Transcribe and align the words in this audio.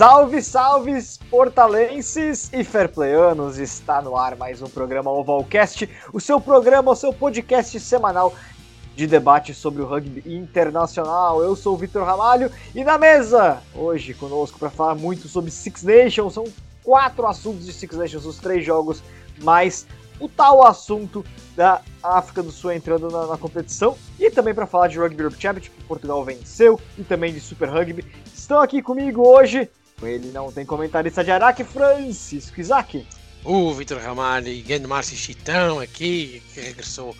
Salve, 0.00 0.40
salve, 0.40 0.98
portalenses 1.28 2.50
e 2.54 2.64
fairplayanos! 2.64 3.58
Está 3.58 4.00
no 4.00 4.16
ar 4.16 4.34
mais 4.34 4.62
um 4.62 4.66
programa 4.66 5.10
Ovalcast, 5.10 5.86
o 6.10 6.18
seu 6.18 6.40
programa, 6.40 6.92
o 6.92 6.96
seu 6.96 7.12
podcast 7.12 7.78
semanal 7.78 8.32
de 8.96 9.06
debate 9.06 9.52
sobre 9.52 9.82
o 9.82 9.84
rugby 9.84 10.22
internacional. 10.24 11.42
Eu 11.42 11.54
sou 11.54 11.74
o 11.74 11.76
Vitor 11.76 12.02
Ramalho 12.02 12.50
e 12.74 12.82
na 12.82 12.96
mesa, 12.96 13.62
hoje 13.74 14.14
conosco 14.14 14.58
para 14.58 14.70
falar 14.70 14.94
muito 14.94 15.28
sobre 15.28 15.50
Six 15.50 15.82
Nations, 15.82 16.32
são 16.32 16.46
quatro 16.82 17.26
assuntos 17.26 17.66
de 17.66 17.72
Six 17.74 17.94
Nations, 17.94 18.24
os 18.24 18.38
três 18.38 18.64
jogos, 18.64 19.02
mais 19.42 19.86
o 20.18 20.30
tal 20.30 20.66
assunto 20.66 21.22
da 21.54 21.82
África 22.02 22.42
do 22.42 22.50
Sul 22.50 22.72
entrando 22.72 23.10
na, 23.10 23.26
na 23.26 23.36
competição 23.36 23.98
e 24.18 24.30
também 24.30 24.54
para 24.54 24.66
falar 24.66 24.88
de 24.88 24.98
Rugby 24.98 25.20
Europe 25.20 25.38
Championship, 25.38 25.76
que 25.76 25.84
Portugal 25.84 26.24
venceu, 26.24 26.80
e 26.96 27.04
também 27.04 27.34
de 27.34 27.40
Super 27.40 27.68
Rugby. 27.68 28.02
Estão 28.34 28.60
aqui 28.60 28.80
comigo 28.80 29.28
hoje, 29.28 29.68
ele 30.02 30.30
não 30.32 30.50
tem 30.50 30.64
comentarista 30.64 31.22
de 31.22 31.30
Araque, 31.30 31.64
Francisco 31.64 32.60
Isaac. 32.60 33.06
O 33.44 33.72
Vitor 33.74 34.00
Ramalho 34.00 34.48
e 34.48 34.60
grande 34.62 34.86
Márcio 34.86 35.16
Chitão 35.16 35.80
aqui, 35.80 36.42
que 36.52 36.60
regressou 36.60 37.16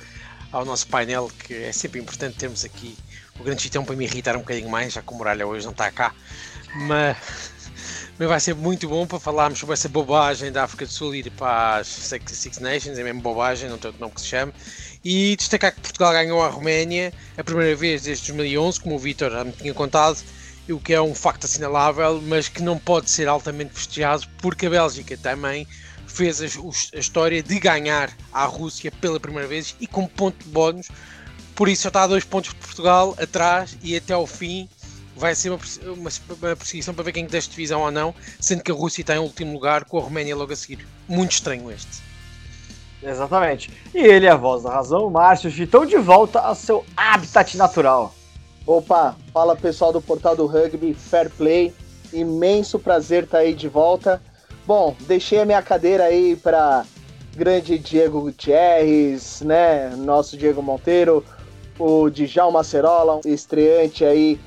ao 0.52 0.64
nosso 0.64 0.86
painel, 0.88 1.30
que 1.44 1.54
é 1.54 1.72
sempre 1.72 2.00
importante 2.00 2.36
termos 2.36 2.64
aqui 2.64 2.96
o 3.38 3.42
grande 3.42 3.62
Chitão 3.62 3.84
para 3.84 3.96
me 3.96 4.04
irritar 4.04 4.36
um 4.36 4.40
bocadinho 4.40 4.68
mais, 4.68 4.92
já 4.92 5.02
que 5.02 5.12
o 5.12 5.16
Muralha 5.16 5.46
hoje 5.46 5.64
não 5.64 5.72
está 5.72 5.90
cá. 5.90 6.14
Mas 6.74 7.16
mas 8.20 8.28
vai 8.28 8.38
ser 8.38 8.54
muito 8.54 8.86
bom 8.86 9.06
para 9.06 9.18
falarmos 9.18 9.58
sobre 9.58 9.72
essa 9.72 9.88
bobagem 9.88 10.52
da 10.52 10.64
África 10.64 10.84
do 10.84 10.92
Sul 10.92 11.14
ir 11.14 11.30
para 11.30 11.76
as 11.76 11.86
Six 11.86 12.58
Nations, 12.58 12.98
é 12.98 13.02
mesmo 13.02 13.22
bobagem, 13.22 13.70
não 13.70 13.78
tem 13.78 13.88
outro 13.88 13.98
nome 13.98 14.12
que 14.14 14.20
se 14.20 14.26
chame. 14.26 14.52
E 15.02 15.34
destacar 15.36 15.74
que 15.74 15.80
Portugal 15.80 16.12
ganhou 16.12 16.42
a 16.42 16.48
Roménia 16.48 17.14
a 17.38 17.42
primeira 17.42 17.74
vez 17.74 18.02
desde 18.02 18.26
2011, 18.26 18.78
como 18.78 18.94
o 18.94 18.98
Vitor 18.98 19.30
já 19.30 19.42
me 19.42 19.52
tinha 19.52 19.72
contado, 19.72 20.18
o 20.68 20.78
que 20.78 20.92
é 20.92 21.00
um 21.00 21.14
facto 21.14 21.44
assinalável, 21.44 22.20
mas 22.22 22.48
que 22.48 22.62
não 22.62 22.78
pode 22.78 23.10
ser 23.10 23.28
altamente 23.28 23.74
festejado 23.74 24.26
porque 24.38 24.66
a 24.66 24.70
Bélgica 24.70 25.16
também 25.16 25.66
fez 26.06 26.40
a, 26.42 26.44
a 26.44 26.98
história 26.98 27.42
de 27.42 27.58
ganhar 27.58 28.10
à 28.32 28.44
Rússia 28.44 28.92
pela 29.00 29.18
primeira 29.18 29.48
vez 29.48 29.76
e 29.80 29.86
com 29.86 30.06
ponto 30.06 30.44
de 30.44 30.50
bónus. 30.50 30.88
Por 31.54 31.68
isso 31.68 31.84
já 31.84 31.88
está 31.88 32.02
a 32.02 32.06
dois 32.06 32.24
pontos 32.24 32.50
de 32.50 32.56
Portugal 32.56 33.14
atrás 33.20 33.76
e 33.82 33.96
até 33.96 34.12
ao 34.12 34.26
fim 34.26 34.68
vai 35.16 35.34
ser 35.34 35.50
uma, 35.50 35.60
uma, 35.84 36.10
uma 36.28 36.56
perseguição 36.56 36.94
para 36.94 37.04
ver 37.04 37.12
quem 37.12 37.26
desta 37.26 37.50
divisão 37.50 37.82
ou 37.82 37.90
não, 37.90 38.14
sendo 38.40 38.62
que 38.62 38.70
a 38.70 38.74
Rússia 38.74 39.02
está 39.02 39.14
em 39.14 39.18
último 39.18 39.52
lugar 39.52 39.84
com 39.84 39.98
a 39.98 40.00
Roménia 40.00 40.34
logo 40.34 40.52
a 40.52 40.56
seguir. 40.56 40.86
Muito 41.08 41.32
estranho 41.32 41.70
este. 41.70 42.02
Exatamente. 43.02 43.70
E 43.94 43.98
ele 43.98 44.26
é 44.26 44.30
a 44.30 44.36
voz 44.36 44.62
da 44.62 44.70
razão, 44.70 45.10
Márcio 45.10 45.50
Gitão, 45.50 45.86
de 45.86 45.96
volta 45.96 46.40
ao 46.40 46.54
seu 46.54 46.84
habitat 46.96 47.56
natural. 47.56 48.14
Opa, 48.66 49.16
fala 49.32 49.56
pessoal 49.56 49.92
do 49.92 50.00
portal 50.00 50.36
do 50.36 50.46
rugby, 50.46 50.94
Fair 50.94 51.30
Play, 51.30 51.74
imenso 52.12 52.78
prazer 52.78 53.24
estar 53.24 53.38
tá 53.38 53.44
aí 53.44 53.54
de 53.54 53.68
volta. 53.68 54.20
Bom, 54.66 54.94
deixei 55.00 55.40
a 55.40 55.44
minha 55.44 55.62
cadeira 55.62 56.04
aí 56.04 56.36
para 56.36 56.84
grande 57.34 57.78
Diego 57.78 58.20
Gutierrez, 58.20 59.40
né, 59.40 59.90
nosso 59.96 60.36
Diego 60.36 60.62
Monteiro, 60.62 61.24
o 61.78 62.10
Djalma 62.10 62.62
Cerola, 62.62 63.20
estreante 63.24 64.04
aí 64.04 64.38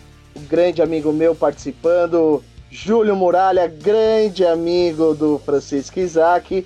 grande 0.41 0.81
amigo 0.81 1.11
meu 1.11 1.35
participando, 1.35 2.43
Júlio 2.69 3.15
Muralha, 3.15 3.67
grande 3.67 4.45
amigo 4.45 5.13
do 5.13 5.39
Francisco 5.39 5.99
Isaac. 5.99 6.65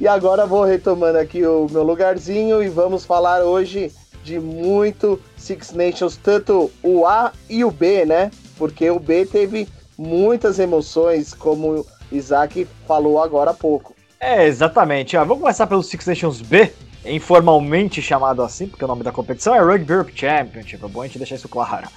E 0.00 0.08
agora 0.08 0.46
vou 0.46 0.64
retomando 0.64 1.18
aqui 1.18 1.44
o 1.44 1.66
meu 1.70 1.82
lugarzinho 1.82 2.62
e 2.62 2.68
vamos 2.68 3.04
falar 3.04 3.42
hoje 3.42 3.92
de 4.24 4.38
muito 4.38 5.20
Six 5.40 5.72
Nations, 5.72 6.16
tanto 6.16 6.70
o 6.82 7.06
A 7.06 7.32
e 7.48 7.64
o 7.64 7.70
B, 7.70 8.04
né? 8.04 8.30
Porque 8.56 8.90
o 8.90 9.00
B 9.00 9.24
teve 9.24 9.66
muitas 9.96 10.58
emoções, 10.58 11.32
como 11.32 11.86
Isaac 12.12 12.66
falou 12.86 13.22
agora 13.22 13.50
há 13.50 13.54
pouco. 13.54 13.94
É, 14.20 14.46
exatamente. 14.46 15.16
Ah, 15.16 15.24
vamos 15.24 15.42
começar 15.42 15.66
pelo 15.66 15.82
Six 15.82 16.06
Nations 16.06 16.42
B, 16.42 16.70
informalmente 17.06 18.02
chamado 18.02 18.42
assim, 18.42 18.66
porque 18.66 18.84
o 18.84 18.88
nome 18.88 19.02
da 19.02 19.10
competição 19.10 19.54
é 19.54 19.60
Rugby 19.60 19.90
Europe 19.90 20.12
Championship, 20.14 20.84
é 20.84 20.88
bom 20.88 21.00
a 21.00 21.06
gente 21.06 21.16
deixar 21.16 21.36
isso 21.36 21.48
claro. 21.48 21.88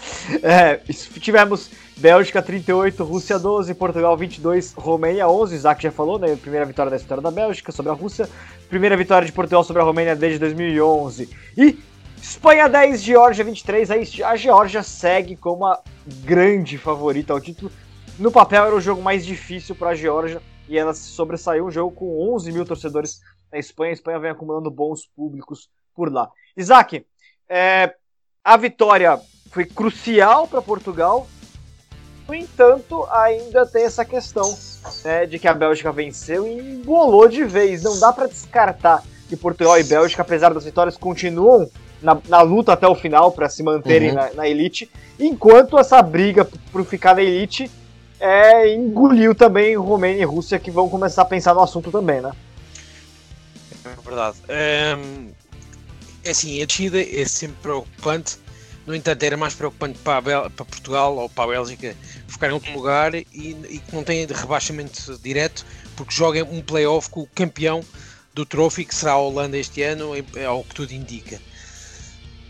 É, 0.42 0.78
tivemos 1.20 1.70
Bélgica 1.98 2.42
38, 2.42 3.04
Rússia 3.04 3.38
12, 3.38 3.74
Portugal 3.74 4.16
22, 4.16 4.74
Romênia 4.74 5.28
11, 5.28 5.56
Isaac 5.56 5.84
já 5.84 5.92
falou, 5.92 6.18
né, 6.18 6.38
primeira 6.38 6.66
vitória 6.66 6.90
da 6.90 6.96
história 6.96 7.22
da 7.22 7.32
Bélgica 7.32 7.74
sobre 7.74 7.92
a 7.92 7.96
Rússia, 7.96 8.30
primeira 8.70 8.96
vitória 8.96 9.26
de 9.26 9.34
Portugal 9.34 9.64
sobre 9.64 9.82
a 9.82 9.86
Romênia 9.86 10.16
desde 10.16 10.40
2011, 10.40 11.30
e 11.58 11.78
Espanha 12.24 12.70
10, 12.70 13.04
Geórgia 13.04 13.44
23, 13.44 13.92
aí 13.92 14.08
a 14.24 14.36
Geórgia 14.38 14.82
segue 14.82 15.36
como 15.36 15.66
a 15.66 15.84
grande 16.24 16.78
favorita 16.78 17.34
ao 17.34 17.42
título, 17.42 17.70
no 18.18 18.32
papel 18.32 18.64
era 18.64 18.74
o 18.74 18.80
jogo 18.80 19.02
mais 19.02 19.26
difícil 19.26 19.76
para 19.76 19.90
a 19.90 19.96
Geórgia, 19.96 20.42
e 20.70 20.78
ela 20.78 20.94
sobressaiu, 20.94 21.66
um 21.66 21.70
jogo 21.70 21.94
com 21.94 22.34
11 22.34 22.54
mil 22.54 22.66
torcedores 22.66 23.20
na 23.52 23.60
Espanha. 23.60 23.92
A 23.92 23.94
Espanha 23.94 24.20
vem 24.20 24.32
acumulando 24.32 24.72
bons 24.72 25.06
públicos 25.06 25.70
por 25.94 26.10
lá. 26.10 26.32
Isaac, 26.56 27.06
é, 27.50 27.94
a 28.42 28.56
vitória 28.56 29.20
foi 29.52 29.66
crucial 29.66 30.48
para 30.48 30.62
Portugal. 30.62 31.28
No 32.26 32.34
entanto, 32.34 33.06
ainda 33.12 33.66
tem 33.66 33.84
essa 33.84 34.06
questão 34.06 34.58
né, 35.04 35.26
de 35.26 35.38
que 35.38 35.48
a 35.48 35.54
Bélgica 35.54 35.92
venceu 35.92 36.48
e 36.48 36.58
embolou 36.58 37.28
de 37.28 37.44
vez. 37.44 37.84
Não 37.84 38.00
dá 38.00 38.14
para 38.14 38.28
descartar 38.28 39.04
que 39.28 39.36
Portugal 39.36 39.78
e 39.78 39.84
Bélgica, 39.84 40.22
apesar 40.22 40.54
das 40.54 40.64
vitórias, 40.64 40.96
continuam 40.96 41.70
na, 42.04 42.18
na 42.28 42.42
luta 42.42 42.74
até 42.74 42.88
o 42.88 42.94
final 42.94 43.32
para 43.32 43.50
se 43.50 43.64
manterem 43.64 44.10
uhum. 44.10 44.16
na, 44.16 44.34
na, 44.34 44.48
elite, 44.48 44.92
enquanto 45.20 45.80
essa 45.80 46.02
briga 46.02 46.46
por 46.72 46.86
ficar 46.86 47.16
na 47.16 47.24
elite 47.24 47.72
é, 48.20 48.74
engoliu 48.74 49.34
também 49.34 49.76
Romênia 49.76 50.22
e 50.22 50.26
Rússia, 50.26 50.60
que 50.60 50.70
vão 50.70 50.90
começar 50.90 51.24
a 51.24 51.26
pensar 51.26 51.54
no 51.54 51.62
assunto 51.62 51.92
também, 51.92 52.22
né? 52.22 52.32
É 53.86 54.02
verdade. 54.02 54.38
Um, 54.50 55.32
é 56.24 56.30
assim, 56.30 56.62
a 56.62 56.66
descida 56.66 57.02
é 57.02 57.26
sempre 57.26 57.58
preocupante. 57.62 58.38
No 58.86 58.96
entanto, 58.96 59.24
era 59.24 59.36
mais 59.36 59.54
preocupante 59.54 60.00
para, 60.00 60.22
Bel 60.22 60.50
para 60.50 60.66
Portugal 60.66 61.18
ou 61.18 61.30
para 61.30 61.44
a 61.46 61.48
Bélgica 61.48 61.96
ficar 62.28 62.50
em 62.50 62.54
último 62.54 62.78
lugar 62.78 63.14
e, 63.16 63.24
e 63.34 63.80
que 63.80 63.94
não 63.94 64.04
tenha 64.04 64.26
de 64.26 64.34
rebaixamento 64.34 65.18
direto, 65.20 65.66
porque 65.96 66.14
joga 66.14 66.44
um 66.44 66.62
playoff 66.62 67.10
com 67.10 67.22
o 67.22 67.28
campeão 67.28 67.84
do 68.34 68.46
Trophy, 68.46 68.86
que 68.86 68.96
será 68.96 69.14
a 69.14 69.18
Holanda 69.18 69.58
este 69.58 69.82
ano, 69.84 70.12
é 70.36 70.50
o 70.50 70.64
que 70.64 70.76
tudo 70.76 70.92
indica. 70.92 71.40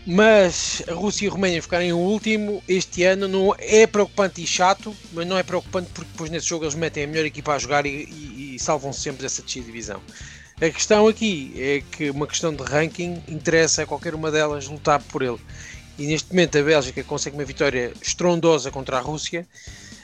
Mas 0.06 0.82
a 0.86 0.92
Rússia 0.92 1.24
e 1.24 1.28
a 1.28 1.32
Roménia 1.32 1.62
ficarem 1.62 1.88
em 1.88 1.92
último 1.92 2.62
este 2.68 3.04
ano 3.04 3.26
não 3.26 3.54
é 3.58 3.86
preocupante 3.86 4.42
e 4.42 4.46
chato, 4.46 4.94
mas 5.12 5.26
não 5.26 5.38
é 5.38 5.42
preocupante 5.42 5.88
porque 5.94 6.10
depois 6.10 6.30
nesse 6.30 6.46
jogo 6.46 6.64
eles 6.64 6.74
metem 6.74 7.04
a 7.04 7.06
melhor 7.06 7.24
equipa 7.24 7.54
a 7.54 7.58
jogar 7.58 7.86
e, 7.86 8.04
e, 8.04 8.54
e 8.54 8.58
salvam 8.58 8.92
-se 8.92 9.00
sempre 9.00 9.22
dessa 9.22 9.42
divisão. 9.42 10.02
A 10.56 10.70
questão 10.70 11.08
aqui 11.08 11.52
é 11.56 11.82
que 11.90 12.10
uma 12.10 12.26
questão 12.26 12.54
de 12.54 12.62
ranking 12.62 13.22
interessa 13.26 13.82
a 13.82 13.86
qualquer 13.86 14.14
uma 14.14 14.30
delas 14.30 14.68
lutar 14.68 15.02
por 15.02 15.22
ele. 15.22 15.38
E 15.98 16.06
neste 16.06 16.30
momento 16.30 16.58
a 16.58 16.62
Bélgica 16.62 17.02
consegue 17.02 17.36
uma 17.36 17.44
vitória 17.44 17.92
estrondosa 18.02 18.70
contra 18.70 18.98
a 18.98 19.00
Rússia 19.00 19.46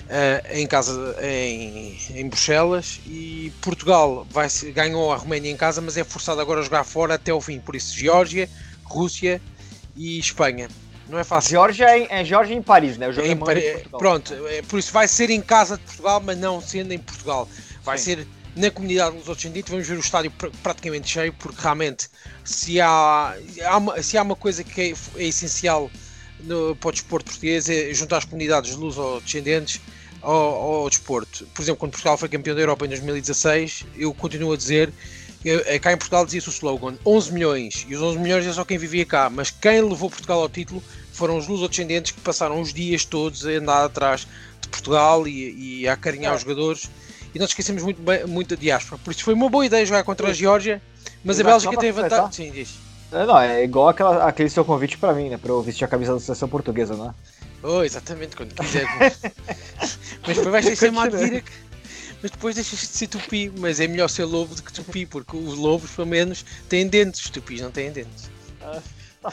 uh, 0.06 0.56
em 0.56 0.66
casa 0.66 1.16
em, 1.22 1.98
em 2.14 2.28
Bruxelas 2.28 3.00
e 3.06 3.52
Portugal 3.60 4.26
vai, 4.30 4.48
ganhou 4.72 5.12
a 5.12 5.16
Roménia 5.16 5.50
em 5.50 5.56
casa, 5.56 5.80
mas 5.80 5.96
é 5.96 6.04
forçado 6.04 6.40
agora 6.40 6.60
a 6.60 6.62
jogar 6.64 6.84
fora 6.84 7.14
até 7.14 7.32
o 7.34 7.40
fim. 7.40 7.60
Por 7.60 7.76
isso, 7.76 7.96
Geórgia, 7.96 8.48
Rússia 8.84 9.40
e 10.00 10.18
Espanha. 10.18 10.68
Não 11.10 11.18
é 11.18 11.24
fácil. 11.24 11.50
Geórgia 11.50 11.84
é, 11.84 12.20
é 12.20 12.24
Geórgia 12.24 12.54
em 12.54 12.62
Paris, 12.62 12.96
né? 12.96 13.08
O 13.08 13.12
jogo 13.12 13.28
é 13.28 13.32
em 13.32 13.36
Paris. 13.36 13.82
Pronto, 13.90 14.34
é, 14.46 14.62
por 14.62 14.78
isso 14.78 14.90
vai 14.92 15.06
ser 15.06 15.28
em 15.28 15.42
casa 15.42 15.76
de 15.76 15.82
Portugal, 15.82 16.22
mas 16.24 16.38
não 16.38 16.60
sendo 16.60 16.92
em 16.92 16.98
Portugal. 16.98 17.46
Vai 17.84 17.98
Sim. 17.98 18.04
ser 18.04 18.26
na 18.56 18.70
comunidade 18.70 19.16
dos 19.16 19.28
outros 19.28 19.44
Ascendidos, 19.44 19.70
vamos 19.70 19.86
ver 19.86 19.96
o 19.96 20.00
estádio 20.00 20.30
pr 20.30 20.48
praticamente 20.62 21.08
cheio, 21.08 21.32
porque 21.34 21.60
realmente 21.60 22.08
se 22.44 22.80
há, 22.80 23.36
há 23.64 23.76
uma, 23.76 24.02
se 24.02 24.16
há 24.16 24.22
uma 24.22 24.34
coisa 24.34 24.64
que 24.64 24.80
é, 24.80 25.22
é 25.22 25.24
essencial 25.26 25.90
no, 26.40 26.74
para 26.76 26.88
o 26.88 26.92
desporto 26.92 27.26
português 27.30 27.68
é 27.68 27.92
juntar 27.92 28.18
as 28.18 28.24
comunidades 28.24 28.74
luso-descendentes 28.74 29.80
ao, 30.22 30.34
ao 30.34 30.88
desporto. 30.88 31.46
Por 31.54 31.62
exemplo, 31.62 31.78
quando 31.78 31.92
Portugal 31.92 32.16
foi 32.16 32.28
campeão 32.28 32.56
da 32.56 32.62
Europa 32.62 32.86
em 32.86 32.88
2016, 32.88 33.86
eu 33.96 34.12
continuo 34.14 34.52
a 34.52 34.56
dizer, 34.56 34.92
cá 35.80 35.92
em 35.92 35.96
Portugal 35.96 36.24
dizia-se 36.24 36.48
o 36.48 36.52
slogan 36.52 36.96
11 37.04 37.32
milhões, 37.32 37.86
e 37.88 37.94
os 37.94 38.02
11 38.02 38.18
milhões 38.18 38.46
é 38.46 38.52
só 38.52 38.64
quem 38.64 38.78
vivia 38.78 39.06
cá, 39.06 39.30
mas 39.30 39.50
quem 39.50 39.80
levou 39.80 40.10
Portugal 40.10 40.40
ao 40.40 40.48
título 40.48 40.82
foram 41.12 41.36
os 41.36 41.48
luso-descendentes 41.48 42.12
que 42.12 42.20
passaram 42.20 42.60
os 42.60 42.72
dias 42.72 43.04
todos 43.04 43.46
a 43.46 43.50
andar 43.50 43.84
atrás 43.84 44.26
de 44.60 44.68
Portugal 44.68 45.26
e, 45.26 45.80
e 45.80 45.88
a 45.88 45.94
acarinhar 45.94 46.32
é. 46.32 46.36
os 46.36 46.42
jogadores 46.42 46.90
e 47.34 47.38
nós 47.38 47.50
esquecemos 47.50 47.82
muito, 47.82 48.02
bem, 48.02 48.26
muito 48.26 48.54
da 48.54 48.60
diáspora. 48.60 49.00
Por 49.02 49.10
isso 49.12 49.24
foi 49.24 49.34
uma 49.34 49.48
boa 49.48 49.64
ideia 49.64 49.84
jogar 49.86 50.02
contra 50.02 50.28
a 50.28 50.32
Geórgia, 50.32 50.82
mas 51.24 51.38
a 51.40 51.44
Bélgica 51.44 51.76
tem 51.76 51.92
vantagem. 51.92 52.32
Sim, 52.32 52.50
diz. 52.50 52.74
É, 53.12 53.26
não, 53.26 53.38
é 53.38 53.64
igual 53.64 53.88
aquela, 53.88 54.24
aquele 54.26 54.48
seu 54.48 54.64
convite 54.64 54.96
para 54.96 55.12
mim, 55.12 55.28
né? 55.28 55.36
Para 55.36 55.50
eu 55.50 55.62
vestir 55.62 55.84
a 55.84 55.88
camisa 55.88 56.14
da 56.14 56.20
seleção 56.20 56.48
portuguesa, 56.48 56.94
né? 56.94 57.12
Oh, 57.62 57.82
exatamente, 57.82 58.36
quando 58.36 58.54
quiser. 58.54 58.86
mas 60.26 60.36
depois 60.36 60.46
vais 60.46 60.64
ter 60.64 60.76
ser 60.76 60.90
uma 60.90 61.04
advira 61.04 61.42
mas 62.22 62.30
depois 62.30 62.54
deixas 62.54 62.80
de 62.80 62.86
ser 62.86 63.06
tupi. 63.06 63.52
Mas 63.58 63.80
é 63.80 63.86
melhor 63.86 64.08
ser 64.08 64.24
lobo 64.24 64.54
do 64.54 64.62
que 64.62 64.72
tupi, 64.72 65.06
porque 65.06 65.36
os 65.36 65.54
lobos, 65.54 65.90
pelo 65.90 66.06
menos, 66.06 66.44
têm 66.68 66.86
dentes, 66.86 67.20
os 67.20 67.30
tupis 67.30 67.60
não 67.60 67.70
têm 67.70 67.90
dentes. 67.90 68.30
Ah, 68.62 68.80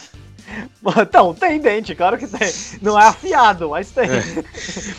Então, 1.02 1.34
tem 1.34 1.60
dente, 1.60 1.94
claro 1.94 2.18
que 2.18 2.28
tem. 2.28 2.54
Não 2.82 3.00
é 3.00 3.08
afiado, 3.08 3.70
mas 3.70 3.92
tem. 3.92 4.06
É. 4.06 4.44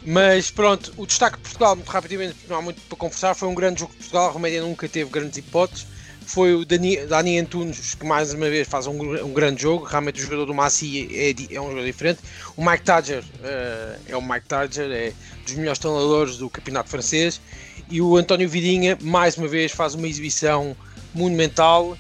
Mas 0.05 0.50
pronto, 0.50 0.93
o 0.96 1.06
destaque 1.06 1.37
de 1.37 1.43
Portugal, 1.43 1.75
muito 1.75 1.88
rapidamente, 1.88 2.37
não 2.49 2.56
há 2.56 2.62
muito 2.62 2.81
para 2.82 2.99
conversar, 2.99 3.35
foi 3.35 3.49
um 3.49 3.55
grande 3.55 3.81
jogo 3.81 3.93
de 3.93 3.99
Portugal. 3.99 4.29
A 4.29 4.31
Roménia 4.31 4.62
nunca 4.62 4.88
teve 4.88 5.11
grandes 5.11 5.38
hipóteses. 5.38 5.87
Foi 6.28 6.52
o 6.52 6.62
Dani, 6.62 7.06
Dani 7.06 7.38
Antunes 7.38 7.94
que 7.94 8.04
mais 8.04 8.34
uma 8.34 8.50
vez 8.50 8.69
faz 8.69 8.86
um, 8.86 9.25
um 9.25 9.32
grande 9.32 9.62
jogo. 9.62 9.86
Realmente 9.86 10.20
o 10.20 10.22
jogador 10.22 10.44
do 10.44 10.52
Massi 10.52 11.08
é, 11.10 11.30
é 11.54 11.58
um 11.58 11.69
jogador 11.69 11.86
diferente. 11.86 12.20
O 12.54 12.62
Mike 12.62 12.84
Tadger 12.84 13.22
uh, 13.22 14.00
é 14.06 14.14
o 14.14 14.20
Mike 14.20 14.46
Tadger, 14.46 14.90
é 14.92 15.14
dos 15.42 15.54
melhores 15.54 15.78
treinadores 15.78 16.36
do 16.36 16.50
campeonato 16.50 16.90
francês. 16.90 17.40
E 17.90 18.02
o 18.02 18.14
António 18.14 18.46
Vidinha, 18.46 18.98
mais 19.00 19.38
uma 19.38 19.48
vez, 19.48 19.72
faz 19.72 19.94
uma 19.94 20.06
exibição 20.06 20.76
monumental 21.14 21.96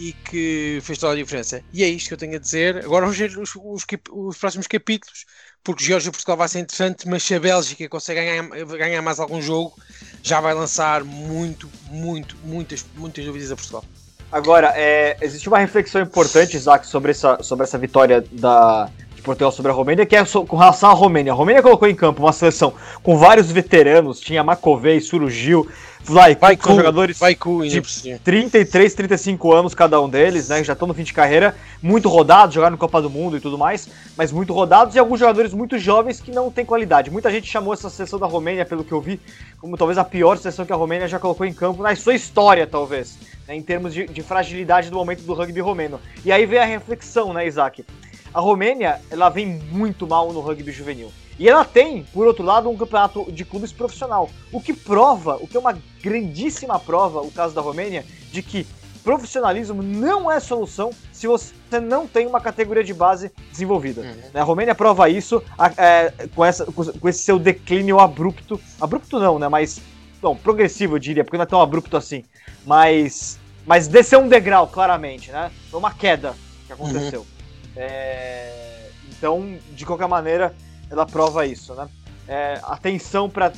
e 0.00 0.14
que 0.14 0.80
fez 0.82 0.98
toda 0.98 1.12
a 1.12 1.16
diferença. 1.16 1.62
E 1.72 1.84
é 1.84 1.88
isto 1.88 2.08
que 2.08 2.14
eu 2.14 2.18
tenho 2.18 2.34
a 2.34 2.40
dizer. 2.40 2.78
Agora 2.78 3.06
vamos 3.06 3.18
ver 3.18 3.38
os, 3.38 3.54
os, 3.54 3.86
os 4.10 4.36
próximos 4.36 4.66
capítulos, 4.66 5.26
porque 5.62 5.84
Geórgia 5.84 6.08
e 6.08 6.12
Portugal 6.12 6.36
vai 6.36 6.48
ser 6.48 6.60
interessante, 6.60 7.08
mas 7.08 7.22
se 7.22 7.34
a 7.34 7.40
Bélgica 7.40 7.88
consegue 7.88 8.20
ganhar, 8.20 8.66
ganhar 8.66 9.02
mais 9.02 9.20
algum 9.20 9.40
jogo, 9.42 9.74
já 10.22 10.40
vai 10.40 10.54
lançar 10.54 11.04
muito, 11.04 11.68
muito, 11.90 12.36
muitas, 12.44 12.84
muitas 12.96 13.24
dúvidas 13.24 13.52
a 13.52 13.56
Portugal. 13.56 13.84
Agora, 14.32 14.72
é, 14.76 15.16
existe 15.20 15.48
uma 15.48 15.58
reflexão 15.58 16.00
importante, 16.00 16.56
Isaac, 16.56 16.86
sobre 16.86 17.10
essa, 17.10 17.42
sobre 17.42 17.64
essa 17.64 17.76
vitória 17.76 18.24
da, 18.32 18.88
de 19.20 19.24
Portugal 19.24 19.52
sobre 19.52 19.70
a 19.70 19.74
Romênia, 19.74 20.06
que 20.06 20.16
é 20.16 20.24
com 20.24 20.56
relação 20.56 20.90
à 20.90 20.94
Romênia. 20.94 21.32
A 21.32 21.36
Romênia 21.36 21.62
colocou 21.62 21.86
em 21.86 21.94
campo 21.94 22.22
uma 22.22 22.32
seleção 22.32 22.72
com 23.02 23.16
vários 23.16 23.50
veteranos, 23.52 24.18
tinha 24.18 24.42
Macovei, 24.42 25.00
Surugil, 25.00 25.68
Vlaiku, 26.02 26.40
vai 26.40 26.56
são 26.56 26.76
jogadores 26.76 27.18
Vaiku, 27.18 27.62
de 27.62 28.18
33, 28.24 28.94
35 28.94 29.52
anos 29.52 29.74
cada 29.74 30.00
um 30.00 30.08
deles, 30.08 30.48
né? 30.48 30.64
Já 30.64 30.72
estão 30.72 30.88
no 30.88 30.94
fim 30.94 31.02
de 31.02 31.12
carreira, 31.12 31.54
muito 31.82 32.08
rodados, 32.08 32.54
jogaram 32.54 32.76
Copa 32.76 33.02
do 33.02 33.10
Mundo 33.10 33.36
e 33.36 33.40
tudo 33.40 33.58
mais, 33.58 33.86
mas 34.16 34.32
muito 34.32 34.54
rodados 34.54 34.94
e 34.94 34.98
alguns 34.98 35.20
jogadores 35.20 35.52
muito 35.52 35.78
jovens 35.78 36.18
que 36.18 36.30
não 36.30 36.50
têm 36.50 36.64
qualidade. 36.64 37.10
Muita 37.10 37.30
gente 37.30 37.46
chamou 37.46 37.74
essa 37.74 37.90
seleção 37.90 38.18
da 38.18 38.26
Romênia, 38.26 38.64
pelo 38.64 38.82
que 38.82 38.92
eu 38.92 39.00
vi, 39.00 39.20
como 39.58 39.76
talvez 39.76 39.98
a 39.98 40.04
pior 40.04 40.38
seleção 40.38 40.64
que 40.64 40.72
a 40.72 40.76
Romênia 40.76 41.06
já 41.06 41.18
colocou 41.18 41.44
em 41.44 41.52
campo 41.52 41.82
na 41.82 41.94
sua 41.94 42.14
história, 42.14 42.66
talvez, 42.66 43.18
né? 43.46 43.54
em 43.54 43.62
termos 43.62 43.92
de, 43.92 44.06
de 44.06 44.22
fragilidade 44.22 44.88
do 44.88 44.96
momento 44.96 45.22
do 45.22 45.34
rugby 45.34 45.60
romeno. 45.60 46.00
E 46.24 46.32
aí 46.32 46.46
vem 46.46 46.58
a 46.58 46.64
reflexão, 46.64 47.34
né, 47.34 47.46
Isaac? 47.46 47.84
A 48.32 48.40
Romênia, 48.40 49.00
ela 49.10 49.28
vem 49.28 49.46
muito 49.46 50.06
mal 50.06 50.32
no 50.32 50.40
rugby 50.40 50.70
juvenil. 50.70 51.12
E 51.38 51.48
ela 51.48 51.64
tem, 51.64 52.04
por 52.12 52.26
outro 52.26 52.44
lado, 52.44 52.68
um 52.68 52.76
campeonato 52.76 53.30
de 53.32 53.44
clubes 53.44 53.72
profissional. 53.72 54.28
O 54.52 54.60
que 54.60 54.74
prova, 54.74 55.36
o 55.36 55.48
que 55.48 55.56
é 55.56 55.60
uma 55.60 55.76
grandíssima 56.02 56.78
prova, 56.78 57.22
o 57.22 57.30
caso 57.30 57.54
da 57.54 57.62
Romênia, 57.62 58.04
de 58.30 58.42
que 58.42 58.66
profissionalismo 59.02 59.82
não 59.82 60.30
é 60.30 60.38
solução 60.38 60.90
se 61.10 61.26
você 61.26 61.54
não 61.80 62.06
tem 62.06 62.26
uma 62.26 62.40
categoria 62.40 62.84
de 62.84 62.92
base 62.92 63.32
desenvolvida. 63.50 64.02
Uhum. 64.02 64.40
A 64.40 64.42
Romênia 64.42 64.74
prova 64.74 65.08
isso 65.08 65.42
é, 65.78 66.12
com, 66.34 66.44
essa, 66.44 66.66
com 66.66 67.08
esse 67.08 67.20
seu 67.20 67.38
declínio 67.38 67.98
abrupto. 67.98 68.60
Abrupto 68.80 69.18
não, 69.18 69.38
né? 69.38 69.48
Mas. 69.48 69.80
Não, 70.22 70.36
progressivo, 70.36 70.96
eu 70.96 70.98
diria, 70.98 71.24
porque 71.24 71.38
não 71.38 71.44
é 71.44 71.46
tão 71.46 71.62
abrupto 71.62 71.96
assim. 71.96 72.24
Mas. 72.66 73.38
Mas 73.66 73.88
desceu 73.88 74.20
um 74.20 74.28
degrau, 74.28 74.66
claramente, 74.66 75.30
né? 75.30 75.50
Foi 75.70 75.78
uma 75.78 75.92
queda 75.92 76.34
que 76.66 76.72
aconteceu. 76.72 77.20
Uhum. 77.20 77.39
É, 77.80 78.90
então, 79.08 79.58
de 79.70 79.86
qualquer 79.86 80.06
maneira, 80.06 80.54
ela 80.90 81.06
prova 81.06 81.46
isso, 81.46 81.74
né? 81.74 81.88
É, 82.28 82.60
atenção 82.62 83.28
para 83.28 83.52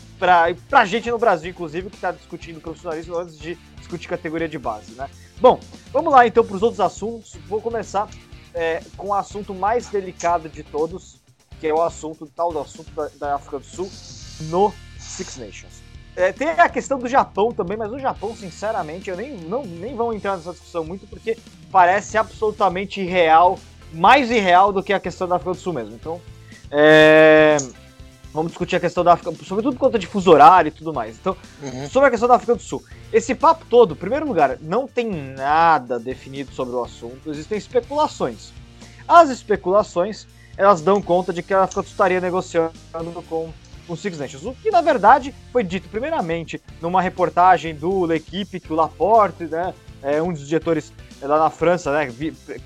a 0.70 0.84
gente 0.84 1.10
no 1.10 1.18
Brasil, 1.18 1.50
inclusive, 1.50 1.90
que 1.90 1.96
está 1.96 2.12
discutindo 2.12 2.60
profissionalismo 2.60 3.16
antes 3.16 3.36
de 3.36 3.56
discutir 3.76 4.06
categoria 4.06 4.48
de 4.48 4.58
base, 4.60 4.92
né? 4.92 5.10
Bom, 5.40 5.58
vamos 5.92 6.12
lá 6.12 6.24
então 6.24 6.44
para 6.44 6.54
os 6.54 6.62
outros 6.62 6.78
assuntos. 6.78 7.34
Vou 7.48 7.60
começar 7.60 8.08
é, 8.54 8.80
com 8.96 9.08
o 9.08 9.14
assunto 9.14 9.52
mais 9.52 9.88
delicado 9.88 10.48
de 10.48 10.62
todos, 10.62 11.20
que 11.58 11.66
é 11.66 11.74
o 11.74 11.82
assunto 11.82 12.30
tal 12.34 12.52
do 12.52 12.60
assunto 12.60 12.92
da, 12.92 13.10
da 13.18 13.34
África 13.34 13.58
do 13.58 13.64
Sul 13.64 13.90
no 14.42 14.72
Six 15.00 15.36
Nations. 15.36 15.82
É, 16.14 16.30
tem 16.30 16.48
a 16.48 16.68
questão 16.68 16.98
do 16.98 17.08
Japão 17.08 17.50
também, 17.50 17.76
mas 17.76 17.90
o 17.90 17.98
Japão, 17.98 18.36
sinceramente, 18.36 19.10
eu 19.10 19.16
nem, 19.16 19.36
não, 19.36 19.64
nem 19.64 19.96
vão 19.96 20.12
entrar 20.12 20.36
nessa 20.36 20.52
discussão 20.52 20.84
muito, 20.84 21.08
porque 21.08 21.36
parece 21.72 22.16
absolutamente 22.16 23.00
irreal, 23.00 23.58
mais 23.92 24.30
irreal 24.30 24.72
do 24.72 24.82
que 24.82 24.92
a 24.92 25.00
questão 25.00 25.28
da 25.28 25.36
África 25.36 25.52
do 25.52 25.58
Sul 25.58 25.72
mesmo. 25.72 25.94
Então, 25.94 26.20
é... 26.70 27.56
Vamos 28.32 28.52
discutir 28.52 28.76
a 28.76 28.80
questão 28.80 29.04
da 29.04 29.12
África, 29.12 29.30
sobretudo 29.44 29.74
por 29.74 29.80
conta 29.80 29.98
de 29.98 30.06
fuso 30.06 30.30
horário 30.30 30.68
e 30.68 30.72
tudo 30.72 30.92
mais. 30.92 31.16
Então, 31.16 31.36
uhum. 31.62 31.88
sobre 31.90 32.08
a 32.08 32.10
questão 32.10 32.26
da 32.26 32.36
África 32.36 32.54
do 32.54 32.62
Sul. 32.62 32.82
Esse 33.12 33.34
papo 33.34 33.66
todo, 33.68 33.92
em 33.92 33.96
primeiro 33.96 34.26
lugar, 34.26 34.56
não 34.58 34.88
tem 34.88 35.06
nada 35.06 35.98
definido 35.98 36.50
sobre 36.50 36.74
o 36.74 36.82
assunto, 36.82 37.30
existem 37.30 37.58
especulações. 37.58 38.50
As 39.06 39.28
especulações, 39.28 40.26
elas 40.56 40.80
dão 40.80 41.02
conta 41.02 41.30
de 41.30 41.42
que 41.42 41.52
a 41.52 41.64
África 41.64 41.82
do 41.82 41.84
Sul 41.84 41.92
estaria 41.92 42.22
negociando 42.22 42.72
com 43.28 43.52
o 43.86 43.96
Six 43.96 44.18
Nations. 44.18 44.46
O 44.46 44.54
que, 44.54 44.70
na 44.70 44.80
verdade, 44.80 45.34
foi 45.52 45.62
dito 45.62 45.90
primeiramente 45.90 46.58
numa 46.80 47.02
reportagem 47.02 47.74
do 47.74 48.06
L'Equipe, 48.06 48.60
que 48.60 48.72
o 48.72 48.76
Laporte, 48.76 49.44
né, 49.44 49.74
é 50.02 50.22
um 50.22 50.32
dos 50.32 50.48
diretores 50.48 50.90
lá 51.26 51.38
na 51.38 51.50
França, 51.50 51.92
né, 51.92 52.12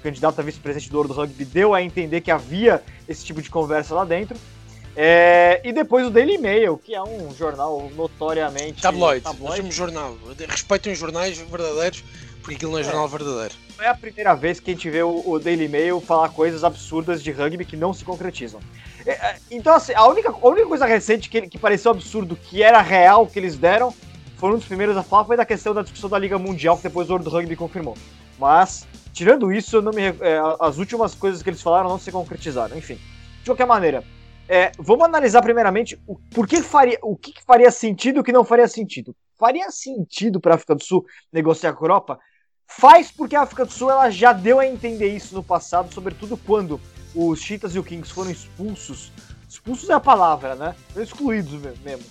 candidato 0.03 0.41
a 0.41 0.43
vice-presidente 0.43 0.91
do 0.91 0.97
Ouro 0.97 1.09
do 1.09 1.15
Rugby, 1.15 1.45
deu 1.45 1.75
a 1.75 1.83
entender 1.83 2.21
que 2.21 2.31
havia 2.31 2.83
esse 3.09 3.25
tipo 3.25 3.43
de 3.43 3.51
conversa 3.51 3.95
lá 3.95 4.05
dentro. 4.05 4.37
É, 4.99 5.61
e 5.63 5.73
depois 5.73 6.07
o 6.07 6.11
Daily 6.11 6.39
Mail, 6.39 6.79
que 6.79 6.95
é 6.95 7.03
um 7.03 7.33
jornal 7.35 7.91
notoriamente. 7.95 8.81
Tabloide. 8.81 9.23
tabloide. 9.23 9.63
Nós 9.63 9.75
jornal. 9.75 10.17
Respeitem 10.49 10.95
os 10.95 10.99
jornais 10.99 11.37
verdadeiros, 11.37 12.03
porque 12.41 12.55
aquilo 12.55 12.73
não 12.73 12.79
é, 12.79 12.81
é 12.81 12.85
jornal 12.85 13.07
verdadeiro. 13.07 13.55
Não 13.77 13.85
é 13.85 13.89
a 13.89 13.95
primeira 13.95 14.35
vez 14.35 14.59
que 14.59 14.71
a 14.71 14.75
gente 14.75 14.89
vê 14.89 15.03
o, 15.03 15.23
o, 15.27 15.39
Daily 15.39 15.69
Mail 15.69 16.01
falar 16.01 16.31
coisas 16.31 16.65
absurdas 16.65 17.23
de 17.23 17.31
rugby 17.31 17.67
que 17.67 17.77
não 17.77 17.93
se 17.93 18.07
concretizam. 18.07 18.59
É, 19.05 19.11
é 19.11 19.37
então, 19.51 19.75
assim, 19.75 19.93
a 19.93 20.07
única, 20.07 20.31
a 20.31 20.49
única 20.49 20.67
coisa 20.67 20.87
recente 20.87 21.29
que, 21.29 21.43
que 21.43 21.59
pareceu 21.59 21.91
absurdo, 21.91 22.35
que 22.35 22.63
era 22.63 22.81
real 22.81 23.27
que 23.27 23.39
eles 23.39 23.55
deram, 23.55 23.93
foram 24.39 24.55
um 24.55 24.59
dos 24.59 24.67
primeiros 24.67 24.97
a 24.97 25.03
falar, 25.03 25.27
foi 25.27 25.37
da 25.37 25.45
questão 25.45 25.75
da 25.75 25.83
discussão 25.83 26.09
da 26.09 26.19
Liga 26.19 26.39
Mundial, 26.39 26.79
que 26.79 26.85
depois 26.85 27.11
o 27.11 27.13
Ouro 27.13 27.25
do 27.25 27.29
Rugby 27.29 27.55
confirmou. 27.55 27.95
Mas, 28.39 28.87
tirando 29.13 29.53
isso, 29.53 29.83
me, 29.83 30.03
é, 30.21 30.41
as 30.61 30.79
últimas 30.79 31.15
coisas 31.15 31.43
que 31.43 31.51
eles 31.51 31.63
falaram 31.63 31.89
não 31.89 31.99
se 31.99 32.13
concretizaram. 32.13 32.77
Enfim, 32.77 32.99
de 33.41 33.51
qualquer 33.51 33.67
maneira, 33.67 34.05
é, 34.49 34.73
vamos 34.79 35.05
analisar 35.05 35.43
primeiramente 35.43 36.01
o, 36.07 36.17
por 36.35 36.47
que 36.47 36.61
faria, 36.63 36.99
o 37.03 37.17
que 37.17 37.33
faria 37.45 37.71
sentido 37.71 38.17
e 38.17 38.21
o 38.21 38.25
que 38.25 38.33
não 38.33 38.45
faria 38.45 38.69
sentido. 38.69 39.15
Faria 39.39 39.71
sentido 39.71 40.41
para 40.41 40.55
a 40.55 40.57
África 40.57 40.75
do 40.75 40.83
Sul 40.83 41.05
negociar 41.33 41.73
com 41.73 41.85
a 41.85 41.89
Europa? 41.89 42.19
Faz 42.67 43.11
porque 43.11 43.37
a 43.37 43.43
África 43.43 43.65
do 43.65 43.73
Sul 43.73 43.91
ela 43.91 44.11
já 44.11 44.33
deu 44.33 44.59
a 44.59 44.67
entender 44.67 45.15
isso 45.15 45.35
no 45.35 45.43
passado, 45.43 45.93
sobretudo 45.93 46.37
quando 46.37 46.81
os 47.15 47.41
Cheetahs 47.41 47.75
e 47.75 47.79
o 47.79 47.85
Kings 47.85 48.13
foram 48.13 48.31
expulsos. 48.31 49.13
Expulsos 49.49 49.89
é 49.89 49.95
a 49.95 50.01
palavra, 50.01 50.55
né? 50.55 50.75
Excluídos 50.97 51.53
mesmo 51.53 52.05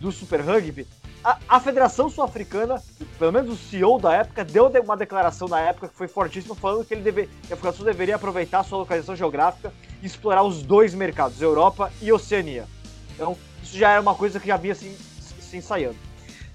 do 0.00 0.10
Super 0.10 0.40
Rugby 0.40 0.86
a, 1.22 1.38
a 1.48 1.60
Federação 1.60 2.08
Sul-Africana, 2.08 2.82
pelo 3.18 3.32
menos 3.32 3.52
o 3.52 3.56
CEO 3.56 3.98
da 3.98 4.14
época, 4.14 4.44
deu 4.44 4.68
uma 4.82 4.96
declaração 4.96 5.46
na 5.48 5.60
época 5.60 5.88
que 5.88 5.94
foi 5.94 6.08
fortíssima, 6.08 6.54
falando 6.54 6.84
que, 6.84 6.94
ele 6.94 7.02
deve, 7.02 7.28
que 7.46 7.52
a 7.52 7.72
Sul 7.72 7.84
deveria 7.84 8.16
aproveitar 8.16 8.60
a 8.60 8.64
sua 8.64 8.78
localização 8.78 9.14
geográfica 9.14 9.72
e 10.02 10.06
explorar 10.06 10.42
os 10.42 10.62
dois 10.62 10.94
mercados, 10.94 11.40
Europa 11.42 11.92
e 12.00 12.10
Oceania. 12.10 12.66
Então, 13.14 13.36
isso 13.62 13.76
já 13.76 13.90
era 13.90 14.00
uma 14.00 14.14
coisa 14.14 14.40
que 14.40 14.46
já 14.46 14.56
vinha 14.56 14.74
se, 14.74 14.96
se 15.40 15.56
ensaiando. 15.56 15.96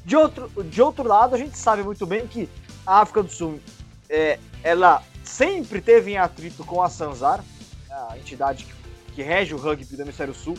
De 0.04 0.16
outro, 0.16 0.64
de 0.64 0.82
outro 0.82 1.08
lado, 1.08 1.36
a 1.36 1.38
gente 1.38 1.58
sabe 1.58 1.84
muito 1.84 2.06
bem 2.06 2.28
que 2.28 2.50
a 2.86 3.02
África 3.02 3.22
do 3.22 3.32
Sul, 3.32 3.60
é, 4.10 4.40
ela 4.64 5.04
sempre 5.24 5.80
teve 5.80 6.12
em 6.12 6.18
atrito 6.18 6.64
com 6.64 6.82
a 6.82 6.90
Sanzar, 6.90 7.44
a 7.90 8.18
entidade 8.18 8.66
que, 8.66 9.14
que 9.14 9.24
rege 9.24 9.54
o 9.54 9.58
rugby 9.58 9.96
do 9.96 10.02
Hemisfério 10.02 10.34
Sul, 10.34 10.58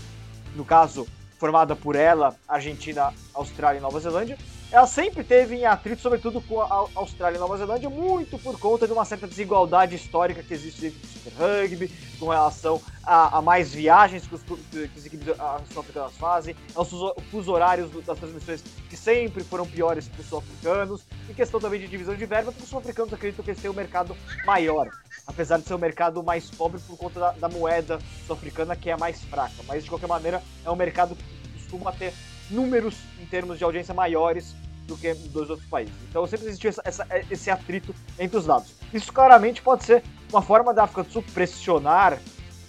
no 0.54 0.64
caso, 0.64 1.06
formada 1.38 1.76
por 1.76 1.96
ela, 1.96 2.36
Argentina, 2.48 3.12
Austrália 3.34 3.78
e 3.78 3.82
Nova 3.82 4.00
Zelândia, 4.00 4.36
ela 4.70 4.86
sempre 4.86 5.22
teve 5.22 5.54
em 5.54 5.64
atrito, 5.64 6.02
sobretudo 6.02 6.40
com 6.40 6.60
a 6.60 6.86
Austrália 6.96 7.36
e 7.36 7.40
Nova 7.40 7.56
Zelândia, 7.56 7.88
muito 7.88 8.36
por 8.38 8.58
conta 8.58 8.86
de 8.86 8.92
uma 8.92 9.04
certa 9.04 9.26
desigualdade 9.26 9.94
histórica 9.94 10.42
que 10.42 10.52
existe 10.52 10.80
dentro 10.80 10.98
do 10.98 11.06
Super 11.06 11.32
Rugby, 11.34 11.88
com 12.18 12.28
relação 12.28 12.82
a, 13.04 13.38
a 13.38 13.42
mais 13.42 13.72
viagens 13.72 14.26
que, 14.26 14.34
os, 14.34 14.42
que 14.42 14.90
as 14.96 15.06
equipes 15.06 15.26
sul-africanas 15.72 16.16
fazem, 16.16 16.56
aos 16.74 16.90
fuso 17.30 17.52
horários 17.52 17.90
das 18.04 18.18
transmissões 18.18 18.62
que 18.90 18.96
sempre 18.96 19.44
foram 19.44 19.66
piores 19.66 20.08
para 20.08 20.20
os 20.20 20.26
sul-africanos, 20.26 21.02
e 21.28 21.34
questão 21.34 21.60
também 21.60 21.80
de 21.80 21.86
divisão 21.86 22.16
de 22.16 22.26
verba, 22.26 22.50
porque 22.50 22.64
os 22.64 22.68
sul-africanos 22.68 23.12
acreditam 23.12 23.44
que 23.44 23.52
eles 23.52 23.62
têm 23.62 23.70
um 23.70 23.74
mercado 23.74 24.16
maior, 24.44 24.90
apesar 25.26 25.58
de 25.58 25.64
ser 25.64 25.74
um 25.74 25.78
mercado 25.78 26.22
mais 26.24 26.50
pobre 26.50 26.80
por 26.80 26.96
conta 26.96 27.20
da, 27.20 27.30
da 27.32 27.48
moeda 27.48 28.00
sul-africana 28.26 28.74
que 28.74 28.90
é 28.90 28.96
mais 28.96 29.22
fraca. 29.22 29.54
Mas 29.68 29.84
de 29.84 29.90
qualquer 29.90 30.08
maneira, 30.08 30.42
é 30.64 30.70
um 30.70 30.76
mercado 30.76 31.14
que 31.14 31.52
costuma 31.52 31.92
ter 31.92 32.12
números 32.50 32.96
em 33.20 33.26
termos 33.26 33.58
de 33.58 33.64
audiência 33.64 33.94
maiores 33.94 34.54
do 34.86 34.96
que 34.96 35.12
dos 35.14 35.50
outros 35.50 35.68
países. 35.68 35.94
Então 36.08 36.26
sempre 36.26 36.46
existiu 36.46 36.70
essa, 36.70 36.82
essa, 36.84 37.06
esse 37.30 37.50
atrito 37.50 37.94
entre 38.18 38.36
os 38.36 38.46
lados. 38.46 38.74
Isso 38.92 39.12
claramente 39.12 39.60
pode 39.60 39.84
ser 39.84 40.02
uma 40.30 40.42
forma 40.42 40.72
da 40.72 40.84
África 40.84 41.02
do 41.02 41.12
Sul 41.12 41.24
pressionar 41.34 42.18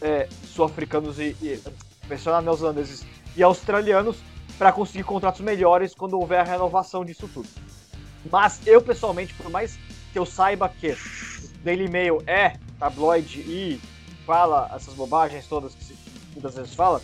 é, 0.01 0.27
sul-africanos 0.43 1.19
e, 1.19 1.35
e 1.41 1.61
pressionar 2.07 2.41
neozelandeses 2.41 3.05
e 3.35 3.43
australianos 3.43 4.17
para 4.57 4.71
conseguir 4.71 5.03
contratos 5.03 5.41
melhores 5.41 5.93
quando 5.93 6.19
houver 6.19 6.39
a 6.39 6.43
renovação 6.43 7.05
disso 7.05 7.29
tudo. 7.31 7.47
Mas 8.31 8.65
eu 8.65 8.81
pessoalmente, 8.81 9.33
por 9.35 9.49
mais 9.49 9.77
que 10.11 10.17
eu 10.17 10.25
saiba 10.25 10.67
que 10.67 10.95
Daily 11.63 11.89
Mail 11.89 12.23
é 12.25 12.53
tabloide 12.79 13.39
e 13.41 13.79
fala 14.25 14.69
essas 14.75 14.93
bobagens 14.93 15.47
todas 15.47 15.73
que 15.73 15.83
se, 15.83 15.95
muitas 16.33 16.55
vezes 16.55 16.73
fala, 16.73 17.01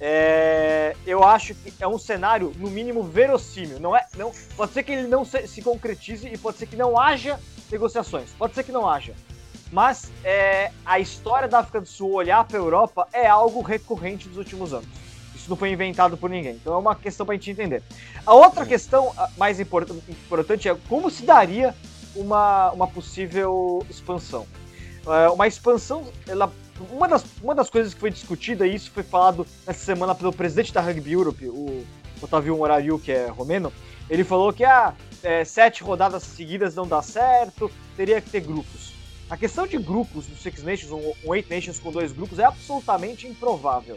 é, 0.00 0.96
eu 1.06 1.22
acho 1.22 1.54
que 1.54 1.72
é 1.78 1.86
um 1.86 1.98
cenário, 1.98 2.52
no 2.56 2.70
mínimo, 2.70 3.02
verossímil. 3.02 3.78
Não 3.78 3.94
é, 3.94 4.06
não, 4.16 4.32
pode 4.56 4.72
ser 4.72 4.82
que 4.82 4.92
ele 4.92 5.06
não 5.06 5.24
se, 5.24 5.46
se 5.46 5.60
concretize 5.60 6.26
e 6.26 6.38
pode 6.38 6.56
ser 6.56 6.66
que 6.66 6.76
não 6.76 6.98
haja 6.98 7.38
negociações. 7.70 8.30
Pode 8.38 8.54
ser 8.54 8.64
que 8.64 8.72
não 8.72 8.88
haja. 8.88 9.14
Mas 9.70 10.10
é, 10.24 10.72
a 10.84 10.98
história 10.98 11.46
da 11.46 11.58
África 11.58 11.80
do 11.80 11.86
Sul 11.86 12.12
olhar 12.12 12.42
para 12.44 12.56
a 12.56 12.60
Europa 12.60 13.06
é 13.12 13.26
algo 13.26 13.60
recorrente 13.60 14.26
dos 14.26 14.38
últimos 14.38 14.72
anos. 14.72 14.88
Isso 15.34 15.48
não 15.48 15.56
foi 15.56 15.70
inventado 15.70 16.16
por 16.16 16.30
ninguém. 16.30 16.54
Então 16.54 16.74
é 16.74 16.78
uma 16.78 16.94
questão 16.94 17.26
para 17.26 17.34
a 17.34 17.36
gente 17.36 17.50
entender. 17.50 17.82
A 18.26 18.34
outra 18.34 18.64
questão 18.64 19.14
mais 19.36 19.60
importante 19.60 20.68
é 20.68 20.76
como 20.88 21.10
se 21.10 21.24
daria 21.24 21.74
uma, 22.16 22.70
uma 22.72 22.86
possível 22.86 23.84
expansão. 23.88 24.46
É, 25.06 25.28
uma 25.28 25.46
expansão, 25.46 26.06
ela 26.26 26.50
uma 26.90 27.06
das, 27.06 27.24
uma 27.42 27.54
das 27.54 27.68
coisas 27.68 27.92
que 27.92 28.00
foi 28.00 28.10
discutida, 28.10 28.66
e 28.66 28.74
isso 28.74 28.90
foi 28.90 29.02
falado 29.02 29.46
essa 29.66 29.84
semana 29.84 30.14
pelo 30.14 30.32
presidente 30.32 30.72
da 30.72 30.80
Rugby 30.80 31.12
Europe, 31.12 31.46
o 31.46 31.84
Otávio 32.22 32.56
Morariu, 32.56 32.98
que 32.98 33.12
é 33.12 33.26
romeno, 33.28 33.72
ele 34.08 34.24
falou 34.24 34.52
que 34.52 34.64
ah, 34.64 34.94
é, 35.22 35.44
sete 35.44 35.82
rodadas 35.82 36.22
seguidas 36.22 36.74
não 36.74 36.86
dá 36.86 37.02
certo, 37.02 37.70
teria 37.96 38.20
que 38.20 38.30
ter 38.30 38.40
grupos. 38.40 38.92
A 39.28 39.36
questão 39.36 39.66
de 39.66 39.78
grupos 39.78 40.28
no 40.28 40.36
Six 40.36 40.62
Nations, 40.62 40.90
um, 40.90 41.12
um 41.24 41.34
Eight 41.34 41.48
Nations 41.52 41.78
com 41.78 41.92
dois 41.92 42.12
grupos, 42.12 42.38
é 42.38 42.44
absolutamente 42.44 43.28
improvável. 43.28 43.96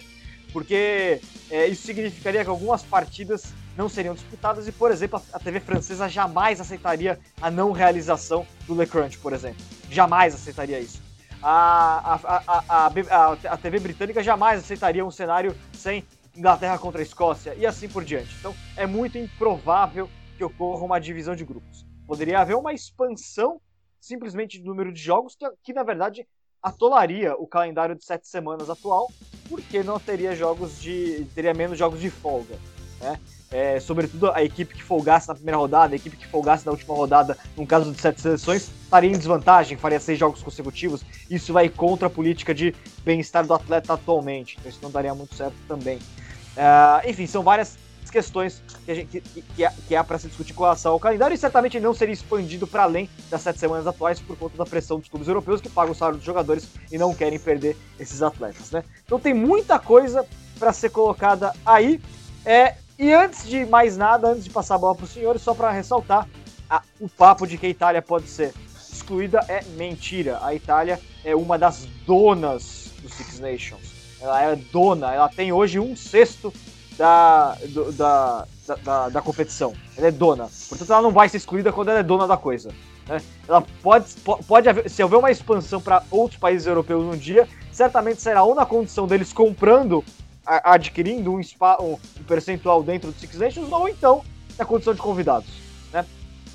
Porque 0.52 1.20
é, 1.50 1.66
isso 1.66 1.88
significaria 1.88 2.44
que 2.44 2.50
algumas 2.50 2.84
partidas 2.84 3.52
não 3.75 3.90
seriam 3.90 4.13
disputadas 4.13 4.68
e, 4.68 4.72
por 4.72 4.92
exemplo, 4.92 5.20
a 5.34 5.40
TV 5.40 5.60
francesa 5.60 6.08
jamais 6.08 6.62
aceitaria 6.62 7.20
a 7.42 7.50
não 7.50 7.72
realização 7.72 8.46
do 8.68 8.80
Le 8.80 8.86
Crunch, 8.86 9.18
por 9.18 9.34
exemplo. 9.34 9.66
Jamais 9.90 10.36
aceitaria 10.36 10.80
isso 10.80 11.02
a, 11.44 12.16
a, 12.16 12.88
a, 12.88 13.34
a, 13.34 13.58
TV 13.58 13.80
britânica 13.80 14.24
jamais 14.24 14.62
aceitaria 14.62 15.06
um 15.06 15.12
cenário 15.12 15.56
sem 15.74 16.06
Inglaterra 16.36 16.78
contra 16.78 17.02
a 17.02 17.04
Escócia 17.04 17.54
e 17.56 17.66
assim 17.66 17.90
por 17.90 18.04
diante. 18.04 18.34
Então 18.40 18.56
é 18.78 18.86
muito 18.86 19.18
improvável 19.18 20.10
que 20.38 20.44
ocorra 20.44 20.86
uma 20.86 21.00
divisão 21.00 21.36
de 21.36 21.44
grupos. 21.44 21.86
Poderia 22.08 22.40
haver 22.40 22.56
uma 22.56 22.74
expansão 22.74 23.62
simplesmente 24.00 24.60
do 24.60 24.66
número 24.66 24.92
de 24.92 25.02
jogos, 25.02 25.36
que, 25.36 25.46
que 25.64 25.74
na 25.74 25.84
verdade 25.84 26.28
atolaria 26.62 27.36
o 27.36 27.46
calendário 27.46 27.96
de 27.96 28.06
sete 28.06 28.28
semanas 28.28 28.70
atual, 28.70 29.12
porque 29.50 29.84
não 29.84 30.00
teria 30.00 30.36
jogos 30.36 30.80
de. 30.80 31.26
teria 31.36 31.54
menos 31.54 31.78
jogos 31.78 32.00
de 32.00 32.10
folga. 32.10 32.58
Né? 33.00 33.20
É, 33.54 33.80
sobretudo 33.80 34.32
a 34.32 34.44
equipe 34.44 34.74
que 34.74 34.84
folgasse 34.84 35.28
na 35.28 35.36
primeira 35.36 35.58
rodada, 35.58 35.94
a 35.94 35.96
equipe 35.96 36.18
que 36.18 36.28
folgasse 36.28 36.66
na 36.66 36.72
última 36.72 36.96
rodada, 36.96 37.38
no 37.56 37.68
caso 37.68 37.92
de 37.92 38.02
sete 38.02 38.20
seleções, 38.20 38.70
estaria 38.84 39.12
em 39.12 39.18
desvantagem, 39.18 39.78
faria 39.78 40.00
seis 40.00 40.18
jogos 40.18 40.42
consecutivos. 40.42 41.06
Isso 41.30 41.54
vai 41.54 41.70
contra 41.70 42.08
a 42.08 42.10
política 42.10 42.54
de 42.54 42.74
bem-estar 43.06 43.46
do 43.46 43.54
atleta 43.54 43.94
atualmente, 43.94 44.58
então 44.60 44.70
isso 44.70 44.80
não 44.82 44.90
daria 44.90 45.14
muito 45.14 45.36
certo 45.36 45.56
também. 45.68 45.98
Uh, 45.98 47.08
enfim, 47.08 47.28
são 47.28 47.44
várias 47.44 47.78
questões 48.14 48.62
que, 48.86 48.94
gente, 48.94 49.22
que, 49.22 49.42
que, 49.42 49.68
que 49.88 49.96
há 49.96 50.04
para 50.04 50.20
se 50.20 50.28
discutir 50.28 50.54
com 50.54 50.64
relação 50.64 50.92
ao 50.92 51.00
calendário 51.00 51.34
e 51.34 51.38
certamente 51.38 51.80
não 51.80 51.96
seria 51.96 52.14
expandido 52.14 52.68
para 52.68 52.84
além 52.84 53.10
das 53.30 53.42
sete 53.42 53.58
semanas 53.58 53.88
atuais 53.88 54.20
por 54.20 54.38
conta 54.38 54.56
da 54.56 54.66
pressão 54.66 55.00
dos 55.00 55.10
clubes 55.10 55.28
europeus 55.28 55.60
que 55.60 55.68
pagam 55.68 55.94
o 55.94 55.96
salário 55.96 56.18
dos 56.18 56.26
jogadores 56.26 56.70
e 56.92 56.98
não 56.98 57.14
querem 57.14 57.40
perder 57.40 57.76
esses 58.00 58.22
atletas, 58.22 58.70
né? 58.70 58.84
Então 59.04 59.20
tem 59.20 59.34
muita 59.34 59.80
coisa 59.80 60.26
para 60.60 60.72
ser 60.72 60.90
colocada 60.90 61.54
aí. 61.66 62.00
É, 62.46 62.76
e 62.98 63.12
antes 63.12 63.48
de 63.48 63.66
mais 63.66 63.98
nada, 63.98 64.30
antes 64.30 64.44
de 64.44 64.50
passar 64.50 64.76
a 64.76 64.78
bola 64.78 64.96
para 64.96 65.06
os 65.06 65.12
senhores, 65.12 65.42
só 65.42 65.54
para 65.54 65.72
ressaltar, 65.72 66.28
a, 66.70 66.82
o 67.00 67.10
papo 67.10 67.46
de 67.46 67.58
que 67.58 67.66
a 67.66 67.70
Itália 67.70 68.02
pode 68.02 68.28
ser 68.28 68.54
excluída 68.92 69.44
é 69.48 69.64
mentira. 69.76 70.40
A 70.42 70.54
Itália 70.54 71.00
é 71.24 71.36
uma 71.36 71.58
das 71.58 71.86
donas 72.06 72.92
do 73.02 73.10
Six 73.10 73.40
Nations. 73.40 73.94
Ela 74.22 74.42
é 74.44 74.56
dona, 74.56 75.14
ela 75.14 75.28
tem 75.28 75.52
hoje 75.52 75.80
um 75.80 75.96
sexto 75.96 76.54
da, 76.98 77.58
do, 77.70 77.92
da, 77.92 78.48
da, 78.68 78.76
da, 78.76 79.10
da, 79.10 79.22
competição. 79.22 79.74
Ela 79.98 80.08
é 80.08 80.12
dona. 80.12 80.50
Portanto, 80.70 80.92
ela 80.92 81.02
não 81.02 81.12
vai 81.12 81.28
ser 81.28 81.38
excluída 81.38 81.74
quando 81.74 81.90
ela 81.90 82.00
é 82.00 82.04
dona 82.04 82.28
da 82.28 82.38
coisa. 82.38 82.72
Né? 83.08 83.22
Ela 83.48 83.62
pode, 83.82 84.14
pode 84.48 84.70
haver, 84.70 84.90
se 84.90 85.04
houver 85.04 85.18
uma 85.18 85.32
expansão 85.32 85.82
para 85.82 86.04
outros 86.10 86.40
países 86.40 86.66
europeus 86.68 87.04
um 87.04 87.18
dia, 87.18 87.48
certamente 87.72 88.22
será 88.22 88.44
ou 88.44 88.56
na 88.56 88.66
condição 88.66 89.08
deles 89.08 89.34
comprando 89.34 90.04
adquirindo 90.46 91.34
um, 91.34 91.42
spa, 91.42 91.78
um, 91.82 91.98
percentual 92.28 92.84
dentro 92.84 93.12
do 93.12 93.20
Six 93.20 93.36
Nations 93.36 93.72
ou 93.72 93.88
então 93.88 94.24
na 94.58 94.66
condição 94.66 94.94
de 94.94 95.02
convidados, 95.02 95.50
né? 95.92 96.06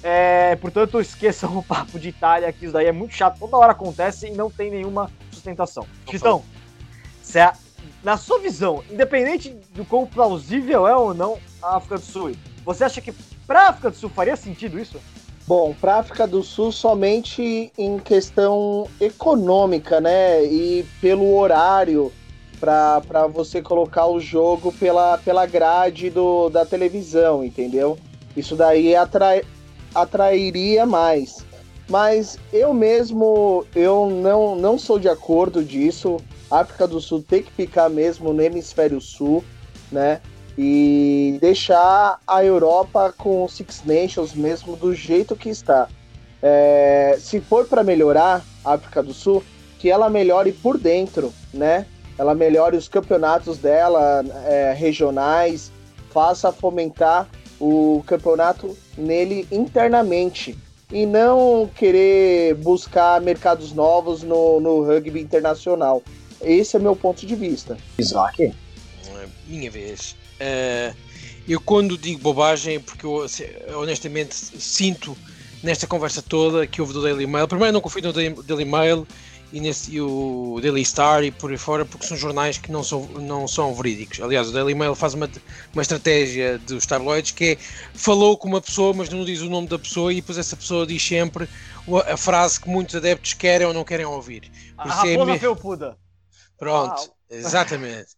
É, 0.03 0.57
portanto, 0.57 1.01
esqueçam 1.01 1.57
o 1.59 1.63
papo 1.63 1.99
de 1.99 2.11
Itália, 2.11 2.53
que 2.53 2.65
isso 2.65 2.73
daí 2.73 2.87
é 2.87 2.93
muito 2.93 3.15
chato, 3.15 3.39
toda 3.39 3.57
hora 3.57 3.73
acontece 3.73 4.29
e 4.29 4.31
não 4.31 4.51
tem 4.51 4.71
nenhuma 4.71 5.11
sustentação. 5.31 5.87
Então, 6.13 6.45
é, 7.35 7.53
na 8.03 8.17
sua 8.17 8.39
visão, 8.39 8.85
independente 8.91 9.57
do 9.75 9.85
quão 9.85 10.07
plausível 10.07 10.87
é 10.87 10.97
ou 10.97 11.13
não 11.13 11.39
a 11.63 11.77
África 11.77 11.97
do 11.97 12.05
Sul, 12.05 12.33
você 12.65 12.85
acha 12.85 13.01
que 13.01 13.13
para 13.47 13.63
a 13.63 13.69
África 13.71 13.91
do 13.91 13.97
Sul 13.97 14.11
faria 14.11 14.37
sentido 14.37 14.79
isso? 14.79 15.01
Bom, 15.47 15.75
para 15.81 15.95
a 15.95 15.99
África 16.01 16.27
do 16.27 16.43
Sul 16.43 16.71
somente 16.71 17.73
em 17.79 17.99
questão 17.99 18.87
econômica, 19.01 19.99
né? 19.99 20.45
E 20.45 20.85
pelo 21.01 21.35
horário 21.35 22.13
para 22.59 23.27
você 23.27 23.63
colocar 23.63 24.07
o 24.07 24.21
jogo 24.21 24.73
pela, 24.73 25.19
pela 25.19 25.47
grade 25.47 26.11
do, 26.11 26.49
da 26.49 26.65
televisão, 26.67 27.45
entendeu? 27.45 27.99
Isso 28.37 28.55
daí 28.55 28.95
atrai, 28.95 29.43
atrairia 29.95 30.85
mais. 30.85 31.45
Mas 31.89 32.39
eu 32.53 32.75
mesmo, 32.75 33.65
eu 33.75 34.11
não, 34.11 34.55
não 34.55 34.79
sou 34.79 34.99
de 34.99 35.09
acordo 35.09 35.65
disso. 35.65 36.19
A 36.51 36.61
África 36.61 36.87
do 36.87 37.01
Sul 37.01 37.25
tem 37.27 37.43
que 37.43 37.51
ficar 37.51 37.89
mesmo 37.89 38.33
no 38.33 38.43
hemisfério 38.43 39.01
sul, 39.01 39.43
né? 39.91 40.21
E 40.57 41.39
deixar 41.41 42.21
a 42.27 42.45
Europa 42.45 43.15
com 43.17 43.45
o 43.45 43.49
Six 43.49 43.83
Nations 43.85 44.35
mesmo 44.35 44.77
do 44.77 44.95
jeito 44.95 45.37
que 45.37 45.49
está. 45.49 45.89
É, 46.43 47.17
se 47.19 47.41
for 47.41 47.67
para 47.67 47.83
melhorar 47.83 48.45
a 48.65 48.75
África 48.75 49.03
do 49.03 49.15
Sul, 49.15 49.43
que 49.79 49.91
ela 49.91 50.11
melhore 50.11 50.53
por 50.53 50.77
dentro, 50.77 51.33
né? 51.55 51.87
Ela 52.19 52.35
melhore 52.35 52.77
os 52.77 52.89
campeonatos 52.89 53.59
dela, 53.59 54.25
é, 54.45 54.75
regionais, 54.77 55.71
faça 56.11 56.53
fomentar 56.53 57.29
o 57.61 58.03
campeonato 58.07 58.77
nele 58.97 59.47
internamente 59.51 60.59
e 60.91 61.07
não 61.07 61.71
querer 61.75 62.55
buscar 62.57 63.21
mercados 63.21 63.73
novos 63.73 64.23
no, 64.23 64.59
no 64.61 64.83
rugby 64.85 65.21
internacional. 65.21 66.03
Esse 66.41 66.77
é 66.77 66.81
meu 66.81 66.97
ponto 66.97 67.27
de 67.27 67.35
vista. 67.35 67.77
Isaac? 67.99 68.53
Minha 69.47 69.71
vez. 69.71 70.17
Uh, 70.41 70.95
eu 71.49 71.61
quando 71.61 71.97
digo 71.97 72.21
bobagem 72.21 72.77
é 72.77 72.79
porque 72.79 73.07
eu 73.07 73.27
honestamente 73.77 74.35
sinto 74.35 75.17
nesta 75.63 75.87
conversa 75.87 76.23
toda 76.23 76.67
que 76.67 76.81
houve 76.81 76.93
do 76.93 77.03
Daily 77.03 77.27
Mail. 77.27 77.49
Primeiro 77.49 77.73
não 77.73 77.81
confio 77.81 78.03
no 78.03 78.13
Daily 78.13 78.65
Mail 78.65 79.07
e, 79.53 79.61
nesse, 79.61 79.93
e 79.93 80.01
o 80.01 80.59
Daily 80.61 80.85
Star 80.85 81.25
e 81.25 81.31
por 81.31 81.51
aí 81.51 81.57
fora, 81.57 81.85
porque 81.85 82.07
são 82.07 82.17
jornais 82.17 82.59
que 82.59 82.71
não 82.71 82.83
são, 82.83 83.07
não 83.07 83.49
são 83.49 83.75
verídicos. 83.75 84.21
Aliás, 84.21 84.49
o 84.49 84.53
Daily 84.53 84.75
Mail 84.75 84.95
faz 84.95 85.15
uma, 85.15 85.31
uma 85.73 85.83
estratégia 85.83 86.59
dos 86.59 86.85
tabloides 86.85 87.33
que 87.33 87.45
é 87.45 87.57
falou 87.95 88.37
com 88.37 88.49
uma 88.49 88.61
pessoa, 88.61 88.93
mas 88.93 89.09
não 89.09 89.25
diz 89.25 89.41
o 89.41 89.49
nome 89.49 89.69
da 89.69 89.79
pessoa, 89.79 90.13
e 90.13 90.17
depois 90.17 90.39
essa 90.39 90.57
pessoa 90.57 90.87
diz 90.87 91.03
sempre 91.03 91.49
a 92.07 92.17
frase 92.17 92.61
que 92.61 92.69
muitos 92.69 92.95
adeptos 92.95 93.33
querem 93.33 93.67
ou 93.67 93.73
não 93.73 93.85
querem 93.85 94.07
ouvir. 94.07 94.51
Por 94.77 94.91
a 94.91 94.95
raposa 94.95 95.33
é 95.33 95.39
felpuda. 95.39 95.99
Pronto, 96.59 97.01
Uau. 97.01 97.17
exatamente. 97.31 98.09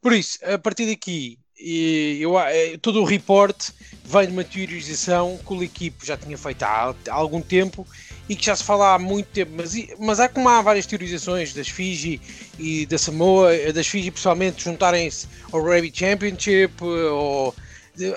Por 0.00 0.12
isso, 0.12 0.38
a 0.44 0.58
partir 0.58 0.86
daqui, 0.86 1.38
eu, 1.60 2.38
eh, 2.38 2.78
todo 2.80 3.02
o 3.02 3.04
report 3.04 3.70
vem 4.04 4.26
de 4.26 4.32
uma 4.32 4.44
teorização 4.44 5.38
que 5.44 5.52
o 5.52 5.62
equipe 5.62 6.06
já 6.06 6.16
tinha 6.16 6.38
feito 6.38 6.62
há, 6.62 6.94
há 7.08 7.12
algum 7.12 7.42
tempo 7.42 7.86
e 8.28 8.36
que 8.36 8.44
já 8.44 8.54
se 8.54 8.62
fala 8.62 8.94
há 8.94 8.98
muito 8.98 9.26
tempo, 9.26 9.52
mas, 9.56 9.74
mas 9.98 10.20
há 10.20 10.28
como 10.28 10.48
há 10.48 10.60
várias 10.60 10.86
teorizações 10.86 11.54
das 11.54 11.68
Fiji 11.68 12.20
e 12.58 12.84
da 12.86 12.98
Samoa, 12.98 13.50
das 13.72 13.86
Fiji 13.86 14.10
pessoalmente 14.10 14.62
juntarem-se 14.62 15.26
ao 15.50 15.62
Rugby 15.62 15.90
Championship, 15.94 16.74
ou 16.84 17.54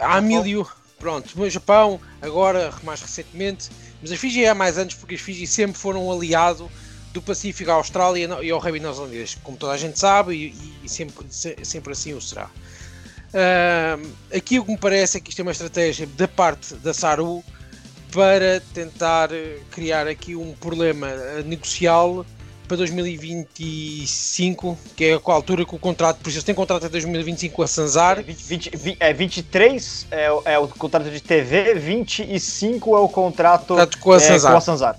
há 0.01 0.19
milho, 0.19 0.67
pronto, 0.99 1.37
no 1.37 1.49
Japão, 1.49 1.99
agora 2.21 2.73
mais 2.83 3.01
recentemente, 3.01 3.69
mas 4.01 4.11
as 4.11 4.19
Fiji 4.19 4.45
há 4.45 4.53
mais 4.53 4.77
anos 4.77 4.95
porque 4.95 5.15
as 5.15 5.21
Fiji 5.21 5.47
sempre 5.47 5.77
foram 5.77 6.07
um 6.07 6.11
aliado 6.11 6.69
do 7.13 7.21
Pacífico 7.21 7.71
à 7.71 7.75
Austrália 7.75 8.27
e 8.41 8.51
ao 8.51 8.59
rugby 8.59 8.79
neozelandês, 8.79 9.37
como 9.43 9.57
toda 9.57 9.73
a 9.73 9.77
gente 9.77 9.97
sabe, 9.99 10.33
e, 10.33 10.85
e 10.85 10.89
sempre, 10.89 11.25
sempre 11.29 11.93
assim 11.93 12.13
o 12.13 12.21
será. 12.21 12.49
Uh, 13.31 14.11
aqui 14.35 14.59
o 14.59 14.65
que 14.65 14.71
me 14.71 14.77
parece 14.77 15.17
é 15.17 15.21
que 15.21 15.29
isto 15.29 15.39
é 15.39 15.43
uma 15.43 15.53
estratégia 15.53 16.05
da 16.05 16.27
parte 16.27 16.73
da 16.75 16.93
Saru 16.93 17.41
para 18.11 18.61
tentar 18.73 19.31
eh, 19.31 19.59
criar 19.71 20.07
aqui 20.07 20.35
um 20.35 20.53
problema 20.53 21.07
eh, 21.07 21.43
negocial 21.45 22.25
para 22.67 22.77
2025, 22.77 24.77
que 24.95 25.05
é 25.05 25.13
a 25.13 25.31
altura 25.31 25.65
que 25.65 25.75
o 25.75 25.79
contrato, 25.79 26.19
por 26.19 26.29
isso 26.29 26.43
tem 26.43 26.55
contrato 26.55 26.85
até 26.85 26.91
2025 26.91 27.55
com 27.55 27.63
a 27.63 27.67
Sanzar. 27.67 28.19
É, 28.19 28.23
20, 28.23 28.77
20, 28.77 28.97
é 28.99 29.13
23 29.13 30.07
é, 30.11 30.27
é, 30.45 30.59
o 30.59 30.67
contrato 30.67 31.09
de 31.09 31.21
TV, 31.21 31.75
25 31.75 32.95
é 32.95 32.99
o 32.99 33.09
contrato, 33.09 33.67
contrato 33.67 33.97
com, 33.97 34.11
a 34.13 34.17
é, 34.17 34.39
com 34.39 34.47
a 34.47 34.61
Sanzar. 34.61 34.97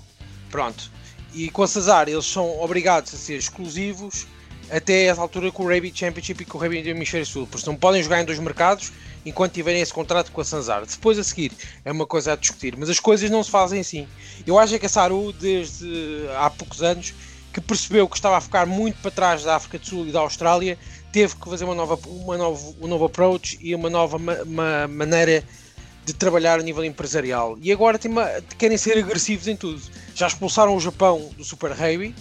Pronto. 0.51 0.91
E 1.33 1.49
com 1.49 1.63
a 1.63 1.67
Cesar 1.67 2.07
eles 2.07 2.25
são 2.25 2.61
obrigados 2.61 3.11
a 3.13 3.17
ser 3.17 3.37
exclusivos 3.37 4.27
até 4.69 5.05
essa 5.05 5.21
altura 5.21 5.51
com 5.51 5.63
o 5.63 5.67
Rugby 5.67 5.91
Championship 5.93 6.43
e 6.43 6.45
com 6.45 6.57
o 6.57 6.61
Rugby 6.61 6.87
Hemisfério 6.89 7.25
Sul, 7.25 7.47
porque 7.47 7.65
não 7.67 7.75
podem 7.75 8.01
jogar 8.01 8.21
em 8.21 8.25
dois 8.25 8.39
mercados 8.39 8.91
enquanto 9.25 9.53
tiverem 9.53 9.81
esse 9.81 9.93
contrato 9.93 10.31
com 10.31 10.41
a 10.41 10.45
Sanzar. 10.45 10.85
Depois 10.85 11.17
a 11.17 11.23
seguir 11.23 11.51
é 11.85 11.91
uma 11.91 12.05
coisa 12.05 12.33
a 12.33 12.35
discutir, 12.35 12.75
mas 12.77 12.89
as 12.89 12.99
coisas 12.99 13.29
não 13.29 13.43
se 13.43 13.51
fazem 13.51 13.79
assim. 13.79 14.07
Eu 14.45 14.57
acho 14.59 14.77
que 14.77 14.85
a 14.85 14.89
Saru, 14.89 15.31
desde 15.33 16.27
há 16.37 16.49
poucos 16.49 16.81
anos, 16.81 17.13
que 17.53 17.61
percebeu 17.61 18.07
que 18.07 18.15
estava 18.15 18.37
a 18.37 18.41
ficar 18.41 18.65
muito 18.65 18.99
para 19.01 19.11
trás 19.11 19.43
da 19.43 19.55
África 19.55 19.77
do 19.77 19.85
Sul 19.85 20.07
e 20.07 20.11
da 20.11 20.19
Austrália, 20.19 20.77
teve 21.11 21.35
que 21.35 21.47
fazer 21.47 21.65
uma 21.65 21.75
nova, 21.75 21.99
uma 22.07 22.37
nova, 22.37 22.75
um 22.81 22.87
novo 22.87 23.05
approach 23.05 23.59
e 23.61 23.75
uma 23.75 23.89
nova 23.89 24.17
ma 24.17 24.41
uma 24.43 24.87
maneira 24.87 25.43
de 26.03 26.13
trabalhar 26.13 26.59
a 26.59 26.63
nível 26.63 26.83
empresarial. 26.83 27.57
E 27.61 27.71
agora 27.71 27.99
uma, 28.05 28.27
querem 28.57 28.77
ser 28.77 28.97
agressivos 28.97 29.47
em 29.47 29.55
tudo. 29.55 29.81
Já 30.15 30.27
expulsaram 30.27 30.75
o 30.75 30.79
Japão 30.79 31.29
do 31.37 31.43
Super 31.45 31.71
Rugby 31.71 32.13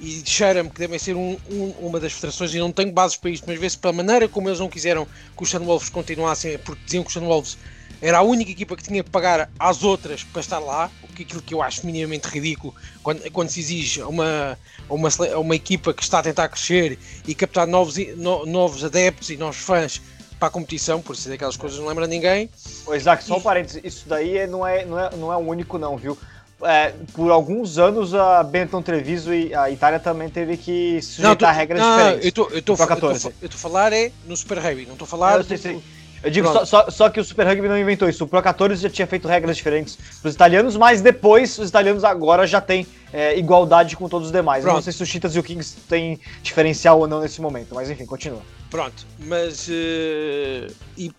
e 0.00 0.22
cheira-me 0.24 0.70
que 0.70 0.78
devem 0.78 0.98
ser 0.98 1.14
um, 1.14 1.36
um, 1.50 1.74
uma 1.80 2.00
das 2.00 2.12
federações, 2.12 2.54
e 2.54 2.58
não 2.58 2.72
tenho 2.72 2.90
bases 2.90 3.16
para 3.16 3.30
isto, 3.30 3.44
mas 3.46 3.60
vê-se 3.60 3.76
pela 3.76 3.92
maneira 3.92 4.26
como 4.28 4.48
eles 4.48 4.58
não 4.58 4.68
quiseram 4.68 5.06
que 5.36 5.42
os 5.42 5.50
Sunwolves 5.50 5.90
continuassem, 5.90 6.58
porque 6.58 6.80
diziam 6.84 7.02
que 7.02 7.08
os 7.08 7.14
Sunwolves 7.14 7.58
era 8.00 8.18
a 8.18 8.22
única 8.22 8.50
equipa 8.50 8.74
que 8.76 8.82
tinha 8.82 9.04
que 9.04 9.10
pagar 9.10 9.50
às 9.58 9.82
outras 9.82 10.24
para 10.24 10.40
estar 10.40 10.58
lá, 10.58 10.90
o 11.02 11.08
que 11.08 11.22
aquilo 11.22 11.42
que 11.42 11.52
eu 11.52 11.62
acho 11.62 11.84
minimamente 11.84 12.28
ridículo 12.28 12.74
quando, 13.02 13.30
quando 13.30 13.50
se 13.50 13.60
exige 13.60 14.02
uma, 14.02 14.58
uma, 14.88 15.08
uma 15.36 15.54
equipa 15.54 15.92
que 15.92 16.02
está 16.02 16.20
a 16.20 16.22
tentar 16.22 16.48
crescer 16.48 16.98
e 17.26 17.34
captar 17.34 17.66
novos, 17.66 17.96
no, 18.16 18.46
novos 18.46 18.82
adeptos 18.82 19.28
e 19.28 19.36
novos 19.36 19.58
fãs 19.58 20.00
para 20.38 20.48
a 20.48 20.50
competição, 20.50 21.02
por 21.02 21.14
isso 21.14 21.28
é 21.28 21.32
daquelas 21.32 21.58
coisas 21.58 21.78
não 21.78 21.86
lembra 21.86 22.06
ninguém. 22.06 22.48
Ô 22.86 22.94
Isaac, 22.94 23.22
só 23.22 23.36
um 23.36 23.42
parênteses, 23.42 23.82
isso 23.84 24.08
daí 24.08 24.46
não 24.46 24.66
é, 24.66 24.86
não 24.86 24.98
é, 24.98 25.16
não 25.16 25.30
é 25.30 25.36
o 25.36 25.40
único 25.40 25.76
não, 25.76 25.98
viu? 25.98 26.16
É, 26.62 26.92
por 27.14 27.30
alguns 27.30 27.78
anos 27.78 28.14
a 28.14 28.42
Benetton 28.42 28.82
Treviso 28.82 29.32
e 29.32 29.54
a 29.54 29.70
Itália 29.70 29.98
também 29.98 30.28
teve 30.28 30.56
que 30.56 31.00
sujeitar 31.02 31.30
não, 31.30 31.36
tô, 31.36 31.46
regras 31.46 31.80
não, 31.80 31.96
diferentes. 31.96 32.26
Eu 32.26 32.32
tô, 32.32 32.42
eu 32.42 32.48
tô, 32.48 32.54
eu 32.54 32.60
estou 32.62 32.74
a 32.74 33.50
falar 33.50 33.92
é 33.92 34.12
no 34.26 34.36
Super 34.36 34.58
Rugby, 34.58 34.86
não 34.86 34.92
estou 34.92 35.06
a 35.06 35.08
falar. 35.08 35.36
Eu, 35.38 35.44
sei, 35.44 35.56
sei. 35.56 35.80
eu 36.22 36.30
digo 36.30 36.46
só, 36.52 36.64
só, 36.64 36.90
só, 36.90 37.08
que 37.08 37.18
o 37.18 37.24
Super 37.24 37.46
Rugby 37.46 37.68
não 37.68 37.78
inventou 37.78 38.08
isso. 38.08 38.24
O 38.24 38.28
Pro 38.28 38.42
14 38.42 38.82
já 38.82 38.90
tinha 38.90 39.06
feito 39.06 39.26
regras 39.26 39.56
diferentes 39.56 39.96
para 40.20 40.28
os 40.28 40.34
italianos, 40.34 40.76
mas 40.76 41.00
depois 41.00 41.58
os 41.58 41.68
italianos 41.68 42.04
agora 42.04 42.46
já 42.46 42.60
têm 42.60 42.86
é, 43.12 43.38
igualdade 43.38 43.96
com 43.96 44.08
todos 44.08 44.28
os 44.28 44.32
demais. 44.32 44.62
Pronto. 44.62 44.74
Eu 44.74 44.76
não 44.76 44.82
sei 44.82 44.92
se 44.92 45.02
os 45.02 45.08
Cheetahs 45.08 45.34
e 45.34 45.38
o 45.38 45.42
Kings 45.42 45.76
têm 45.88 46.20
diferencial 46.42 46.98
ou 46.98 47.08
não 47.08 47.20
nesse 47.20 47.40
momento, 47.40 47.74
mas 47.74 47.90
enfim, 47.90 48.04
continua. 48.04 48.42
Pronto, 48.70 49.06
mas 49.18 49.66
uh, 49.68 50.72
e, 50.96 51.10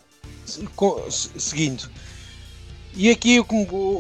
seguindo. 1.38 1.90
E 2.94 3.10
aqui, 3.10 3.40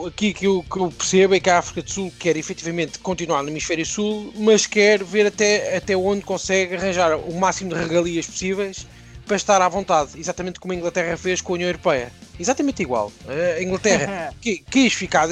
aqui 0.05 0.33
que, 0.33 0.45
eu, 0.45 0.63
que 0.69 0.77
eu 0.77 0.91
percebo 0.91 1.33
é 1.33 1.39
que 1.39 1.49
a 1.49 1.59
África 1.59 1.81
do 1.81 1.89
Sul 1.89 2.11
quer 2.19 2.35
efetivamente 2.35 2.99
continuar 2.99 3.41
no 3.41 3.49
Hemisfério 3.49 3.85
Sul, 3.85 4.33
mas 4.35 4.65
quer 4.65 5.01
ver 5.03 5.27
até, 5.27 5.77
até 5.77 5.95
onde 5.95 6.21
consegue 6.21 6.75
arranjar 6.75 7.15
o 7.17 7.33
máximo 7.39 7.73
de 7.73 7.79
regalias 7.79 8.25
possíveis 8.25 8.85
para 9.25 9.37
estar 9.37 9.61
à 9.61 9.69
vontade, 9.69 10.19
exatamente 10.19 10.59
como 10.59 10.73
a 10.73 10.75
Inglaterra 10.75 11.15
fez 11.15 11.39
com 11.39 11.53
a 11.53 11.55
União 11.55 11.69
Europeia. 11.69 12.11
Exatamente 12.37 12.81
igual. 12.81 13.11
A 13.57 13.61
Inglaterra 13.61 14.33
quis 14.41 14.93
ficar, 14.93 15.29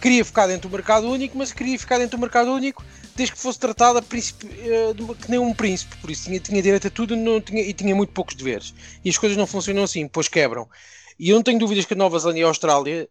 queria 0.00 0.24
ficar 0.24 0.46
dentro 0.46 0.68
do 0.68 0.72
mercado 0.72 1.08
único, 1.08 1.38
mas 1.38 1.52
queria 1.52 1.78
ficar 1.78 1.98
dentro 1.98 2.18
do 2.18 2.20
mercado 2.20 2.52
único 2.52 2.84
desde 3.16 3.34
que 3.34 3.40
fosse 3.40 3.58
tratada 3.58 4.02
príncipe, 4.02 4.46
eh, 4.46 4.92
que 5.22 5.30
nem 5.30 5.38
um 5.38 5.54
príncipe, 5.54 5.96
por 5.98 6.10
isso 6.10 6.24
tinha, 6.24 6.40
tinha 6.40 6.60
direito 6.60 6.88
a 6.88 6.90
tudo 6.90 7.14
não 7.16 7.40
tinha, 7.40 7.62
e 7.62 7.72
tinha 7.72 7.94
muito 7.94 8.12
poucos 8.12 8.34
deveres. 8.34 8.74
E 9.04 9.08
as 9.08 9.16
coisas 9.16 9.38
não 9.38 9.46
funcionam 9.46 9.84
assim, 9.84 10.08
pois 10.08 10.28
quebram. 10.28 10.68
E 11.18 11.30
eu 11.30 11.36
não 11.36 11.42
tenho 11.42 11.58
dúvidas 11.58 11.84
que 11.84 11.94
a 11.94 11.96
Nova 11.96 12.18
Zelândia 12.18 12.40
e 12.40 12.44
a 12.44 12.48
Austrália 12.48 13.08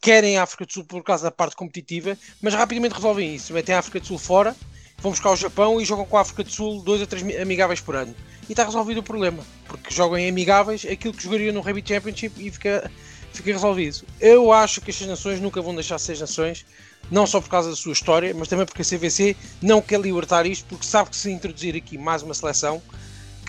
querem 0.00 0.38
a 0.38 0.42
África 0.42 0.64
do 0.64 0.72
Sul 0.72 0.84
por 0.84 1.02
causa 1.02 1.24
da 1.24 1.30
parte 1.30 1.56
competitiva, 1.56 2.16
mas 2.40 2.54
rapidamente 2.54 2.94
resolvem 2.94 3.34
isso. 3.34 3.52
Metem 3.52 3.74
a 3.74 3.78
África 3.78 4.00
do 4.00 4.06
Sul 4.06 4.18
fora, 4.18 4.56
vão 4.98 5.12
buscar 5.12 5.30
o 5.30 5.36
Japão 5.36 5.80
e 5.80 5.84
jogam 5.84 6.06
com 6.06 6.16
a 6.16 6.22
África 6.22 6.42
do 6.42 6.50
Sul 6.50 6.82
dois 6.82 7.02
a 7.02 7.06
três 7.06 7.22
amigáveis 7.40 7.80
por 7.80 7.96
ano. 7.96 8.14
E 8.48 8.52
está 8.52 8.64
resolvido 8.64 8.98
o 8.98 9.02
problema, 9.02 9.44
porque 9.66 9.92
jogam 9.92 10.16
em 10.16 10.28
amigáveis 10.28 10.86
aquilo 10.86 11.12
que 11.12 11.22
jogariam 11.22 11.52
no 11.52 11.60
Rugby 11.60 11.84
Championship 11.86 12.32
e 12.38 12.50
fica, 12.50 12.90
fica 13.30 13.52
resolvido. 13.52 14.06
Eu 14.18 14.50
acho 14.50 14.80
que 14.80 14.90
estas 14.90 15.06
nações 15.06 15.38
nunca 15.38 15.60
vão 15.60 15.74
deixar 15.74 15.96
de 15.96 16.02
ser 16.02 16.18
nações, 16.18 16.64
não 17.10 17.26
só 17.26 17.42
por 17.42 17.50
causa 17.50 17.68
da 17.68 17.76
sua 17.76 17.92
história, 17.92 18.34
mas 18.34 18.48
também 18.48 18.64
porque 18.64 18.80
a 18.80 18.84
CVC 18.84 19.36
não 19.60 19.82
quer 19.82 20.00
libertar 20.00 20.46
isto, 20.46 20.64
porque 20.66 20.86
sabe 20.86 21.10
que 21.10 21.16
se 21.16 21.30
introduzir 21.30 21.76
aqui 21.76 21.98
mais 21.98 22.22
uma 22.22 22.32
seleção 22.32 22.82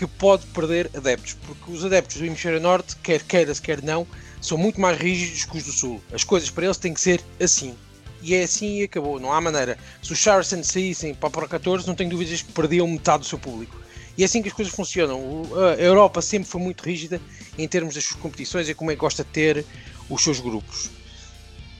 que 0.00 0.06
pode 0.06 0.46
perder 0.46 0.90
adeptos, 0.94 1.36
porque 1.46 1.70
os 1.70 1.84
adeptos 1.84 2.16
do 2.16 2.24
Hemisfério 2.24 2.58
Norte, 2.58 2.96
quer 3.02 3.22
queira-se, 3.22 3.60
quer 3.60 3.82
não, 3.82 4.06
são 4.40 4.56
muito 4.56 4.80
mais 4.80 4.98
rígidos 4.98 5.44
que 5.44 5.58
os 5.58 5.64
do 5.64 5.72
Sul. 5.72 6.00
As 6.10 6.24
coisas 6.24 6.48
para 6.48 6.64
eles 6.64 6.78
têm 6.78 6.94
que 6.94 7.00
ser 7.02 7.22
assim. 7.38 7.74
E 8.22 8.34
é 8.34 8.44
assim 8.44 8.78
e 8.78 8.84
acabou, 8.84 9.20
não 9.20 9.30
há 9.30 9.38
maneira. 9.42 9.76
Se 10.02 10.10
os 10.10 10.18
Saracens 10.18 10.68
saíssem 10.68 11.14
para 11.14 11.28
Pro 11.28 11.46
14, 11.46 11.86
não 11.86 11.94
tenho 11.94 12.08
dúvidas 12.08 12.40
que 12.40 12.50
perdiam 12.50 12.88
metade 12.88 13.24
do 13.24 13.26
seu 13.26 13.38
público. 13.38 13.78
E 14.16 14.22
é 14.22 14.24
assim 14.24 14.40
que 14.40 14.48
as 14.48 14.54
coisas 14.54 14.72
funcionam. 14.72 15.42
A 15.76 15.78
Europa 15.78 16.22
sempre 16.22 16.48
foi 16.48 16.62
muito 16.62 16.82
rígida 16.82 17.20
em 17.58 17.68
termos 17.68 17.94
das 17.94 18.04
suas 18.04 18.18
competições 18.18 18.70
e 18.70 18.74
como 18.74 18.90
é 18.90 18.94
que 18.94 19.00
gosta 19.00 19.22
de 19.22 19.28
ter 19.28 19.66
os 20.08 20.24
seus 20.24 20.40
grupos. 20.40 20.90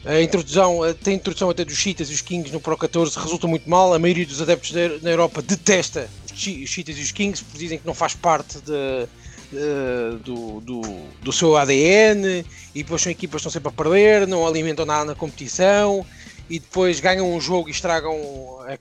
A 0.05 0.21
introdução, 0.21 0.83
a 0.83 1.11
introdução 1.11 1.49
até 1.49 1.65
dos 1.65 1.77
Cheetahs 1.77 2.11
e 2.11 2.15
os 2.15 2.21
Kings 2.21 2.53
no 2.53 2.61
Pro 2.61 2.77
14 2.77 3.19
resulta 3.19 3.47
muito 3.47 3.69
mal. 3.69 3.95
A 3.95 3.99
maioria 3.99 4.27
dos 4.27 4.43
adeptos 4.43 4.73
na 5.01 5.11
Europa 5.11 5.41
detesta 5.41 6.11
os 6.49 6.71
Cheetahs 6.71 6.99
e 6.99 7.03
os 7.03 7.13
Kings 7.13 7.45
dizem 7.55 7.79
que 7.79 7.87
não 7.87 7.95
faz 7.95 8.15
parte 8.15 8.59
de, 8.61 9.07
de, 9.53 10.19
do, 10.25 10.61
do, 10.61 10.81
do, 11.23 11.33
seu 11.33 11.57
ADN 11.57 12.45
e 12.75 12.83
depois 12.83 13.03
são 13.03 13.13
equipas 13.13 13.43
que 13.43 13.49
estão 13.49 13.53
sempre 13.53 13.69
a 13.69 13.73
perder, 13.73 14.27
não 14.27 14.47
alimentam 14.47 14.87
nada 14.87 15.05
na 15.05 15.15
competição 15.15 16.07
e 16.49 16.59
depois 16.59 16.99
ganham 17.01 17.33
um 17.33 17.41
jogo 17.41 17.69
e 17.69 17.73
estragam 17.73 18.17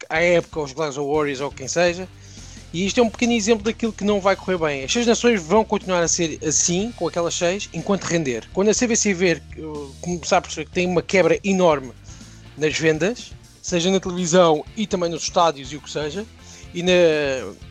a, 0.10 0.16
a 0.16 0.22
época 0.22 0.62
os 0.62 0.74
Glasgow 0.74 1.14
Warriors 1.14 1.42
ou 1.42 1.52
quem 1.52 1.68
seja. 1.68 2.08
E 2.72 2.86
isto 2.86 3.00
é 3.00 3.04
um 3.04 3.10
pequeno 3.10 3.34
exemplo 3.34 3.64
daquilo 3.64 3.92
que 3.92 4.04
não 4.04 4.22
vai 4.22 4.36
correr 4.36 4.58
bem. 4.58 4.84
As 4.84 4.94
seis 4.94 5.08
nações 5.08 5.42
vão 5.42 5.66
continuar 5.66 6.04
a 6.04 6.08
ser 6.08 6.38
assim, 6.46 6.94
com 6.96 7.08
aquelas 7.08 7.34
seis, 7.34 7.68
enquanto 7.74 8.04
render. 8.04 8.48
Quando 8.54 8.70
a 8.70 8.76
CVC 8.76 9.14
ver, 9.14 9.42
começar 10.02 10.38
a 10.38 10.42
perceber 10.42 10.66
que 10.66 10.72
tem 10.72 10.86
uma 10.86 11.02
quebra 11.02 11.40
enorme 11.44 11.92
nas 12.56 12.78
vendas, 12.78 13.32
seja 13.62 13.90
na 13.90 14.00
televisão 14.00 14.64
e 14.78 14.86
também 14.86 15.10
nos 15.10 15.24
estádios 15.24 15.72
e 15.72 15.78
o 15.78 15.82
que 15.82 15.90
seja, 15.90 16.26
e 16.74 16.84
na, 16.84 16.92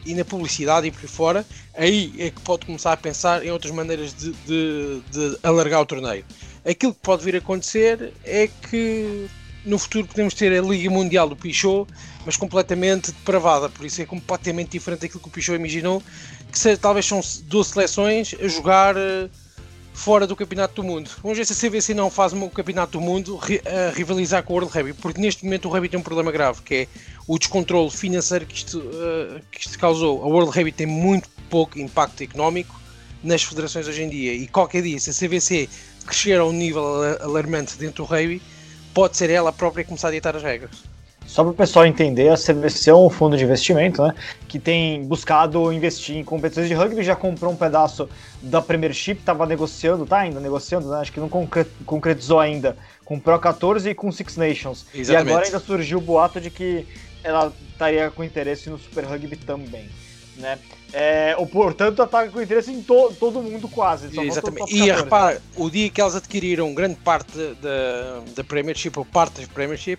e 0.04 0.14
na 0.14 0.24
publicidade 0.24 0.87
e 0.87 0.90
por 0.90 1.00
aí 1.02 1.08
fora, 1.08 1.46
aí 1.74 2.12
é 2.18 2.30
que 2.30 2.40
pode 2.40 2.66
começar 2.66 2.92
a 2.92 2.96
pensar 2.96 3.44
em 3.44 3.50
outras 3.50 3.72
maneiras 3.72 4.12
de, 4.12 4.32
de, 4.32 5.02
de 5.11 5.38
alargar 5.42 5.80
o 5.80 5.87
torneio. 5.87 6.24
Aquilo 6.68 6.92
que 6.92 7.00
pode 7.00 7.24
vir 7.24 7.37
a 7.37 7.38
acontecer 7.38 8.12
é 8.24 8.48
que 8.48 9.28
no 9.64 9.78
futuro 9.78 10.06
podemos 10.06 10.34
ter 10.34 10.52
a 10.52 10.62
Liga 10.62 10.90
Mundial 10.90 11.28
do 11.28 11.37
Pichot, 11.37 11.90
mas 12.24 12.37
completamente 12.37 13.12
depravada, 13.12 13.68
por 13.68 13.84
isso 13.87 14.02
é 14.02 14.06
completamente 14.06 14.70
diferente 14.70 15.00
daquilo 15.00 15.20
que 15.20 15.28
o 15.28 15.30
Pichot 15.30 15.56
imaginou, 15.56 16.02
que 16.50 16.76
talvez 16.76 17.06
são 17.06 17.20
12 17.44 17.70
seleções 17.70 18.34
a 18.40 18.48
jogar 18.48 18.96
uh, 18.96 19.30
fora 19.98 20.28
do 20.28 20.37
Campeonato 20.37 20.76
do 20.76 20.84
Mundo. 20.84 21.11
Vamos 21.20 21.37
ver 21.37 21.44
se 21.44 21.52
a 21.52 21.70
CVC 21.70 21.92
não 21.92 22.08
faz 22.08 22.32
um 22.32 22.48
Campeonato 22.48 22.92
do 22.92 23.00
Mundo 23.00 23.38
a 23.66 23.90
rivalizar 23.92 24.44
com 24.44 24.52
o 24.52 24.56
World 24.56 24.72
Rugby, 24.72 24.92
porque 24.92 25.20
neste 25.20 25.44
momento 25.44 25.66
o 25.66 25.72
Rugby 25.72 25.88
tem 25.88 25.98
um 25.98 26.02
problema 26.04 26.30
grave, 26.30 26.62
que 26.62 26.74
é 26.74 26.88
o 27.26 27.37
descontrole 27.37 27.90
financeiro 27.90 28.46
que 28.46 28.54
isto, 28.54 28.78
uh, 28.78 29.40
que 29.50 29.61
isto 29.61 29.76
causou. 29.76 30.22
A 30.22 30.26
World 30.26 30.56
Rugby 30.56 30.70
tem 30.70 30.87
muito 30.87 31.28
pouco 31.50 31.80
impacto 31.80 32.22
económico 32.22 32.80
nas 33.24 33.42
federações 33.42 33.88
hoje 33.88 34.04
em 34.04 34.08
dia 34.08 34.32
e 34.32 34.46
qualquer 34.46 34.82
dia, 34.82 35.00
se 35.00 35.11
a 35.11 35.12
CVC 35.12 35.68
crescer 36.06 36.38
a 36.38 36.46
um 36.46 36.52
nível 36.52 36.84
alarmante 37.20 37.76
dentro 37.76 38.04
do 38.04 38.08
rugby, 38.08 38.40
pode 38.94 39.16
ser 39.16 39.30
ela 39.30 39.52
própria 39.52 39.84
começar 39.84 40.08
a 40.08 40.12
ditar 40.12 40.37
as 40.37 40.44
regras. 40.44 40.70
Só 41.28 41.42
para 41.44 41.52
o 41.52 41.54
pessoal 41.54 41.84
entender, 41.84 42.30
a 42.30 42.36
CVC 42.36 42.88
é 42.88 42.94
um 42.94 43.10
fundo 43.10 43.36
de 43.36 43.44
investimento, 43.44 44.02
né? 44.02 44.14
Que 44.48 44.58
tem 44.58 45.04
buscado 45.04 45.70
investir 45.70 46.16
em 46.16 46.24
competições 46.24 46.68
de 46.68 46.74
rugby, 46.74 47.02
já 47.02 47.14
comprou 47.14 47.52
um 47.52 47.56
pedaço 47.56 48.08
da 48.40 48.62
Premiership, 48.62 49.18
estava 49.20 49.44
negociando, 49.44 50.06
tá 50.06 50.20
ainda 50.20 50.40
negociando, 50.40 50.88
né? 50.88 51.00
Acho 51.00 51.12
que 51.12 51.20
não 51.20 51.28
concretizou 51.84 52.40
ainda 52.40 52.78
com 53.04 53.20
Pro 53.20 53.38
14 53.38 53.90
e 53.90 53.94
com 53.94 54.10
Six 54.10 54.38
Nations. 54.38 54.86
Exatamente. 54.94 55.10
E 55.10 55.30
agora 55.30 55.44
ainda 55.44 55.58
surgiu 55.60 55.98
o 55.98 56.00
boato 56.00 56.40
de 56.40 56.48
que 56.48 56.86
ela 57.22 57.52
estaria 57.72 58.10
com 58.10 58.24
interesse 58.24 58.70
no 58.70 58.78
Super 58.78 59.04
Rugby 59.04 59.36
também, 59.36 59.86
né? 60.38 60.58
É, 60.94 61.34
ou, 61.36 61.46
portanto, 61.46 62.02
está 62.02 62.26
com 62.28 62.40
interesse 62.40 62.72
em 62.72 62.82
to 62.82 63.14
todo 63.20 63.42
mundo 63.42 63.68
quase. 63.68 64.06
Exatamente. 64.18 64.74
E 64.74 64.90
repara, 64.90 65.42
o 65.56 65.68
dia 65.68 65.90
que 65.90 66.00
elas 66.00 66.16
adquiriram 66.16 66.72
grande 66.72 66.94
parte 66.96 67.36
da, 67.60 68.22
da 68.34 68.42
Premiership, 68.42 68.92
ou 68.96 69.04
parte 69.04 69.42
da 69.42 69.46
Premiership, 69.48 69.98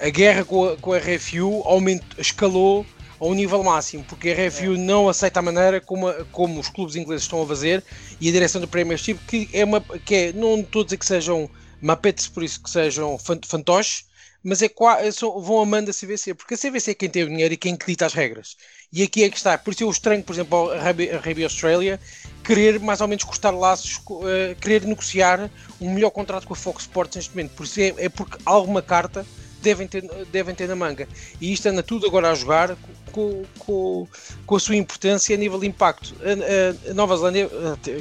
a 0.00 0.08
guerra 0.08 0.44
com 0.44 0.64
a, 0.64 0.76
com 0.76 0.92
a 0.92 0.98
RFU 0.98 1.62
aumentou, 1.64 2.18
escalou 2.18 2.86
a 3.20 3.26
um 3.26 3.34
nível 3.34 3.62
máximo, 3.62 4.02
porque 4.04 4.30
a 4.30 4.46
RFU 4.46 4.74
é. 4.74 4.78
não 4.78 5.08
aceita 5.08 5.40
a 5.40 5.42
maneira 5.42 5.80
como, 5.80 6.08
a, 6.08 6.24
como 6.32 6.58
os 6.58 6.68
clubes 6.68 6.96
ingleses 6.96 7.24
estão 7.24 7.42
a 7.42 7.46
fazer 7.46 7.84
e 8.20 8.28
a 8.28 8.32
direção 8.32 8.60
do 8.60 8.66
Premiership, 8.66 9.18
que 9.28 9.48
é 9.52 9.64
uma 9.64 9.80
que 9.80 10.14
é, 10.14 10.32
não 10.32 10.60
estou 10.60 10.82
a 10.82 10.84
dizer 10.84 10.96
que 10.96 11.06
sejam 11.06 11.50
mapetes, 11.82 12.26
por 12.26 12.42
isso 12.42 12.62
que 12.62 12.70
sejam 12.70 13.18
fantoches, 13.18 14.06
mas 14.42 14.62
é, 14.62 14.66
é 14.66 15.10
vão 15.42 15.60
amando 15.60 15.90
a 15.90 15.94
CVC, 15.94 16.32
porque 16.32 16.54
a 16.54 16.56
CVC 16.56 16.92
é 16.92 16.94
quem 16.94 17.10
tem 17.10 17.24
o 17.24 17.28
dinheiro 17.28 17.52
e 17.52 17.58
quem 17.58 17.76
dita 17.76 18.06
as 18.06 18.14
regras. 18.14 18.56
E 18.92 19.02
aqui 19.02 19.22
é 19.22 19.28
que 19.28 19.36
está. 19.36 19.56
Por 19.56 19.72
isso 19.72 19.84
eu 19.84 19.90
estranho, 19.90 20.22
por 20.22 20.32
exemplo, 20.32 20.70
a 20.70 20.76
Arabia 20.76 21.44
Australia 21.44 22.00
querer 22.42 22.80
mais 22.80 23.00
ou 23.00 23.06
menos 23.06 23.22
cortar 23.22 23.50
laços, 23.50 23.98
uh, 24.08 24.56
querer 24.60 24.84
negociar 24.84 25.50
um 25.80 25.92
melhor 25.92 26.10
contrato 26.10 26.46
com 26.46 26.54
a 26.54 26.56
Fox 26.56 26.82
Sports 26.82 27.16
neste 27.16 27.30
momento. 27.30 27.52
Por 27.52 27.64
isso 27.64 27.80
é, 27.80 27.94
é 27.98 28.08
porque 28.08 28.38
alguma 28.44 28.80
carta 28.82 29.26
devem 29.62 29.86
ter, 29.86 30.02
devem 30.30 30.54
ter 30.54 30.68
na 30.68 30.76
manga. 30.76 31.08
E 31.40 31.52
isto 31.52 31.66
anda 31.68 31.82
tudo 31.82 32.06
agora 32.06 32.30
a 32.30 32.34
jogar 32.34 32.76
com, 33.12 33.44
com, 33.58 34.08
com 34.46 34.56
a 34.56 34.60
sua 34.60 34.76
importância 34.76 35.34
a 35.34 35.38
nível 35.38 35.58
de 35.58 35.66
impacto. 35.66 36.14
A, 36.20 36.90
a, 36.90 36.94
Nova 36.94 37.16
Zelândia, 37.16 37.50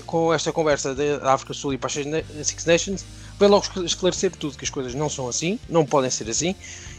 com 0.06 0.34
esta 0.34 0.52
conversa 0.52 0.95
da 0.95 1.34
África 1.34 1.54
Sul 1.54 1.74
e 1.74 1.78
para 1.78 1.88
as 1.88 2.48
Six 2.48 2.65
Nations, 2.65 3.06
vai 3.38 3.48
logo 3.48 3.65
esclarecer 3.84 4.32
tudo, 4.32 4.58
que 4.58 4.65
as 4.65 4.69
coisas 4.69 4.93
não 4.93 5.10
são 5.10 5.28
assim, 5.28 5.60
não 5.69 5.86
podem 5.86 6.10
ser 6.10 6.30
assim, 6.30 6.56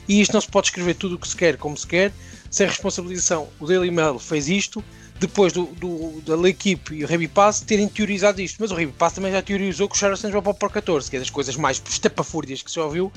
e 0.09 0.20
isto 0.20 0.33
não 0.33 0.40
se 0.40 0.49
pode 0.49 0.68
escrever 0.68 0.94
tudo 0.94 1.16
o 1.16 1.18
que 1.18 1.29
se 1.29 1.37
quer, 1.37 1.57
como 1.57 1.77
se 1.77 1.87
quer, 1.87 2.12
sem 2.51 2.66
responsabilização. 2.66 3.49
O 3.61 3.66
Daily 3.66 3.90
Mail 3.90 4.18
fez 4.18 4.49
isto, 4.49 4.83
depois 5.20 5.53
do, 5.53 5.66
do, 5.66 6.23
da 6.23 6.49
equipe 6.49 6.94
e 6.94 7.05
o 7.05 7.11
Heavy 7.11 7.29
Pass 7.29 7.61
terem 7.61 7.87
teorizado 7.87 8.40
isto, 8.40 8.57
mas 8.59 8.73
o 8.73 8.81
Heavy 8.81 8.92
Pass 8.92 9.12
também 9.12 9.31
já 9.31 9.42
teorizou 9.42 9.87
que 9.87 9.94
o 9.94 9.99
Saracens 9.99 10.33
vai 10.33 10.40
para 10.40 10.51
o 10.51 10.55
Pro 10.55 10.70
14, 10.70 11.11
que 11.11 11.16
é 11.16 11.18
das 11.18 11.29
coisas 11.29 11.57
mais 11.57 11.81
estapafúrdias 11.87 12.62
que 12.62 12.70
se 12.70 12.81
ouviu, 12.81 13.12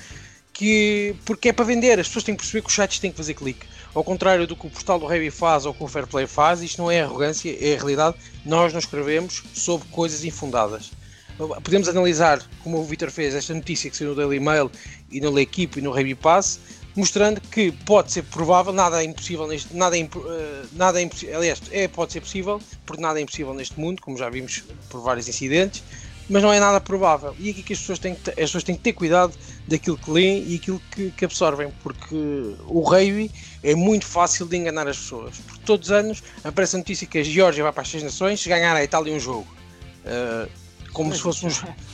que, 0.53 1.15
porque 1.25 1.49
é 1.49 1.53
para 1.53 1.65
vender, 1.65 1.99
as 1.99 2.07
pessoas 2.07 2.23
têm 2.23 2.35
que 2.35 2.41
perceber 2.41 2.61
que 2.61 2.69
os 2.69 2.75
sites 2.75 2.99
têm 2.99 3.11
que 3.11 3.17
fazer 3.17 3.33
clique. 3.33 3.65
Ao 3.93 4.03
contrário 4.03 4.47
do 4.47 4.55
que 4.55 4.67
o 4.67 4.69
portal 4.69 4.99
do 4.99 5.11
Heavy 5.11 5.31
faz 5.31 5.65
ou 5.65 5.73
que 5.73 5.83
o 5.83 5.87
Fair 5.87 6.07
Play 6.07 6.27
faz, 6.27 6.61
isto 6.61 6.81
não 6.81 6.89
é 6.89 7.01
arrogância, 7.01 7.55
é 7.59 7.75
a 7.75 7.77
realidade. 7.77 8.15
Nós 8.45 8.71
não 8.71 8.79
escrevemos 8.79 9.43
sobre 9.53 9.87
coisas 9.89 10.23
infundadas. 10.23 10.91
Podemos 11.63 11.87
analisar, 11.87 12.41
como 12.63 12.79
o 12.79 12.83
Vitor 12.83 13.09
fez, 13.09 13.33
esta 13.33 13.53
notícia 13.53 13.89
que 13.89 13.97
saiu 13.97 14.11
no 14.11 14.15
Daily 14.15 14.39
Mail 14.39 14.69
e 15.11 15.19
no 15.19 15.31
L'Equipe 15.31 15.79
e 15.79 15.81
no 15.81 15.97
Heavy 15.97 16.13
Pass, 16.13 16.59
mostrando 16.95 17.41
que 17.41 17.71
pode 17.71 18.11
ser 18.11 18.23
provável, 18.23 18.71
nada 18.71 19.01
é 19.01 19.05
impossível 19.05 19.47
neste, 19.47 19.75
nada 19.75 19.97
é, 19.97 20.03
uh, 20.03 20.09
nada 20.73 20.99
é 20.99 21.03
impossível, 21.03 21.37
aliás, 21.37 21.59
é, 21.71 21.87
pode 21.87 22.13
ser 22.13 22.21
possível, 22.21 22.61
porque 22.85 23.01
nada 23.01 23.19
é 23.19 23.23
impossível 23.23 23.53
neste 23.53 23.79
mundo, 23.79 24.01
como 24.01 24.15
já 24.15 24.29
vimos 24.29 24.63
por 24.89 25.01
vários 25.01 25.27
incidentes, 25.27 25.83
mas 26.29 26.41
não 26.41 26.51
é 26.51 26.59
nada 26.59 26.79
provável. 26.79 27.35
E 27.39 27.49
aqui 27.49 27.63
que 27.63 27.73
as 27.73 27.79
pessoas 27.79 27.99
têm 27.99 28.15
que, 28.15 28.29
as 28.29 28.35
pessoas 28.35 28.63
têm 28.63 28.75
que 28.75 28.81
ter 28.81 28.93
cuidado 28.93 29.33
daquilo 29.67 29.97
que 29.97 30.11
leem 30.11 30.45
e 30.47 30.55
aquilo 30.55 30.81
que, 30.91 31.11
que 31.11 31.25
absorvem, 31.25 31.69
porque 31.81 32.15
o 32.67 32.81
rugby 32.81 33.31
é 33.63 33.75
muito 33.75 34.05
fácil 34.05 34.45
de 34.45 34.57
enganar 34.57 34.87
as 34.87 34.97
pessoas. 34.97 35.37
Porque 35.39 35.61
todos 35.65 35.89
os 35.89 35.91
anos 35.91 36.23
aparece 36.43 36.75
a 36.75 36.79
notícia 36.79 37.07
que 37.07 37.17
a 37.17 37.23
Geórgia 37.23 37.63
vai 37.63 37.73
para 37.73 37.81
as 37.81 37.89
seis 37.89 38.03
nações 38.03 38.41
se 38.41 38.49
ganhar 38.49 38.75
a 38.75 38.83
Itália 38.83 39.13
um 39.13 39.19
jogo. 39.19 39.47
Uh, 40.05 40.49
como 40.91 41.13
se 41.13 41.21
fosse 41.21 41.45
um, 41.45 41.49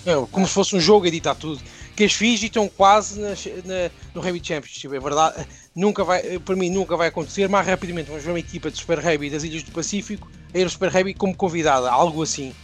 não, 0.05 0.25
como 0.27 0.45
se 0.45 0.53
fosse 0.53 0.75
um 0.75 0.79
jogo 0.79 1.05
a 1.05 1.07
editar 1.07 1.33
tudo 1.33 1.61
que 1.99 2.05
as 2.05 2.13
Fiji 2.13 2.45
estão 2.45 2.69
quase 2.69 3.19
na, 3.19 3.31
na, 3.65 3.91
no 4.15 4.21
Rugby 4.21 4.39
Championship. 4.41 4.95
É 4.95 4.99
verdade, 5.01 5.45
nunca 5.75 6.01
vai, 6.01 6.39
para 6.39 6.55
mim 6.55 6.69
nunca 6.69 6.95
vai 6.95 7.09
acontecer. 7.09 7.49
Mais 7.49 7.67
rapidamente 7.67 8.07
vamos 8.07 8.23
ver 8.23 8.31
uma 8.31 8.39
equipa 8.39 8.71
de 8.71 8.77
Super 8.77 8.99
Rugby 8.99 9.29
das 9.29 9.43
Ilhas 9.43 9.63
do 9.63 9.71
Pacífico 9.73 10.31
a 10.53 10.57
ir 10.57 10.63
ao 10.63 10.69
Super 10.69 10.89
Rugby 10.93 11.13
como 11.13 11.35
convidada, 11.35 11.91
algo 11.91 12.23
assim. 12.23 12.55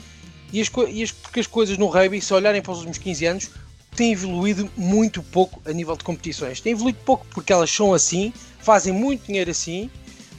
E 0.55 0.61
as, 0.61 0.71
e 0.87 1.03
as, 1.03 1.11
porque 1.11 1.41
as 1.41 1.47
coisas 1.47 1.77
no 1.77 1.87
rugby, 1.87 2.21
se 2.21 2.33
olharem 2.33 2.61
para 2.61 2.71
os 2.71 2.77
últimos 2.77 2.97
15 2.97 3.25
anos, 3.25 3.49
têm 3.93 4.13
evoluído 4.13 4.71
muito 4.77 5.21
pouco 5.21 5.61
a 5.65 5.73
nível 5.73 5.97
de 5.97 6.03
competições. 6.05 6.61
Têm 6.61 6.71
evoluído 6.71 6.99
pouco 7.03 7.25
porque 7.33 7.51
elas 7.51 7.69
são 7.69 7.93
assim, 7.93 8.31
fazem 8.59 8.93
muito 8.93 9.25
dinheiro 9.25 9.51
assim. 9.51 9.89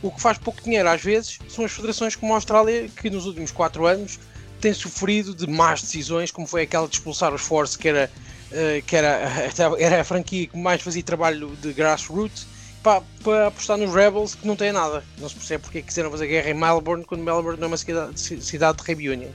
O 0.02 0.10
que 0.10 0.18
faz 0.18 0.38
pouco 0.38 0.62
dinheiro 0.62 0.88
às 0.88 1.02
vezes 1.02 1.38
são 1.50 1.66
as 1.66 1.72
federações 1.72 2.16
como 2.16 2.32
a 2.32 2.36
Austrália, 2.36 2.88
que 2.88 3.10
nos 3.10 3.26
últimos 3.26 3.50
4 3.50 3.84
anos 3.84 4.18
têm 4.58 4.72
sofrido 4.72 5.34
de 5.34 5.46
más 5.46 5.82
decisões, 5.82 6.30
como 6.30 6.46
foi 6.46 6.62
aquela 6.62 6.88
de 6.88 6.94
expulsar 6.94 7.34
os 7.34 7.42
Force, 7.42 7.76
que 7.76 7.86
era 7.86 8.10
eh, 8.52 8.82
que 8.86 8.96
era, 8.96 9.50
era 9.78 10.00
a 10.00 10.04
franquia 10.04 10.46
que 10.46 10.56
mais 10.56 10.80
fazia 10.80 11.02
trabalho 11.02 11.54
de 11.60 11.74
grassroots, 11.74 12.46
para, 12.82 13.02
para 13.22 13.48
apostar 13.48 13.76
nos 13.76 13.92
Rebels 13.92 14.34
que 14.34 14.46
não 14.46 14.56
tem 14.56 14.72
nada. 14.72 15.04
Não 15.18 15.28
se 15.28 15.34
percebe 15.34 15.62
porque 15.62 15.78
é 15.78 15.82
quiseram 15.82 16.10
fazer 16.10 16.26
guerra 16.26 16.48
em 16.48 16.54
Melbourne 16.54 17.04
quando 17.04 17.22
Melbourne 17.22 17.60
não 17.60 17.66
é 17.66 17.68
uma 17.68 17.76
cidade, 17.76 18.18
cidade 18.18 18.78
de 18.78 18.94
reunion. 18.94 19.28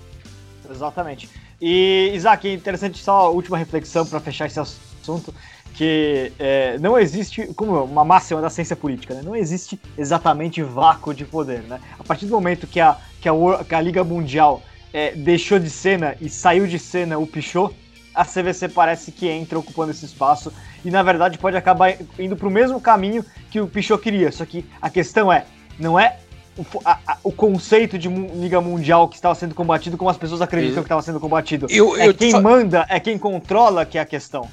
Exatamente. 0.71 1.29
E, 1.61 2.11
Isaac, 2.13 2.51
interessante 2.51 2.97
só 2.97 3.27
a 3.27 3.29
última 3.29 3.57
reflexão 3.57 4.05
para 4.05 4.19
fechar 4.19 4.47
esse 4.47 4.59
assunto, 4.59 5.33
que 5.73 6.31
é, 6.39 6.77
não 6.79 6.97
existe, 6.97 7.47
como 7.53 7.83
uma 7.83 8.03
máxima 8.03 8.41
da 8.41 8.49
ciência 8.49 8.75
política, 8.75 9.13
né? 9.13 9.21
não 9.23 9.35
existe 9.35 9.79
exatamente 9.97 10.61
vácuo 10.61 11.13
de 11.13 11.25
poder. 11.25 11.61
Né? 11.63 11.79
A 11.97 12.03
partir 12.03 12.25
do 12.25 12.31
momento 12.31 12.67
que 12.67 12.79
a, 12.79 12.97
que 13.21 13.29
a, 13.29 13.33
que 13.67 13.75
a 13.75 13.81
Liga 13.81 14.03
Mundial 14.03 14.61
é, 14.93 15.11
deixou 15.11 15.59
de 15.59 15.69
cena 15.69 16.15
e 16.19 16.29
saiu 16.29 16.67
de 16.67 16.77
cena 16.77 17.17
o 17.17 17.25
Pichot, 17.25 17.73
a 18.13 18.25
CVC 18.25 18.67
parece 18.69 19.11
que 19.11 19.27
entra 19.27 19.57
ocupando 19.57 19.91
esse 19.91 20.05
espaço 20.05 20.51
e 20.83 20.91
na 20.91 21.01
verdade 21.01 21.37
pode 21.37 21.55
acabar 21.55 21.95
indo 22.19 22.35
para 22.35 22.47
o 22.47 22.51
mesmo 22.51 22.81
caminho 22.81 23.25
que 23.49 23.61
o 23.61 23.67
Pichot 23.67 24.01
queria. 24.01 24.31
Só 24.31 24.45
que 24.45 24.65
a 24.81 24.89
questão 24.89 25.31
é, 25.31 25.45
não 25.79 25.97
é 25.97 26.17
o, 26.57 26.65
a, 26.83 26.99
a, 27.07 27.17
o 27.23 27.31
conceito 27.31 27.97
de 27.97 28.09
Liga 28.09 28.59
Mundial 28.59 29.07
que 29.07 29.15
estava 29.15 29.35
sendo 29.35 29.55
combatido 29.55 29.97
como 29.97 30.09
as 30.09 30.17
pessoas 30.17 30.41
acreditam 30.41 30.83
que 30.83 30.87
estava 30.87 31.01
sendo 31.01 31.19
combatido. 31.19 31.67
Eu, 31.69 31.95
é 31.95 32.07
eu 32.07 32.13
quem 32.13 32.33
manda, 32.41 32.85
é 32.89 32.99
quem 32.99 33.17
controla 33.17 33.85
que 33.85 33.97
é 33.97 34.01
a 34.01 34.05
questão. 34.05 34.49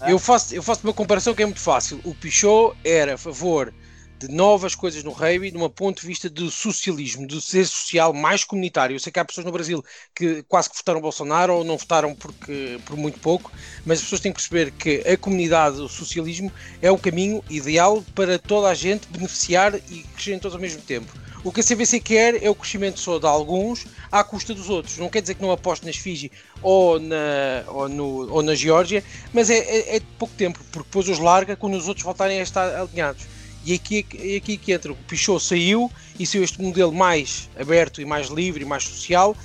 Né? 0.00 0.12
Eu, 0.12 0.18
faço, 0.18 0.54
eu 0.54 0.62
faço 0.62 0.80
uma 0.84 0.92
comparação 0.92 1.34
que 1.34 1.42
é 1.42 1.46
muito 1.46 1.60
fácil. 1.60 2.00
O 2.04 2.14
Pichot 2.14 2.76
era 2.84 3.14
a 3.14 3.18
favor 3.18 3.72
de 4.18 4.32
novas 4.32 4.74
coisas 4.76 5.02
no 5.02 5.10
rugby, 5.10 5.50
de 5.50 5.58
um 5.58 5.68
ponto 5.68 6.00
de 6.00 6.06
vista 6.06 6.30
do 6.30 6.48
socialismo, 6.48 7.26
do 7.26 7.40
ser 7.40 7.66
social 7.66 8.12
mais 8.12 8.44
comunitário. 8.44 8.94
Eu 8.94 9.00
sei 9.00 9.10
que 9.10 9.18
há 9.18 9.24
pessoas 9.24 9.44
no 9.44 9.52
Brasil 9.52 9.84
que 10.14 10.44
quase 10.44 10.70
que 10.70 10.76
votaram 10.76 11.00
Bolsonaro 11.00 11.56
ou 11.56 11.64
não 11.64 11.76
votaram 11.76 12.14
porque, 12.14 12.78
por 12.86 12.96
muito 12.96 13.18
pouco, 13.18 13.50
mas 13.84 13.98
as 13.98 14.04
pessoas 14.04 14.20
têm 14.20 14.32
que 14.32 14.38
perceber 14.38 14.70
que 14.70 15.02
a 15.08 15.16
comunidade, 15.16 15.80
o 15.80 15.88
socialismo, 15.88 16.52
é 16.80 16.90
o 16.90 16.98
caminho 16.98 17.42
ideal 17.50 18.02
para 18.14 18.38
toda 18.38 18.68
a 18.68 18.74
gente 18.74 19.08
beneficiar 19.08 19.74
e 19.90 20.04
crescer 20.14 20.38
todos 20.38 20.54
ao 20.54 20.60
mesmo 20.60 20.80
tempo. 20.82 21.12
O 21.44 21.50
que 21.50 21.60
a 21.60 21.64
CVC 21.64 21.98
quer 21.98 22.42
é 22.42 22.48
o 22.48 22.54
crescimento 22.54 23.00
só 23.00 23.18
de 23.18 23.26
alguns 23.26 23.84
à 24.12 24.22
custa 24.22 24.54
dos 24.54 24.70
outros. 24.70 24.98
Não 24.98 25.08
quer 25.08 25.20
dizer 25.20 25.34
que 25.34 25.42
não 25.42 25.50
aposte 25.50 25.84
nas 25.84 25.96
Fiji 25.96 26.30
ou 26.62 27.00
na, 27.00 27.64
ou 27.66 27.88
no, 27.88 28.32
ou 28.32 28.42
na 28.42 28.54
Geórgia, 28.54 29.02
mas 29.32 29.50
é, 29.50 29.58
é, 29.58 29.96
é 29.96 29.98
de 29.98 30.06
pouco 30.18 30.32
tempo, 30.36 30.60
porque 30.70 30.86
depois 30.88 31.08
os 31.08 31.18
larga 31.18 31.56
quando 31.56 31.76
os 31.76 31.88
outros 31.88 32.04
voltarem 32.04 32.38
a 32.38 32.42
estar 32.42 32.72
alinhados. 32.76 33.26
E 33.64 33.74
aqui, 33.74 34.06
é 34.14 34.36
aqui 34.36 34.56
que 34.56 34.72
entra, 34.72 34.92
o 34.92 34.96
Pichot 34.96 35.42
saiu 35.42 35.90
e 36.18 36.24
saiu 36.26 36.44
este 36.44 36.62
modelo 36.62 36.92
mais 36.92 37.48
aberto 37.58 38.00
e 38.00 38.04
mais 38.04 38.28
livre 38.28 38.62
e 38.62 38.66
mais 38.66 38.84
social 38.84 39.36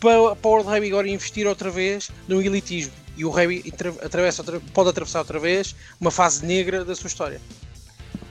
para, 0.00 0.34
para 0.34 0.48
o 0.48 0.52
World 0.52 0.68
Rugby 0.68 0.88
agora 0.88 1.08
investir 1.08 1.46
outra 1.46 1.70
vez 1.70 2.10
no 2.26 2.42
elitismo. 2.42 2.92
E 3.16 3.24
o 3.24 3.30
Rugby 3.30 3.72
atravessa, 4.02 4.44
pode 4.74 4.90
atravessar 4.90 5.20
outra 5.20 5.38
vez 5.38 5.76
uma 6.00 6.10
fase 6.10 6.44
negra 6.44 6.84
da 6.84 6.94
sua 6.94 7.08
história. 7.08 7.40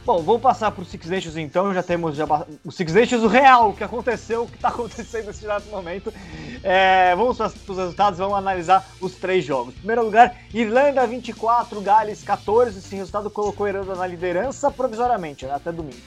Bom, 0.06 0.22
vamos 0.22 0.44
passar 0.44 0.70
para 0.70 0.84
o 0.84 0.86
Six 0.86 1.10
Nations 1.10 1.36
então. 1.36 1.74
Já 1.74 1.82
temos 1.82 2.16
já, 2.16 2.26
o 2.64 2.72
Six 2.72 2.94
Nations 2.94 3.24
o 3.24 3.28
real, 3.28 3.72
o 3.72 3.74
que 3.74 3.84
aconteceu, 3.84 4.44
o 4.44 4.48
que 4.48 4.56
está 4.56 4.68
acontecendo 4.70 5.26
nesse 5.26 5.44
exato 5.44 5.68
momento. 5.68 6.14
É, 6.62 7.16
vamos 7.16 7.38
para 7.38 7.48
os 7.48 7.78
resultados, 7.78 8.20
vamos 8.20 8.38
analisar 8.38 8.88
os 9.02 9.16
três 9.16 9.44
jogos. 9.44 9.74
Em 9.74 9.78
primeiro 9.78 10.06
lugar, 10.06 10.36
Irlanda 10.54 11.08
24, 11.08 11.82
Gales 11.82 12.22
14. 12.22 12.78
Esse 12.78 12.96
resultado 12.96 13.32
colocou 13.32 13.66
a 13.66 13.70
Irlanda 13.70 13.96
na 13.96 14.06
liderança 14.06 14.70
provisoriamente, 14.70 15.48
né, 15.48 15.54
até 15.56 15.72
domingo. 15.72 15.98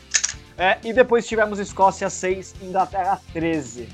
É, 0.56 0.78
e 0.84 0.92
depois 0.92 1.26
tivemos 1.26 1.58
Escócia 1.58 2.08
6, 2.08 2.54
Inglaterra 2.62 3.20
13. 3.32 3.88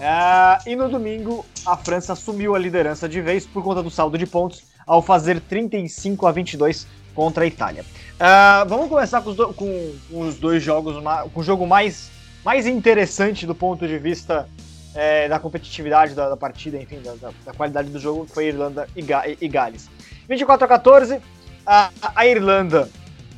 É, 0.00 0.68
e 0.68 0.74
no 0.74 0.88
domingo, 0.88 1.46
a 1.64 1.76
França 1.76 2.14
assumiu 2.14 2.56
a 2.56 2.58
liderança 2.58 3.08
de 3.08 3.20
vez 3.20 3.46
por 3.46 3.62
conta 3.62 3.84
do 3.84 3.90
saldo 3.90 4.18
de 4.18 4.26
pontos 4.26 4.64
ao 4.84 5.00
fazer 5.00 5.40
35 5.40 6.26
a 6.26 6.32
22 6.32 7.03
contra 7.14 7.44
a 7.44 7.46
Itália. 7.46 7.84
Uh, 8.14 8.68
vamos 8.68 8.88
começar 8.88 9.20
com 9.22 9.30
os, 9.30 9.36
do, 9.36 9.52
com, 9.54 9.94
os, 10.10 10.38
dois 10.38 10.62
jogos, 10.62 10.96
com 11.32 11.40
o 11.40 11.42
jogo 11.42 11.66
mais, 11.66 12.10
mais 12.44 12.66
interessante 12.66 13.46
do 13.46 13.54
ponto 13.54 13.86
de 13.86 13.98
vista 13.98 14.48
é, 14.94 15.28
da 15.28 15.38
competitividade 15.38 16.14
da, 16.14 16.28
da 16.28 16.36
partida, 16.36 16.76
enfim, 16.78 17.00
da, 17.00 17.14
da, 17.14 17.30
da, 17.44 17.52
qualidade 17.52 17.90
do 17.90 17.98
jogo, 17.98 18.26
foi 18.26 18.46
Irlanda 18.46 18.88
e, 18.94 19.02
Ga 19.02 19.24
e 19.28 19.48
Gales. 19.48 19.90
24 20.28 20.64
a 20.64 20.68
14, 20.68 21.20
a, 21.66 21.90
a, 22.14 22.26
Irlanda 22.26 22.88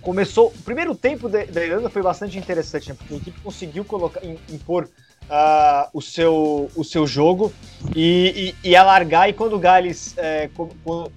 começou. 0.02 0.48
O 0.48 0.62
primeiro 0.62 0.94
tempo 0.94 1.28
da, 1.28 1.44
da 1.44 1.64
Irlanda 1.64 1.88
foi 1.88 2.02
bastante 2.02 2.38
interessante, 2.38 2.90
né, 2.90 2.94
porque 2.98 3.14
a 3.14 3.16
equipe 3.16 3.40
conseguiu 3.40 3.84
colocar, 3.84 4.20
impor 4.50 4.88
uh, 5.24 5.88
o, 5.92 6.02
seu, 6.02 6.70
o 6.76 6.84
seu 6.84 7.06
jogo 7.06 7.52
e, 7.94 8.54
e, 8.62 8.70
e 8.70 8.76
alargar, 8.76 9.28
e 9.28 9.32
quando 9.32 9.56
o 9.56 9.58
Gales. 9.58 10.14
É, 10.18 10.50
quando, 10.54 11.10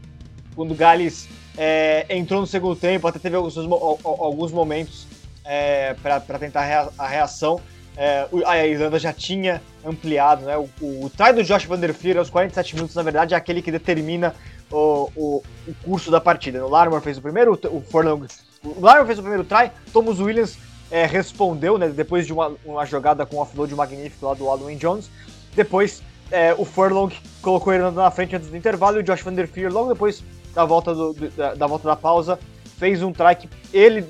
quando 0.55 0.75
Gales 0.75 1.27
é, 1.61 2.05
entrou 2.09 2.39
no 2.39 2.47
segundo 2.47 2.73
tempo, 2.73 3.05
até 3.05 3.19
teve 3.19 3.35
alguns, 3.35 3.57
alguns 3.57 4.49
momentos 4.49 5.05
é, 5.43 5.93
para 6.01 6.39
tentar 6.39 6.89
a 6.97 7.05
reação. 7.05 7.59
É, 7.97 8.25
a 8.45 8.65
Irlanda 8.65 8.97
já 8.97 9.11
tinha 9.11 9.61
ampliado, 9.85 10.45
né? 10.45 10.55
O, 10.55 10.69
o, 10.79 11.05
o 11.05 11.09
try 11.09 11.33
do 11.33 11.43
Josh 11.43 11.65
Van 11.65 11.77
der 11.77 11.93
aos 12.17 12.29
47 12.29 12.75
minutos, 12.75 12.95
na 12.95 13.03
verdade, 13.03 13.33
é 13.33 13.37
aquele 13.37 13.61
que 13.61 13.73
determina 13.73 14.33
o, 14.71 15.11
o, 15.13 15.43
o 15.67 15.73
curso 15.83 16.09
da 16.09 16.21
partida. 16.21 16.65
O 16.65 16.69
Larmor 16.69 17.01
fez 17.01 17.17
o 17.17 17.21
primeiro, 17.21 17.59
o 17.69 17.81
Furlong. 17.81 18.25
O 18.63 18.79
Larmor 18.79 19.05
fez 19.05 19.19
o 19.19 19.21
primeiro 19.21 19.43
try, 19.43 19.69
Thomas 19.91 20.17
Williams 20.21 20.57
é, 20.89 21.05
respondeu, 21.05 21.77
né? 21.77 21.89
Depois 21.89 22.25
de 22.25 22.31
uma, 22.31 22.55
uma 22.63 22.85
jogada 22.85 23.25
com 23.25 23.35
um 23.35 23.39
offload 23.39 23.75
magnífico 23.75 24.27
lá 24.27 24.33
do 24.33 24.47
Alwyn 24.47 24.77
Jones. 24.77 25.09
Depois 25.53 26.01
é, 26.31 26.53
o 26.57 26.63
Furlong 26.63 27.11
colocou 27.41 27.73
a 27.73 27.75
Irlanda 27.75 28.01
na 28.01 28.11
frente 28.11 28.33
antes 28.33 28.47
do 28.47 28.55
intervalo 28.55 28.95
e 28.95 28.99
o 29.01 29.03
Josh 29.03 29.23
Van 29.23 29.33
der 29.33 29.49
logo 29.69 29.91
depois 29.91 30.23
da 30.53 30.65
volta, 30.65 30.93
do, 30.93 31.13
da, 31.13 31.53
da, 31.53 31.67
volta 31.67 31.88
da 31.88 31.95
pausa, 31.95 32.39
fez 32.77 33.03
um 33.03 33.12
try 33.12 33.35
que 33.35 33.49
ele 33.73 34.05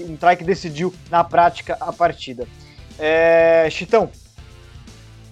um 0.00 0.16
try 0.16 0.36
que 0.36 0.44
decidiu 0.44 0.94
na 1.10 1.24
prática 1.24 1.76
a 1.80 1.92
partida. 1.92 2.46
É, 2.98 3.68
Chitão, 3.70 4.10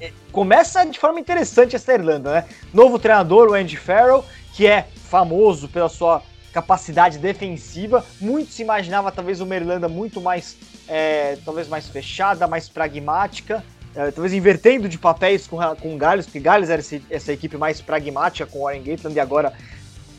é, 0.00 0.12
começa 0.32 0.84
de 0.84 0.98
forma 0.98 1.20
interessante 1.20 1.76
essa 1.76 1.92
Irlanda, 1.92 2.32
né? 2.32 2.44
Novo 2.72 2.98
treinador, 2.98 3.48
o 3.48 3.54
Andy 3.54 3.76
Farrell, 3.76 4.24
que 4.54 4.66
é 4.66 4.88
famoso 4.94 5.68
pela 5.68 5.88
sua 5.88 6.22
capacidade 6.52 7.18
defensiva. 7.18 8.04
Muito 8.20 8.52
se 8.52 8.62
imaginava 8.62 9.12
talvez 9.12 9.40
uma 9.40 9.54
Irlanda 9.54 9.88
muito 9.88 10.20
mais, 10.20 10.56
é, 10.88 11.36
talvez 11.44 11.68
mais 11.68 11.88
fechada, 11.88 12.46
mais 12.46 12.68
pragmática. 12.68 13.62
É, 13.94 14.10
talvez 14.12 14.32
invertendo 14.32 14.88
de 14.88 14.96
papéis 14.96 15.48
com, 15.48 15.58
com 15.76 15.98
Gales, 15.98 16.24
porque 16.24 16.38
Gales 16.38 16.70
era 16.70 16.80
esse, 16.80 17.02
essa 17.10 17.32
equipe 17.32 17.56
mais 17.56 17.80
pragmática 17.80 18.46
com 18.46 18.60
o 18.60 18.62
Warren 18.62 18.82
Gatland 18.82 19.16
e 19.16 19.20
agora, 19.20 19.52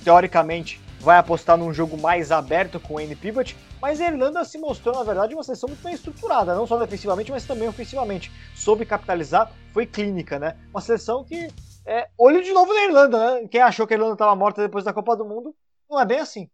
teoricamente, 0.04 0.80
vai 1.00 1.18
apostar 1.18 1.58
num 1.58 1.74
jogo 1.74 1.98
mais 1.98 2.32
aberto 2.32 2.80
com 2.80 2.96
o 2.96 3.00
N 3.00 3.16
Pivot, 3.16 3.56
mas 3.82 4.00
a 4.00 4.08
Irlanda 4.08 4.46
se 4.46 4.58
mostrou, 4.58 4.96
na 4.96 5.04
verdade, 5.04 5.34
uma 5.34 5.44
seleção 5.44 5.68
muito 5.68 5.84
bem 5.84 5.94
estruturada, 5.94 6.54
não 6.54 6.68
só 6.68 6.78
defensivamente, 6.78 7.32
mas 7.32 7.46
também 7.46 7.68
ofensivamente. 7.68 8.32
Soube 8.56 8.86
capitalizar, 8.86 9.52
foi 9.74 9.86
clínica, 9.86 10.38
né? 10.38 10.56
Uma 10.70 10.82
seleção 10.82 11.24
que 11.24 11.48
é 11.86 12.08
olho 12.18 12.44
de 12.44 12.52
novo 12.52 12.72
na 12.74 12.86
Irlanda, 12.86 13.18
né? 13.18 13.48
Quem 13.50 13.62
achou 13.62 13.88
que 13.88 13.94
a 13.94 13.98
Irlanda 13.98 14.14
estava 14.14 14.36
morta 14.36 14.62
depois 14.62 14.84
da 14.84 14.94
Copa 14.94 15.16
do 15.16 15.26
Mundo, 15.26 15.56
não 15.90 16.00
é 16.00 16.06
bem 16.06 16.20
assim. 16.20 16.48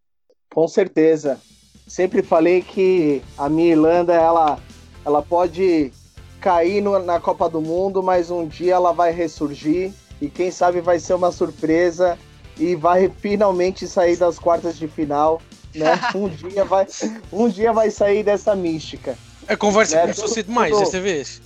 Com 0.53 0.67
certeza. 0.67 1.39
Sempre 1.85 2.23
falei 2.23 2.61
que 2.61 3.21
a 3.37 3.49
minha 3.49 3.71
Irlanda, 3.71 4.13
ela, 4.13 4.57
ela 5.05 5.21
pode 5.21 5.91
cair 6.39 6.81
no, 6.81 6.97
na 6.99 7.19
Copa 7.19 7.49
do 7.49 7.61
Mundo, 7.61 8.01
mas 8.01 8.31
um 8.31 8.47
dia 8.47 8.75
ela 8.75 8.93
vai 8.93 9.11
ressurgir 9.11 9.91
e 10.21 10.29
quem 10.29 10.49
sabe 10.49 10.79
vai 10.79 10.99
ser 10.99 11.13
uma 11.13 11.31
surpresa 11.31 12.17
e 12.59 12.75
vai 12.75 13.11
finalmente 13.19 13.87
sair 13.87 14.15
das 14.15 14.39
quartas 14.39 14.77
de 14.77 14.87
final, 14.87 15.41
né? 15.73 15.99
Um 16.15 16.27
dia 16.29 16.65
vai, 16.65 16.87
um 17.31 17.49
dia 17.49 17.71
vai 17.71 17.91
sair 17.91 18.23
dessa 18.23 18.55
mística. 18.55 19.17
A 19.47 19.55
conversa 19.55 20.05
né? 20.05 20.11
a 20.11 20.13
ser 20.13 20.43
demais 20.43 20.77
desta 20.77 20.99
vez. 20.99 21.41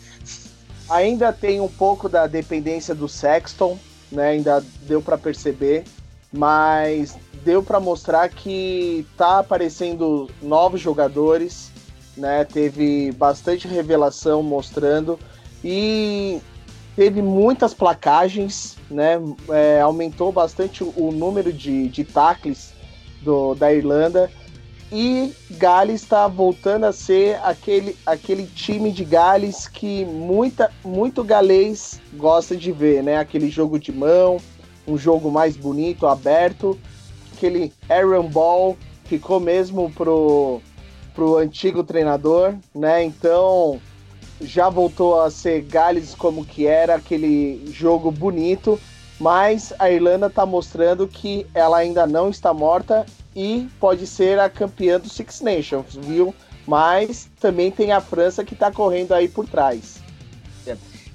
Ainda 0.90 1.32
tem 1.32 1.62
um 1.62 1.68
pouco 1.68 2.10
da 2.10 2.28
dependência 2.28 2.96
do 2.96 3.08
Sexton, 3.08 3.78
né? 4.12 4.30
Ainda 4.30 4.64
deu 4.84 5.02
para 5.02 5.18
perceber, 5.18 5.84
mas 6.32 7.16
deu 7.44 7.64
para 7.64 7.80
mostrar 7.80 8.30
que 8.30 9.06
tá 9.18 9.40
aparecendo 9.40 10.30
novos 10.42 10.82
jogadores, 10.82 11.72
né? 12.18 12.44
Teve 12.46 13.12
bastante 13.12 13.68
revelação 13.68 14.42
mostrando 14.42 15.20
e 15.64 16.42
teve 17.02 17.20
muitas 17.20 17.74
placagens, 17.74 18.78
né? 18.88 19.20
É, 19.50 19.82
aumentou 19.82 20.32
bastante 20.32 20.84
o 20.84 21.12
número 21.12 21.52
de, 21.52 21.88
de 21.88 22.04
tackles 22.04 22.76
do, 23.24 23.56
da 23.56 23.74
Irlanda. 23.74 24.30
E 24.92 25.34
Gales 25.50 26.04
está 26.04 26.28
voltando 26.28 26.84
a 26.84 26.94
ser 26.94 27.40
aquele, 27.44 27.98
aquele 28.06 28.46
time 28.46 28.92
de 28.92 29.04
Gales 29.04 29.68
que 29.68 30.06
muita, 30.06 30.72
muito 30.86 31.24
galês 31.24 32.00
gosta 32.14 32.56
de 32.56 32.72
ver, 32.72 33.02
né? 33.02 33.18
Aquele 33.18 33.50
jogo 33.50 33.80
de 33.80 33.92
mão, 33.92 34.38
um 34.88 34.96
jogo 34.96 35.32
mais 35.32 35.58
bonito, 35.58 36.06
aberto. 36.06 36.80
Aquele 37.34 37.74
Aaron 37.90 38.28
Ball 38.28 38.78
ficou 39.06 39.40
mesmo 39.40 39.90
pro, 39.90 40.62
pro 41.16 41.38
antigo 41.38 41.84
treinador, 41.84 42.54
né? 42.76 43.04
Então 43.04 43.82
já 44.42 44.70
voltou 44.70 45.22
a 45.22 45.30
ser 45.30 45.62
Gales 45.62 46.16
como 46.16 46.46
que 46.46 46.68
era, 46.68 46.96
aquele 46.96 47.66
jogo 47.72 48.12
bonito, 48.12 48.80
mas 49.20 49.74
a 49.78 49.90
Irlanda 49.90 50.28
está 50.28 50.46
mostrando 50.46 51.08
que 51.08 51.46
ela 51.54 51.78
ainda 51.78 52.08
não 52.08 52.30
está 52.30 52.54
morta 52.54 53.06
e 53.36 53.70
pode 53.80 54.06
ser 54.08 54.40
a 54.40 54.50
campeã 54.50 55.00
do 55.00 55.08
Six 55.08 55.42
Nations, 55.42 55.96
viu? 55.96 56.34
Mas 56.68 57.30
também 57.40 57.72
tem 57.72 57.92
a 57.92 58.02
França 58.02 58.44
que 58.44 58.54
está 58.54 58.72
correndo 58.72 59.14
aí 59.14 59.28
por 59.28 59.48
trás. 59.48 60.02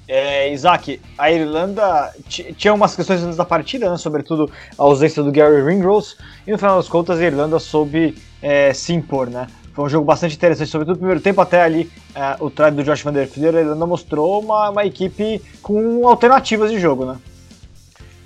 É, 0.07 0.53
Isaac, 0.53 1.01
a 1.17 1.29
Irlanda 1.29 2.13
tinha 2.29 2.73
umas 2.73 2.95
questões 2.95 3.21
antes 3.21 3.35
da 3.35 3.43
partida, 3.43 3.89
né, 3.91 3.97
sobretudo 3.97 4.49
a 4.77 4.83
ausência 4.83 5.21
do 5.21 5.31
Gary 5.33 5.61
Ringrose, 5.61 6.15
e 6.45 6.51
no 6.51 6.57
final 6.57 6.77
das 6.77 6.87
contas 6.87 7.19
a 7.19 7.25
Irlanda 7.25 7.59
soube 7.59 8.17
é, 8.41 8.73
se 8.73 8.93
impor, 8.93 9.29
né? 9.29 9.47
Foi 9.77 9.85
um 9.85 9.89
jogo 9.89 10.05
bastante 10.05 10.35
interessante, 10.35 10.71
sobretudo 10.71 10.95
no 10.95 10.97
primeiro 10.97 11.21
tempo, 11.21 11.39
até 11.39 11.61
ali 11.61 11.87
é, 12.15 12.35
o 12.39 12.49
try 12.49 12.71
do 12.71 12.83
Josh 12.83 13.03
Van 13.03 13.13
Der 13.13 13.29
ainda 13.55 13.85
mostrou 13.85 14.41
uma, 14.41 14.71
uma 14.71 14.83
equipe 14.83 15.39
com 15.61 16.07
alternativas 16.07 16.71
de 16.71 16.79
jogo, 16.79 17.05
né? 17.05 17.19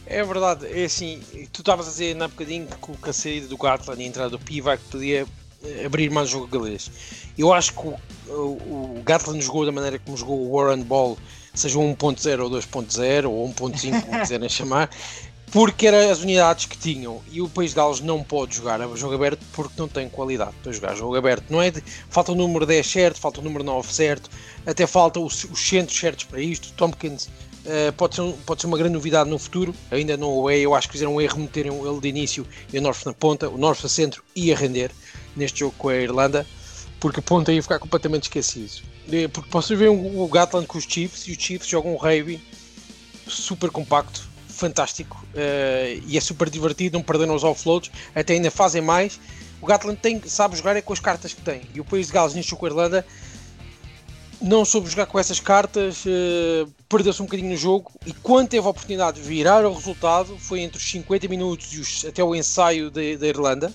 É 0.06 0.24
verdade, 0.24 0.66
é 0.68 0.86
assim, 0.86 1.20
tu 1.52 1.60
estavas 1.60 1.88
a 1.88 1.90
dizer 1.90 2.16
na 2.16 2.30
bocadinho 2.30 2.70
que 3.04 3.10
a 3.10 3.12
saída 3.12 3.48
do 3.48 3.58
Gatland 3.58 4.02
e 4.02 4.06
a 4.06 4.08
entrada 4.08 4.30
do 4.30 4.40
Pivac 4.40 4.82
podia 4.90 5.26
eh, 5.66 5.86
abrir 5.86 6.10
mais 6.10 6.30
o 6.30 6.32
jogo 6.32 6.48
galês. 6.48 6.90
Eu 7.38 7.52
acho 7.52 7.74
que 7.74 7.86
o, 7.86 7.98
o, 8.30 8.98
o 9.00 9.02
Gatland 9.04 9.44
jogou 9.44 9.66
da 9.66 9.74
maneira 9.74 10.00
como 10.00 10.16
jogou 10.16 10.40
o 10.40 10.56
Warren 10.56 10.84
Ball, 10.84 11.18
seja 11.54 11.78
1.0 11.78 12.44
ou 12.44 12.50
2.0 12.50 13.30
ou 13.30 13.50
1.5, 13.50 14.02
como 14.06 14.20
quiserem 14.22 14.48
chamar, 14.48 14.90
porque 15.52 15.86
eram 15.86 16.10
as 16.10 16.22
unidades 16.22 16.66
que 16.66 16.78
tinham 16.78 17.22
e 17.30 17.42
o 17.42 17.50
País 17.50 17.72
de 17.72 17.76
Gales 17.76 18.00
não 18.00 18.24
pode 18.24 18.56
jogar 18.56 18.82
a 18.82 18.96
jogo 18.96 19.14
aberto 19.14 19.46
porque 19.52 19.74
não 19.78 19.88
tem 19.88 20.08
qualidade 20.08 20.54
para 20.64 20.72
jogar 20.72 20.96
jogo 20.96 21.16
aberto. 21.18 21.44
Não 21.50 21.62
é 21.62 21.70
de, 21.70 21.84
falta 22.10 22.32
o 22.32 22.36
número 22.36 22.66
10 22.66 22.88
certo, 22.88 23.20
falta 23.20 23.42
o 23.42 23.44
número 23.44 23.62
9 23.64 23.94
certo, 23.94 24.30
até 24.66 24.88
falta 24.88 25.20
os, 25.20 25.44
os 25.44 25.60
centros 25.60 26.00
certos 26.00 26.24
para 26.24 26.40
isto. 26.40 26.72
Tompkins 26.74 27.26
uh, 27.26 27.92
pode, 27.98 28.16
ser, 28.16 28.34
pode 28.46 28.62
ser 28.62 28.68
uma 28.68 28.78
grande 28.78 28.94
novidade 28.94 29.30
no 29.30 29.38
futuro, 29.38 29.76
ainda 29.92 30.16
não 30.16 30.34
o 30.34 30.50
é. 30.50 30.58
Eu 30.58 30.74
acho 30.74 30.88
que 30.88 30.94
fizeram 30.94 31.16
um 31.16 31.22
erro 31.22 31.40
meterem 31.40 31.74
ele 31.74 32.00
de 32.00 32.08
início 32.08 32.48
e 32.72 32.78
o 32.78 32.82
North 32.82 33.06
na 33.06 33.14
ponta, 33.14 33.50
o 33.50 33.58
North 33.58 33.84
a 33.84 33.90
centro 33.90 34.24
ia 34.34 34.56
render 34.56 34.90
neste 35.36 35.60
jogo 35.60 35.76
com 35.78 35.90
a 35.90 35.96
Irlanda, 35.96 36.48
porque 36.98 37.20
a 37.20 37.24
ponta 37.24 37.52
ia 37.52 37.62
ficar 37.62 37.78
completamente 37.78 38.24
esquecido. 38.24 38.90
Porque 39.34 39.50
posso 39.50 39.76
ver 39.76 39.90
o 39.90 40.28
Gatland 40.30 40.66
com 40.66 40.78
os 40.78 40.86
Chiefs 40.86 41.28
e 41.28 41.32
os 41.32 41.38
Chiefs 41.38 41.68
jogam 41.68 41.94
um 41.94 41.98
rugby 41.98 42.42
super 43.28 43.70
compacto 43.70 44.31
fantástico 44.62 45.26
uh, 45.34 46.04
e 46.08 46.16
é 46.16 46.22
super 46.22 46.48
divertido, 46.48 46.96
não 46.98 47.04
perderam 47.04 47.34
os 47.34 47.44
offloads, 47.44 47.92
até 48.14 48.34
ainda 48.34 48.52
fazem 48.52 48.82
mais. 48.82 49.20
O 49.60 49.66
Gatland 49.66 50.00
tem, 50.00 50.22
sabe 50.26 50.56
jogar 50.56 50.76
é 50.76 50.82
com 50.82 50.94
as 50.94 51.00
cartas 51.00 51.34
que 51.34 51.42
tem. 51.42 51.62
E 51.74 51.80
o 51.80 51.84
país 51.84 52.08
de 52.08 52.14
Gales, 52.14 52.36
nisto 52.36 52.56
com 52.56 52.66
a 52.66 52.70
Irlanda, 52.70 53.06
não 54.40 54.64
soube 54.64 54.90
jogar 54.90 55.08
com 55.08 55.20
essas 55.20 55.40
cartas, 55.40 56.06
uh, 56.06 56.72
perdeu-se 56.88 57.22
um 57.22 57.26
bocadinho 57.26 57.50
no 57.50 57.58
jogo 57.58 57.92
e 58.06 58.14
quando 58.14 58.50
teve 58.50 58.66
a 58.66 58.70
oportunidade 58.70 59.20
de 59.20 59.28
virar 59.28 59.66
o 59.66 59.74
resultado, 59.74 60.38
foi 60.38 60.62
entre 60.62 60.78
os 60.78 60.92
50 60.92 61.28
minutos 61.28 61.74
e 61.74 61.80
os, 61.80 62.06
até 62.06 62.24
o 62.24 62.36
ensaio 62.36 62.92
da 62.92 63.02
Irlanda. 63.02 63.74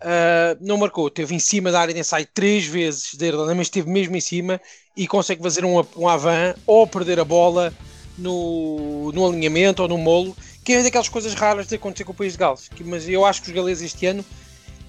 Uh, 0.00 0.56
não 0.60 0.78
marcou, 0.78 1.10
teve 1.10 1.34
em 1.34 1.38
cima 1.38 1.70
da 1.70 1.80
área 1.80 1.92
de 1.92 2.00
ensaio 2.00 2.26
três 2.32 2.64
vezes 2.64 3.14
da 3.16 3.26
Irlanda, 3.26 3.54
mas 3.54 3.66
esteve 3.66 3.90
mesmo 3.90 4.16
em 4.16 4.20
cima 4.20 4.60
e 4.96 5.06
consegue 5.06 5.42
fazer 5.42 5.64
um, 5.64 5.84
um 5.96 6.08
avant 6.08 6.54
ou 6.66 6.86
perder 6.86 7.20
a 7.20 7.24
bola 7.24 7.72
no, 8.20 9.10
no 9.12 9.26
alinhamento 9.26 9.82
ou 9.82 9.88
no 9.88 9.98
molo, 9.98 10.36
que 10.64 10.72
é 10.72 10.82
daquelas 10.82 11.08
coisas 11.08 11.34
raras 11.34 11.66
de 11.66 11.74
acontecer 11.74 12.04
com 12.04 12.12
o 12.12 12.14
país 12.14 12.32
de 12.32 12.38
Gales. 12.38 12.68
Que, 12.68 12.84
mas 12.84 13.08
eu 13.08 13.24
acho 13.24 13.42
que 13.42 13.48
os 13.48 13.54
galeses 13.54 13.92
este 13.92 14.06
ano 14.06 14.24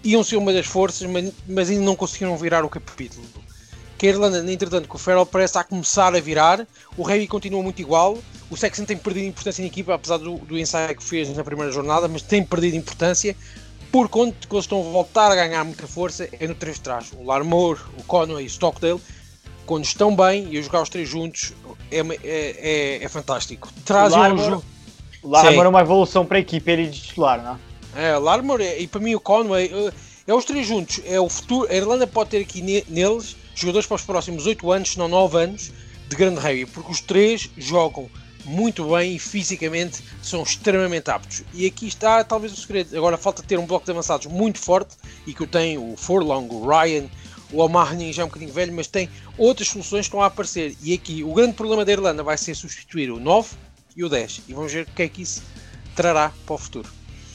iam 0.03 0.23
ser 0.23 0.35
uma 0.35 0.51
das 0.53 0.65
forças, 0.65 1.09
mas, 1.09 1.31
mas 1.47 1.69
ainda 1.69 1.83
não 1.83 1.95
conseguiram 1.95 2.35
virar 2.37 2.65
o 2.65 2.69
capítulo. 2.69 3.25
Que 3.97 4.07
a 4.07 4.09
Irlanda, 4.09 4.51
entretanto, 4.51 4.89
que 4.89 4.95
o 4.95 4.97
Farrell 4.97 5.25
parece 5.25 5.57
a 5.57 5.63
começar 5.63 6.15
a 6.15 6.19
virar, 6.19 6.67
o 6.97 7.03
Rei 7.03 7.27
continua 7.27 7.61
muito 7.61 7.81
igual, 7.81 8.17
o 8.49 8.57
Sexton 8.57 8.83
tem 8.83 8.97
perdido 8.97 9.27
importância 9.27 9.61
na 9.61 9.67
equipa, 9.67 9.93
apesar 9.93 10.17
do, 10.17 10.37
do 10.39 10.57
ensaio 10.57 10.95
que 10.95 11.03
fez 11.03 11.35
na 11.35 11.43
primeira 11.43 11.71
jornada, 11.71 12.07
mas 12.07 12.23
tem 12.23 12.43
perdido 12.43 12.75
importância, 12.75 13.35
por 13.91 14.09
conta 14.09 14.35
que 14.47 14.53
eles 14.53 14.65
estão 14.65 14.79
a 14.79 14.83
voltar 14.83 15.31
a 15.31 15.35
ganhar 15.35 15.63
muita 15.63 15.85
força, 15.85 16.27
é 16.39 16.47
no 16.47 16.55
3 16.55 16.77
de 16.77 16.81
trás. 16.81 17.11
O 17.15 17.23
Larmore, 17.25 17.79
o 17.97 18.03
Conway 18.03 18.43
e 18.43 18.47
o 18.47 18.49
Stockdale 18.49 19.01
quando 19.71 19.85
estão 19.85 20.13
bem 20.13 20.49
e 20.51 20.57
a 20.57 20.61
jogar 20.61 20.81
os 20.81 20.89
três 20.89 21.07
juntos 21.07 21.53
é, 21.89 21.99
é, 21.99 22.05
é, 22.25 23.03
é 23.05 23.07
fantástico. 23.07 23.69
Trazem 23.85 24.19
um 24.19 24.37
jogo. 24.37 24.65
Larmor 25.23 25.65
é 25.65 25.69
uma 25.69 25.79
evolução 25.79 26.25
para 26.25 26.35
a 26.35 26.41
equipe, 26.41 26.69
ele 26.69 26.87
de 26.87 27.01
titular, 27.01 27.41
né? 27.41 27.57
É, 27.95 28.17
o 28.17 28.19
Larmor 28.19 28.59
e 28.59 28.85
para 28.85 28.99
mim 28.99 29.15
o 29.15 29.19
Conway 29.21 29.71
é, 29.73 29.93
é 30.27 30.33
os 30.33 30.43
três 30.43 30.67
juntos. 30.67 30.99
É 31.05 31.21
o 31.21 31.29
futuro. 31.29 31.71
A 31.71 31.73
Irlanda 31.73 32.05
pode 32.05 32.31
ter 32.31 32.41
aqui 32.41 32.61
neles 32.61 33.37
jogadores 33.55 33.87
para 33.87 33.95
os 33.95 34.01
próximos 34.01 34.45
8 34.45 34.69
anos, 34.73 34.89
se 34.89 34.99
não 34.99 35.07
9 35.07 35.37
anos, 35.37 35.71
de 36.09 36.17
grande 36.17 36.41
rugby, 36.41 36.65
porque 36.65 36.91
os 36.91 36.99
três 36.99 37.49
jogam 37.57 38.09
muito 38.43 38.83
bem 38.93 39.15
e 39.15 39.19
fisicamente 39.19 40.03
são 40.21 40.43
extremamente 40.43 41.09
aptos. 41.09 41.43
E 41.53 41.65
aqui 41.65 41.87
está 41.87 42.25
talvez 42.25 42.51
o 42.51 42.57
segredo. 42.57 42.97
Agora 42.97 43.17
falta 43.17 43.41
ter 43.41 43.57
um 43.57 43.65
bloco 43.65 43.85
de 43.85 43.91
avançados 43.91 44.27
muito 44.27 44.59
forte 44.59 44.97
e 45.25 45.33
que 45.33 45.43
eu 45.43 45.47
tenho 45.47 45.93
o 45.93 45.95
Forlong, 45.95 46.49
o 46.51 46.67
Ryan 46.67 47.07
o 47.51 47.61
O'Mahony 47.61 48.13
já 48.13 48.21
é 48.21 48.25
um 48.25 48.27
bocadinho 48.27 48.53
velho, 48.53 48.73
mas 48.73 48.87
tem 48.87 49.09
outras 49.37 49.67
soluções 49.67 50.01
que 50.01 50.07
estão 50.07 50.21
a 50.21 50.27
aparecer. 50.27 50.75
E 50.81 50.93
aqui 50.93 51.23
o 51.23 51.33
grande 51.33 51.53
problema 51.53 51.83
da 51.83 51.91
Irlanda 51.91 52.23
vai 52.23 52.37
ser 52.37 52.55
substituir 52.55 53.11
o 53.11 53.19
9 53.19 53.55
e 53.95 54.03
o 54.03 54.09
10. 54.09 54.43
E 54.47 54.53
vamos 54.53 54.71
ver 54.71 54.83
o 54.83 54.91
que 54.91 55.03
é 55.03 55.07
que 55.07 55.21
isso 55.21 55.43
trará 55.95 56.31
para 56.45 56.55
o 56.55 56.57
futuro. 56.57 56.89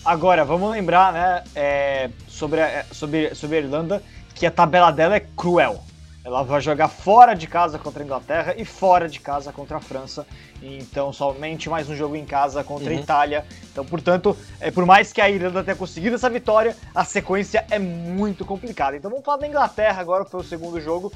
Agora, 0.05 0.44
vamos 0.44 0.70
lembrar 0.70 1.12
né, 1.12 1.44
é, 1.55 2.11
sobre, 2.29 2.61
a, 2.61 2.85
sobre, 2.92 3.35
sobre 3.35 3.57
a 3.57 3.61
Irlanda 3.61 4.02
que 4.35 4.46
a 4.46 4.50
tabela 4.50 4.90
dela 4.90 5.16
é 5.16 5.20
cruel. 5.20 5.83
Ela 6.27 6.43
vai 6.43 6.61
jogar 6.61 6.89
fora 6.89 7.35
de 7.35 7.47
casa 7.47 7.79
contra 7.79 8.03
a 8.03 8.05
Inglaterra 8.05 8.53
e 8.59 8.65
fora 8.65 9.09
de 9.09 9.21
casa 9.21 9.53
contra 9.53 9.77
a 9.77 9.81
França. 9.81 10.27
Então, 10.61 11.12
somente 11.12 11.71
mais 11.71 11.89
um 11.89 11.95
jogo 11.95 12.17
em 12.17 12.25
casa 12.25 12.65
contra 12.65 12.91
uhum. 12.91 12.99
a 12.99 13.01
Itália. 13.01 13.47
Então, 13.71 13.85
portanto, 13.85 14.37
é, 14.59 14.73
por 14.73 14.85
mais 14.85 15.12
que 15.12 15.21
a 15.21 15.31
Irlanda 15.31 15.62
tenha 15.62 15.77
conseguido 15.77 16.17
essa 16.17 16.29
vitória, 16.29 16.77
a 16.93 17.05
sequência 17.05 17.65
é 17.71 17.79
muito 17.79 18.45
complicada. 18.45 18.97
Então, 18.97 19.09
vamos 19.09 19.25
falar 19.25 19.37
da 19.37 19.47
Inglaterra 19.47 20.01
agora, 20.01 20.25
foi 20.25 20.41
o 20.41 20.43
segundo 20.43 20.81
jogo 20.81 21.12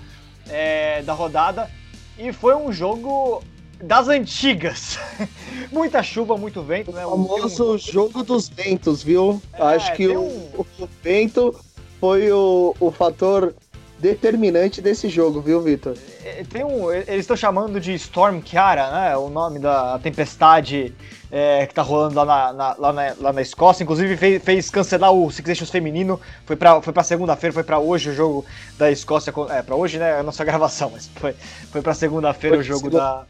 é, 0.49 1.03
da 1.03 1.13
rodada. 1.13 1.69
E 2.17 2.33
foi 2.33 2.55
um 2.55 2.73
jogo 2.73 3.43
das 3.83 4.07
antigas. 4.07 4.97
Muita 5.73 6.05
chuva, 6.05 6.37
muito 6.37 6.63
vento, 6.63 6.93
né? 6.93 7.05
O 7.05 7.11
famoso 7.11 7.75
um... 7.75 7.79
jogo 7.79 8.23
dos 8.23 8.49
ventos, 8.49 9.03
viu? 9.03 9.43
É, 9.55 9.61
Acho 9.61 9.93
que 9.95 10.07
o, 10.07 10.23
um... 10.23 10.89
vento 11.03 11.53
foi 11.99 12.31
o, 12.31 12.77
o 12.79 12.93
fator 12.93 13.53
determinante 14.01 14.81
desse 14.81 15.09
jogo, 15.09 15.41
viu, 15.41 15.61
Vitor? 15.61 15.95
É, 16.25 16.43
tem 16.51 16.65
um, 16.65 16.91
eles 16.91 17.21
estão 17.21 17.37
chamando 17.37 17.79
de 17.79 17.93
Storm 17.95 18.41
Chiara, 18.45 18.91
né? 18.91 19.17
O 19.17 19.29
nome 19.29 19.59
da 19.59 19.99
tempestade 19.99 20.95
é, 21.31 21.67
que 21.67 21.75
tá 21.75 21.83
rolando 21.83 22.15
lá 22.15 22.25
na, 22.25 22.53
na, 22.53 22.75
lá, 22.79 22.93
na, 22.93 23.15
lá 23.21 23.33
na 23.33 23.43
Escócia. 23.43 23.85
Inclusive 23.85 24.17
fez, 24.17 24.43
fez 24.43 24.71
cancelar 24.71 25.13
o 25.13 25.31
Six 25.31 25.49
Nations 25.49 25.71
feminino. 25.71 26.19
Foi 26.47 26.57
pra, 26.57 26.81
foi 26.81 26.93
pra 26.93 27.03
segunda-feira, 27.03 27.53
foi 27.53 27.63
pra 27.63 27.79
hoje 27.79 28.11
o 28.11 28.15
jogo 28.15 28.45
da 28.79 28.91
Escócia. 28.91 29.33
É, 29.51 29.63
pra 29.63 29.77
hoje, 29.77 29.99
né? 29.99 30.11
É 30.11 30.19
a 30.21 30.23
nossa 30.23 30.43
gravação, 30.45 30.91
mas 30.91 31.09
foi, 31.17 31.35
foi 31.71 31.83
pra 31.83 31.93
segunda-feira 31.93 32.59
o 32.59 32.63
jogo 32.63 32.91
da. 32.91 33.25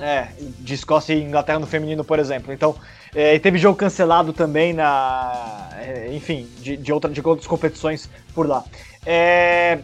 É, 0.00 0.28
de 0.38 0.74
Escócia 0.74 1.12
e 1.12 1.22
Inglaterra 1.22 1.58
no 1.58 1.66
feminino, 1.66 2.04
por 2.04 2.18
exemplo. 2.20 2.52
Então, 2.52 2.76
é, 3.14 3.38
teve 3.38 3.58
jogo 3.58 3.76
cancelado 3.76 4.32
também 4.32 4.72
na. 4.72 5.68
É, 5.78 6.10
enfim, 6.12 6.48
de, 6.58 6.76
de, 6.76 6.92
outra, 6.92 7.10
de 7.10 7.20
outras 7.24 7.46
competições 7.46 8.08
por 8.34 8.46
lá. 8.46 8.64
É, 9.04 9.80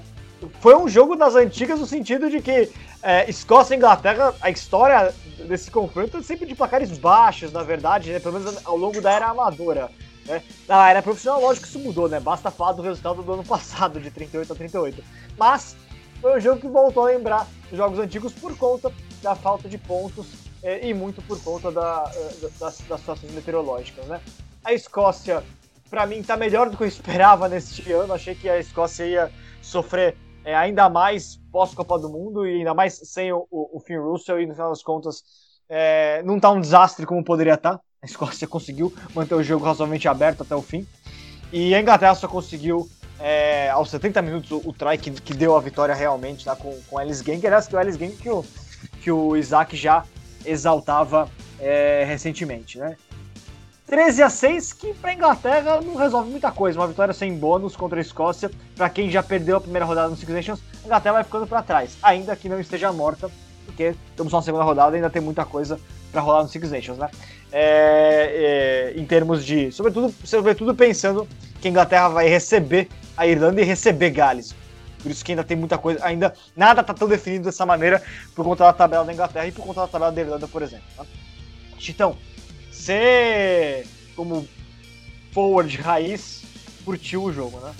foi 0.60 0.74
um 0.76 0.88
jogo 0.88 1.16
das 1.16 1.34
antigas 1.34 1.80
no 1.80 1.86
sentido 1.86 2.30
de 2.30 2.40
que 2.40 2.70
é, 3.02 3.28
Escócia 3.28 3.74
e 3.74 3.76
Inglaterra, 3.76 4.34
a 4.40 4.50
história 4.50 5.14
desse 5.46 5.70
confronto 5.70 6.16
é 6.16 6.22
sempre 6.22 6.46
de 6.46 6.54
placares 6.54 6.96
baixos, 6.96 7.52
na 7.52 7.62
verdade, 7.62 8.12
né? 8.12 8.18
Pelo 8.18 8.38
menos 8.38 8.58
ao 8.64 8.76
longo 8.76 9.00
da 9.00 9.12
era 9.12 9.26
amadora. 9.26 9.90
Né? 10.24 10.42
Na 10.66 10.88
era 10.88 11.02
profissional, 11.02 11.40
lógico 11.40 11.66
que 11.66 11.68
isso 11.68 11.78
mudou, 11.78 12.08
né? 12.08 12.18
Basta 12.18 12.50
falar 12.50 12.72
do 12.72 12.82
resultado 12.82 13.22
do 13.22 13.32
ano 13.32 13.44
passado, 13.44 14.00
de 14.00 14.10
38 14.10 14.52
a 14.52 14.56
38. 14.56 15.04
Mas 15.36 15.76
foi 16.20 16.38
um 16.38 16.40
jogo 16.40 16.60
que 16.60 16.68
voltou 16.68 17.04
a 17.04 17.06
lembrar 17.08 17.46
os 17.70 17.76
jogos 17.76 17.98
antigos 17.98 18.32
por 18.32 18.56
conta 18.56 18.90
da 19.22 19.34
falta 19.34 19.68
de 19.68 19.76
pontos 19.76 20.26
é, 20.62 20.86
e 20.86 20.94
muito 20.94 21.20
por 21.22 21.38
conta 21.42 21.70
da, 21.70 22.10
é, 22.14 22.48
das, 22.58 22.78
das 22.80 23.04
situações 23.04 23.32
meteorológicas, 23.32 24.06
né? 24.06 24.20
A 24.64 24.72
Escócia, 24.72 25.44
para 25.94 26.08
mim, 26.08 26.24
tá 26.24 26.36
melhor 26.36 26.68
do 26.68 26.76
que 26.76 26.82
eu 26.82 26.88
esperava 26.88 27.48
neste 27.48 27.92
ano. 27.92 28.12
Achei 28.12 28.34
que 28.34 28.50
a 28.50 28.58
Escócia 28.58 29.06
ia 29.06 29.30
sofrer 29.62 30.16
é, 30.44 30.52
ainda 30.52 30.88
mais 30.90 31.40
pós-Copa 31.52 31.96
do 32.00 32.08
Mundo 32.08 32.44
e 32.44 32.56
ainda 32.56 32.74
mais 32.74 32.94
sem 32.94 33.32
o, 33.32 33.46
o, 33.48 33.76
o 33.76 33.80
Finn 33.80 34.02
Russell 34.02 34.40
e 34.40 34.46
no 34.46 34.54
final 34.54 34.70
das 34.70 34.82
contas 34.82 35.22
é, 35.68 36.20
não 36.24 36.40
tá 36.40 36.50
um 36.50 36.60
desastre 36.60 37.06
como 37.06 37.22
poderia 37.22 37.54
estar. 37.54 37.74
Tá. 37.74 37.80
A 38.02 38.06
Escócia 38.06 38.48
conseguiu 38.48 38.92
manter 39.14 39.36
o 39.36 39.42
jogo 39.42 39.64
razoavelmente 39.64 40.08
aberto 40.08 40.42
até 40.42 40.56
o 40.56 40.60
fim. 40.60 40.84
E 41.52 41.72
a 41.72 41.80
Inglaterra 41.80 42.16
só 42.16 42.26
conseguiu, 42.26 42.90
é, 43.20 43.70
aos 43.70 43.88
70 43.88 44.20
minutos, 44.20 44.50
o, 44.50 44.68
o 44.68 44.72
try 44.72 44.98
que, 44.98 45.12
que, 45.12 45.32
deu 45.32 45.56
a 45.56 45.60
vitória 45.60 45.94
realmente 45.94 46.44
tá, 46.44 46.56
com, 46.56 46.76
com 46.90 47.00
Ellis 47.00 47.20
Gang. 47.20 47.46
Aliás, 47.46 47.68
que 47.68 47.76
o 47.76 47.80
Ellis 47.80 47.96
Gang 47.96 48.16
que 48.16 48.28
o, 48.28 48.44
que 49.00 49.12
o 49.12 49.36
Isaac 49.36 49.76
já 49.76 50.04
exaltava 50.44 51.30
é, 51.60 52.02
recentemente, 52.04 52.80
né? 52.80 52.96
13 53.86 54.22
a 54.22 54.30
6, 54.30 54.72
que 54.72 54.94
para 54.94 55.10
a 55.10 55.14
Inglaterra 55.14 55.80
não 55.80 55.94
resolve 55.94 56.30
muita 56.30 56.50
coisa. 56.50 56.78
Uma 56.78 56.88
vitória 56.88 57.12
sem 57.12 57.36
bônus 57.36 57.76
contra 57.76 57.98
a 57.98 58.00
Escócia. 58.00 58.50
Para 58.76 58.88
quem 58.88 59.10
já 59.10 59.22
perdeu 59.22 59.56
a 59.56 59.60
primeira 59.60 59.84
rodada 59.84 60.08
no 60.08 60.16
Six 60.16 60.32
Nations, 60.32 60.60
a 60.82 60.86
Inglaterra 60.86 61.12
vai 61.14 61.24
ficando 61.24 61.46
para 61.46 61.62
trás. 61.62 61.96
Ainda 62.02 62.34
que 62.34 62.48
não 62.48 62.58
esteja 62.58 62.92
morta, 62.92 63.30
porque 63.66 63.94
estamos 64.10 64.32
na 64.32 64.40
segunda 64.40 64.64
rodada 64.64 64.96
e 64.96 64.96
ainda 64.96 65.10
tem 65.10 65.20
muita 65.20 65.44
coisa 65.44 65.78
para 66.10 66.22
rolar 66.22 66.42
no 66.42 66.48
Six 66.48 66.70
Nations, 66.70 66.98
né? 66.98 67.10
É, 67.52 68.92
é, 68.94 69.00
em 69.00 69.04
termos 69.04 69.44
de. 69.44 69.70
Sobretudo, 69.70 70.14
sobretudo 70.24 70.74
pensando 70.74 71.28
que 71.60 71.68
a 71.68 71.70
Inglaterra 71.70 72.08
vai 72.08 72.26
receber 72.26 72.88
a 73.16 73.26
Irlanda 73.26 73.60
e 73.60 73.64
receber 73.64 74.10
Gales. 74.10 74.54
Por 75.02 75.10
isso 75.10 75.22
que 75.22 75.32
ainda 75.32 75.44
tem 75.44 75.56
muita 75.56 75.76
coisa, 75.76 76.02
ainda 76.02 76.32
nada 76.56 76.80
está 76.80 76.94
tão 76.94 77.06
definido 77.06 77.44
dessa 77.44 77.66
maneira 77.66 78.02
por 78.34 78.42
conta 78.42 78.64
da 78.64 78.72
tabela 78.72 79.04
da 79.04 79.12
Inglaterra 79.12 79.46
e 79.46 79.52
por 79.52 79.62
conta 79.62 79.82
da 79.82 79.88
tabela 79.88 80.10
da 80.10 80.20
Irlanda, 80.20 80.48
por 80.48 80.62
exemplo. 80.62 80.86
Tá? 80.96 81.04
Titão, 81.76 82.16
você, 82.84 83.86
como 84.14 84.46
forward 85.32 85.74
raiz, 85.78 86.42
curtiu 86.84 87.24
o 87.24 87.32
jogo, 87.32 87.58
né? 87.60 87.74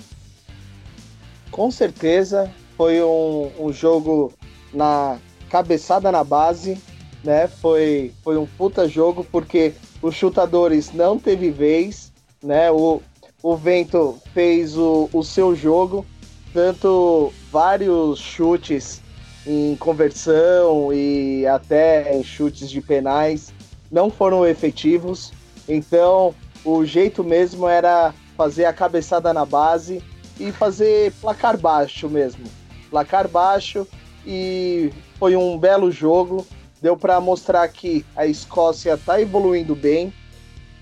Com 1.51 1.69
certeza, 1.69 2.51
foi 2.75 3.03
um, 3.03 3.51
um 3.59 3.71
jogo 3.71 4.33
na 4.73 5.19
cabeçada 5.47 6.11
na 6.11 6.23
base, 6.23 6.79
né? 7.23 7.47
Foi, 7.47 8.13
foi 8.23 8.35
um 8.35 8.47
puta 8.47 8.87
jogo 8.87 9.23
porque 9.31 9.73
os 10.01 10.15
chutadores 10.15 10.91
não 10.91 11.19
teve 11.19 11.51
vez, 11.51 12.11
né? 12.41 12.71
O, 12.71 12.99
o 13.43 13.55
vento 13.55 14.19
fez 14.33 14.75
o, 14.75 15.07
o 15.13 15.23
seu 15.23 15.55
jogo 15.55 16.03
tanto 16.51 17.31
vários 17.51 18.17
chutes 18.17 19.01
em 19.45 19.75
conversão 19.75 20.91
e 20.91 21.45
até 21.45 22.17
em 22.17 22.23
chutes 22.23 22.69
de 22.69 22.81
penais 22.81 23.53
não 23.95 24.11
foram 24.11 24.45
efetivos. 24.45 25.31
Então, 25.69 26.35
o 26.65 26.83
jeito 26.83 27.23
mesmo 27.23 27.65
era 27.65 28.13
fazer 28.35 28.65
a 28.65 28.73
cabeçada 28.73 29.33
na 29.33 29.45
base 29.45 30.03
e 30.37 30.51
fazer 30.51 31.13
placar 31.21 31.57
baixo 31.57 32.09
mesmo. 32.09 32.43
Placar 32.89 33.29
baixo 33.29 33.87
e 34.27 34.91
foi 35.17 35.37
um 35.37 35.57
belo 35.57 35.89
jogo. 35.89 36.45
Deu 36.81 36.97
para 36.97 37.21
mostrar 37.21 37.65
que 37.69 38.05
a 38.17 38.27
Escócia 38.27 38.95
está 38.95 39.21
evoluindo 39.21 39.73
bem. 39.73 40.13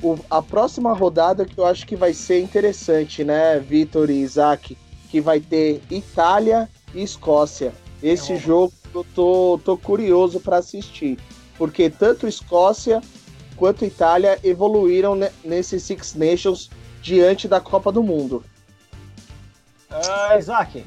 O, 0.01 0.17
a 0.27 0.41
próxima 0.41 0.91
rodada 0.91 1.45
que 1.45 1.57
eu 1.57 1.67
acho 1.67 1.85
que 1.85 1.95
vai 1.95 2.13
ser 2.15 2.41
interessante, 2.41 3.23
né, 3.23 3.59
Vitor 3.59 4.09
e 4.09 4.21
Isaac? 4.21 4.75
que 5.09 5.21
vai 5.21 5.39
ter 5.39 5.79
Itália 5.91 6.67
e 6.95 7.03
Escócia. 7.03 7.71
Esse 8.01 8.33
é 8.33 8.35
jogo 8.35 8.73
eu 8.95 9.05
tô, 9.15 9.59
tô 9.63 9.77
curioso 9.77 10.39
para 10.39 10.57
assistir, 10.57 11.17
porque 11.57 11.89
tanto 11.89 12.27
Escócia 12.27 13.01
quanto 13.55 13.85
Itália 13.85 14.39
evoluíram 14.43 15.17
nesse 15.43 15.79
Six 15.79 16.15
Nations 16.15 16.69
diante 17.01 17.47
da 17.47 17.59
Copa 17.59 17.91
do 17.91 18.01
Mundo. 18.01 18.43
Uh, 19.91 20.37
Isaac, 20.39 20.83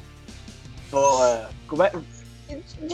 oh, 0.91 1.23
é, 1.23 1.91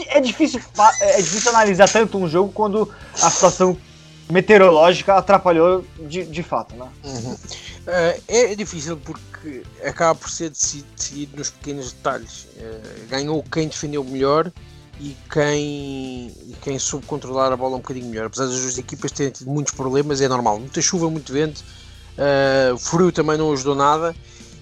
é, 0.06 0.20
difícil, 0.20 0.60
é 1.00 1.16
difícil 1.16 1.50
analisar 1.50 1.88
tanto 1.88 2.18
um 2.18 2.28
jogo 2.28 2.52
quando 2.52 2.92
a 3.20 3.30
situação 3.30 3.76
meteorológica 4.30 5.14
atrapalhou 5.14 5.84
de, 6.06 6.24
de 6.24 6.42
fato, 6.42 6.74
né? 6.76 6.88
Uhum. 7.04 7.32
Uh, 7.32 8.22
é 8.28 8.54
difícil 8.54 8.96
porque 8.96 9.62
acaba 9.84 10.14
por 10.14 10.30
ser 10.30 10.50
decidido 10.50 11.36
nos 11.36 11.50
pequenos 11.50 11.92
detalhes. 11.92 12.46
Uh, 12.56 13.08
ganhou 13.08 13.42
quem 13.42 13.68
defendeu 13.68 14.04
melhor 14.04 14.50
e 15.00 15.16
quem, 15.32 16.28
e 16.28 16.54
quem 16.62 16.78
soube 16.78 17.06
controlar 17.06 17.52
a 17.52 17.56
bola 17.56 17.76
um 17.76 17.80
bocadinho 17.80 18.06
melhor. 18.06 18.26
Apesar 18.26 18.46
das 18.46 18.60
duas 18.60 18.78
equipas 18.78 19.12
terem 19.12 19.32
tido 19.32 19.50
muitos 19.50 19.74
problemas, 19.74 20.20
é 20.20 20.28
normal. 20.28 20.58
Muita 20.58 20.80
chuva, 20.80 21.10
muito 21.10 21.32
vento, 21.32 21.64
uh, 22.18 22.78
frio 22.78 23.10
também 23.10 23.36
não 23.36 23.52
ajudou 23.52 23.74
nada. 23.74 24.14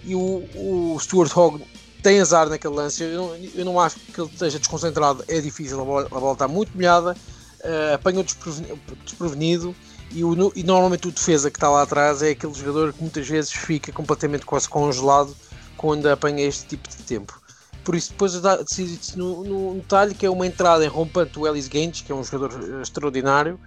E 0.04 0.14
o, 0.14 0.44
o 0.54 0.98
Stuart 0.98 1.36
Hogg 1.36 1.62
tem 2.02 2.20
azar 2.20 2.48
naquele 2.48 2.74
lance. 2.74 3.02
Eu 3.02 3.16
não, 3.16 3.36
eu 3.36 3.64
não 3.64 3.80
acho 3.80 3.98
que 4.00 4.20
ele 4.20 4.30
esteja 4.30 4.58
desconcentrado, 4.58 5.24
é 5.28 5.40
difícil. 5.40 5.80
A 5.80 5.84
bola, 5.84 6.06
a 6.06 6.20
bola 6.20 6.32
está 6.32 6.48
muito 6.48 6.74
molhada 6.74 7.16
uh, 7.62 7.94
apanha 7.94 8.22
desprevenido, 8.22 8.80
desprevenido 9.04 9.76
e, 10.10 10.24
o, 10.24 10.52
e, 10.54 10.62
normalmente 10.62 11.08
o 11.08 11.10
defesa 11.12 11.50
que 11.50 11.56
está 11.56 11.70
lá 11.70 11.82
atrás 11.82 12.22
é 12.22 12.30
aquele 12.30 12.52
jogador 12.52 12.92
que 12.92 13.00
muitas 13.00 13.26
vezes 13.26 13.52
fica 13.52 13.90
completamente 13.92 14.44
quase 14.44 14.68
congelado 14.68 15.34
quando 15.76 16.06
apanha 16.06 16.44
este 16.44 16.66
tipo 16.66 16.88
de 16.88 16.96
tempo. 16.96 17.41
Por 17.84 17.94
isso 17.94 18.12
depois 18.12 18.32
decide-se 18.40 19.18
no, 19.18 19.42
no, 19.42 19.74
detalhe 19.74 20.14
que 20.14 20.24
é 20.24 20.30
uma 20.30 20.46
entrada 20.46 20.84
em 20.84 20.88
rompante 20.88 21.32
do 21.32 21.46
Ellis 21.46 21.68
Gaines, 21.68 22.00
que 22.00 22.12
é 22.12 22.14
um 22.14 22.22
jogador 22.22 22.52
eh, 22.62 22.82
extraordinário, 22.82 23.58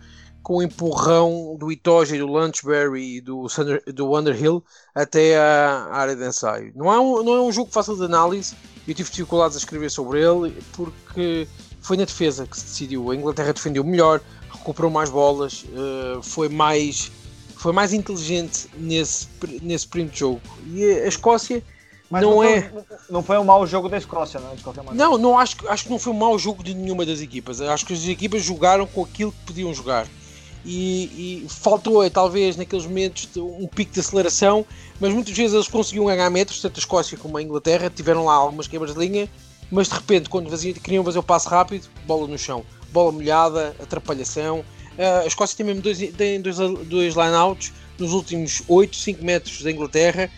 com 0.42 0.58
o 0.58 0.64
empurrão 0.64 1.58
do 1.60 1.72
Itoge, 1.72 2.18
do 2.18 2.28
Lunchberry 2.28 3.18
e 3.18 3.22
do, 3.22 3.48
do 3.94 4.18
Underhill 4.18 4.64
até 4.94 5.38
a 5.38 5.88
área 5.92 6.16
de 6.16 6.26
ensaio. 6.26 6.72
Não 6.76 6.92
é, 6.94 7.00
um, 7.00 7.24
não 7.24 7.34
é 7.34 7.42
um 7.42 7.52
jogo 7.52 7.72
fácil 7.72 7.98
de 7.98 8.06
análise, 8.06 8.56
eu 8.88 8.94
tive 8.94 9.10
dificuldades 9.10 9.58
a 9.58 9.60
escrever 9.60 9.90
sobre 9.90 10.22
ele 10.22 10.56
porque 10.72 11.48
foi 11.82 11.98
na 11.98 12.06
defesa 12.06 12.46
que 12.46 12.58
se 12.58 12.66
decidiu. 12.66 13.10
A 13.12 13.16
Inglaterra 13.16 13.54
defendeu 13.54 13.84
melhor, 13.84 14.22
recuperou 14.52 14.92
mais 14.92 15.10
bolas, 15.10 15.64
uh, 15.64 16.22
foi 16.22 16.48
mais 16.48 17.12
foi 17.58 17.74
mais 17.74 17.94
inteligente 17.94 18.70
nesse, 18.78 19.28
nesse 19.64 19.88
primo 19.88 20.10
de 20.10 20.20
jogo. 20.20 20.42
E 20.68 20.86
a 20.86 21.08
Escócia 21.08 21.64
Mas 22.10 22.22
não, 22.22 22.32
não 22.32 22.44
é. 22.44 22.62
Foi, 22.62 22.84
não 23.10 23.24
foi 23.24 23.38
um 23.38 23.44
mau 23.44 23.66
jogo 23.66 23.90
da 23.90 23.98
Escócia, 23.98 24.40
não, 24.40 24.56
de 24.56 24.64
qualquer 24.64 24.84
maneira. 24.84 25.10
Não, 25.10 25.18
não 25.18 25.38
acho, 25.38 25.56
acho 25.68 25.86
que 25.86 25.90
não 25.90 26.00
foi 26.00 26.14
um 26.14 26.18
mau 26.18 26.38
jogo 26.38 26.64
de 26.64 26.74
nenhuma 26.74 27.06
das 27.06 27.20
equipas. 27.20 27.62
Acho 27.62 27.86
que 27.86 27.94
as 27.94 28.08
equipas 28.08 28.44
jogaram 28.44 28.86
com 28.86 29.04
aquilo 29.04 29.32
que 29.32 29.46
podiam 29.48 29.74
jogar. 29.74 30.08
E, 30.64 31.44
e 31.46 31.50
faltou, 31.50 32.04
é, 32.04 32.10
talvez, 32.10 32.58
naqueles 32.58 32.86
momentos, 32.86 33.30
um 33.38 33.68
pico 33.68 33.94
de 33.94 34.00
aceleração, 34.00 34.66
mas 35.00 35.14
muitas 35.14 35.36
vezes 35.36 35.54
eles 35.54 35.68
conseguiam 35.68 36.06
ganhar 36.06 36.28
metros, 36.32 36.60
tanto 36.60 36.78
a 36.78 36.80
Escócia 36.80 37.18
como 37.18 37.38
a 37.38 37.42
Inglaterra, 37.42 37.92
tiveram 37.94 38.26
lá 38.26 38.34
algumas 38.34 38.68
quebras 38.68 38.94
de 38.94 39.00
linha, 39.00 39.30
mas 39.70 39.88
de 39.88 39.94
repente, 39.94 40.28
quando 40.28 40.50
faziam, 40.50 40.74
queriam 40.74 41.04
fazer 41.04 41.20
o 41.20 41.24
passo 41.24 41.50
rápido, 41.50 41.88
bola 42.08 42.28
no 42.28 42.38
chão, 42.38 42.66
bola 42.92 43.12
molhada, 43.12 43.76
atrapalhação. 43.80 44.60
Uh, 44.98 45.24
a 45.24 45.28
Escócia 45.28 45.56
tem 45.56 45.66
mesmo 45.68 45.84
dois, 45.84 46.00
tem 46.00 46.42
dois, 46.42 46.58
dois 46.58 47.14
line-outs 47.14 47.72
nos 48.00 48.12
últimos 48.12 48.64
8, 48.68 48.96
5 48.96 49.24
metros 49.24 49.62
da 49.62 49.72
Inglaterra 49.72 50.32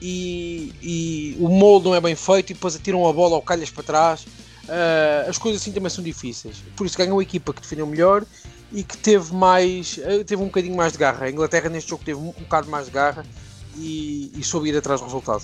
e, 0.00 0.72
e, 0.82 1.36
o 1.38 1.48
molde 1.48 1.86
não 1.86 1.94
é 1.94 2.00
bem 2.00 2.14
feito 2.14 2.50
e 2.50 2.54
depois 2.54 2.74
atiram 2.74 3.06
a 3.06 3.12
bola 3.12 3.36
ou 3.36 3.42
calhas 3.42 3.70
para 3.70 3.82
trás. 3.82 4.22
Uh, 4.64 5.28
as 5.28 5.36
coisas 5.36 5.60
assim 5.60 5.72
também 5.72 5.90
são 5.90 6.02
difíceis. 6.02 6.62
Por 6.76 6.86
isso 6.86 6.96
ganhou 6.96 7.18
a 7.18 7.22
equipa 7.22 7.52
que 7.52 7.60
defendeu 7.60 7.86
melhor 7.86 8.24
e 8.72 8.84
que 8.84 8.96
teve 8.96 9.34
mais, 9.34 9.98
uh, 9.98 10.24
teve 10.24 10.40
um 10.40 10.46
bocadinho 10.46 10.76
mais 10.76 10.92
de 10.92 10.98
garra. 10.98 11.26
A 11.26 11.30
Inglaterra 11.30 11.68
neste 11.68 11.90
jogo 11.90 12.04
teve 12.04 12.18
um, 12.18 12.32
bocado 12.32 12.70
mais 12.70 12.86
de 12.86 12.92
garra 12.92 13.24
e, 13.76 14.32
e 14.36 14.42
soube 14.42 14.68
ir 14.68 14.76
atrás 14.76 15.00
do 15.00 15.04
resultado. 15.04 15.42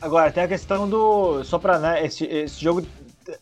Agora, 0.00 0.30
tem 0.32 0.42
a 0.42 0.48
questão 0.48 0.88
do. 0.88 1.44
Só 1.44 1.58
pra, 1.58 1.78
né, 1.78 2.04
esse, 2.04 2.24
esse 2.24 2.60
jogo. 2.60 2.86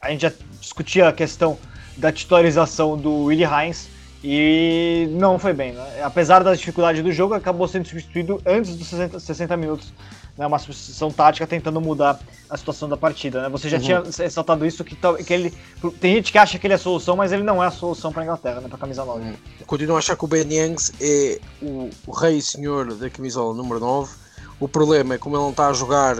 A 0.00 0.10
gente 0.10 0.22
já 0.22 0.32
discutia 0.60 1.08
a 1.08 1.12
questão 1.12 1.58
da 1.96 2.12
titularização 2.12 2.96
do 2.96 3.24
Willie 3.24 3.46
Hines 3.46 3.88
e 4.24 5.08
não 5.10 5.38
foi 5.38 5.52
bem, 5.52 5.72
né? 5.72 6.02
Apesar 6.02 6.44
da 6.44 6.54
dificuldade 6.54 7.02
do 7.02 7.10
jogo, 7.10 7.34
acabou 7.34 7.66
sendo 7.66 7.88
substituído 7.88 8.40
antes 8.46 8.76
dos 8.76 8.86
60, 8.86 9.18
60 9.18 9.56
minutos. 9.56 9.92
Né, 10.36 10.46
uma 10.46 10.58
substituição 10.58 11.10
tática 11.10 11.46
tentando 11.46 11.78
mudar 11.78 12.18
a 12.48 12.56
situação 12.56 12.88
da 12.88 12.96
partida. 12.96 13.42
Né? 13.42 13.48
Você 13.50 13.68
já 13.68 13.76
uhum. 13.76 13.82
tinha 13.82 14.02
ressaltado 14.24 14.64
isso, 14.64 14.82
que, 14.82 14.96
que 14.96 15.32
ele. 15.32 15.52
Tem 16.00 16.14
gente 16.14 16.32
que 16.32 16.38
acha 16.38 16.58
que 16.58 16.66
ele 16.66 16.72
é 16.72 16.76
a 16.76 16.78
solução, 16.78 17.16
mas 17.16 17.32
ele 17.32 17.42
não 17.42 17.62
é 17.62 17.66
a 17.66 17.70
solução 17.70 18.10
para 18.10 18.22
a 18.22 18.24
Inglaterra, 18.24 18.60
né, 18.62 18.68
para 18.68 18.76
a 18.76 18.80
camisa 18.80 19.04
9. 19.04 19.20
Uhum. 19.20 19.34
Continuo 19.66 19.96
a 19.96 19.98
achar 19.98 20.16
que 20.16 20.24
o 20.24 20.28
Ben 20.28 20.50
Youngs 20.50 20.92
é 21.00 21.38
o, 21.60 21.90
o 22.06 22.12
rei 22.12 22.38
e 22.38 22.42
senhor 22.42 22.94
da 22.94 23.10
camisola 23.10 23.54
número 23.54 23.78
9. 23.78 24.14
O 24.58 24.66
problema 24.66 25.14
é 25.14 25.18
como 25.18 25.36
ele 25.36 25.42
não 25.42 25.50
está 25.50 25.68
a 25.68 25.72
jogar 25.74 26.16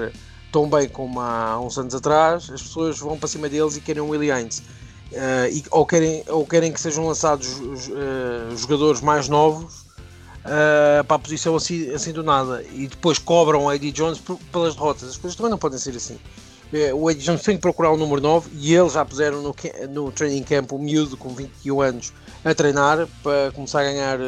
tão 0.52 0.68
bem 0.68 0.88
como 0.88 1.18
há 1.18 1.58
uns 1.58 1.78
anos 1.78 1.94
atrás, 1.94 2.50
as 2.50 2.62
pessoas 2.62 2.98
vão 2.98 3.18
para 3.18 3.26
cima 3.26 3.48
deles 3.48 3.76
e 3.76 3.80
querem 3.80 4.02
o 4.02 4.08
Willie 4.10 4.30
Hines. 4.30 4.58
Uh, 4.58 5.48
e, 5.50 5.64
ou, 5.70 5.86
querem, 5.86 6.22
ou 6.28 6.46
querem 6.46 6.72
que 6.72 6.80
sejam 6.80 7.06
lançados 7.06 7.58
uh, 7.60 8.56
jogadores 8.56 9.00
mais 9.00 9.28
novos 9.28 9.82
uh, 10.45 11.05
para 11.05 11.16
a 11.16 11.18
posição 11.18 11.57
assim, 11.57 11.90
assim 11.90 12.12
do 12.12 12.22
nada 12.22 12.64
e 12.72 12.86
depois 12.86 13.18
cobram 13.18 13.64
o 13.64 13.72
Eddie 13.72 13.93
Jones 13.93 14.20
pelas 14.51 14.74
derrotas. 14.74 15.11
As 15.11 15.16
coisas 15.16 15.36
também 15.36 15.51
não 15.51 15.59
podem 15.59 15.78
ser 15.78 15.97
assim. 15.97 16.18
O 16.95 17.11
Eddie 17.11 17.22
Jones 17.22 17.43
tem 17.43 17.57
que 17.57 17.61
procurar 17.61 17.90
o 17.90 17.99
número 17.99 18.20
9 18.20 18.51
e 18.55 18.74
eles 18.74 18.95
já 18.95 19.05
puseram 19.05 19.43
no, 19.43 19.55
no 19.90 20.11
training 20.11 20.43
camp 20.43 20.72
o 20.72 20.78
miúdo 20.78 21.18
com 21.18 21.28
21 21.28 21.80
anos 21.82 22.12
a 22.43 22.55
treinar 22.55 23.07
para 23.22 23.53
começar 23.53 23.80
a 23.80 23.84
ganhar 23.84 24.18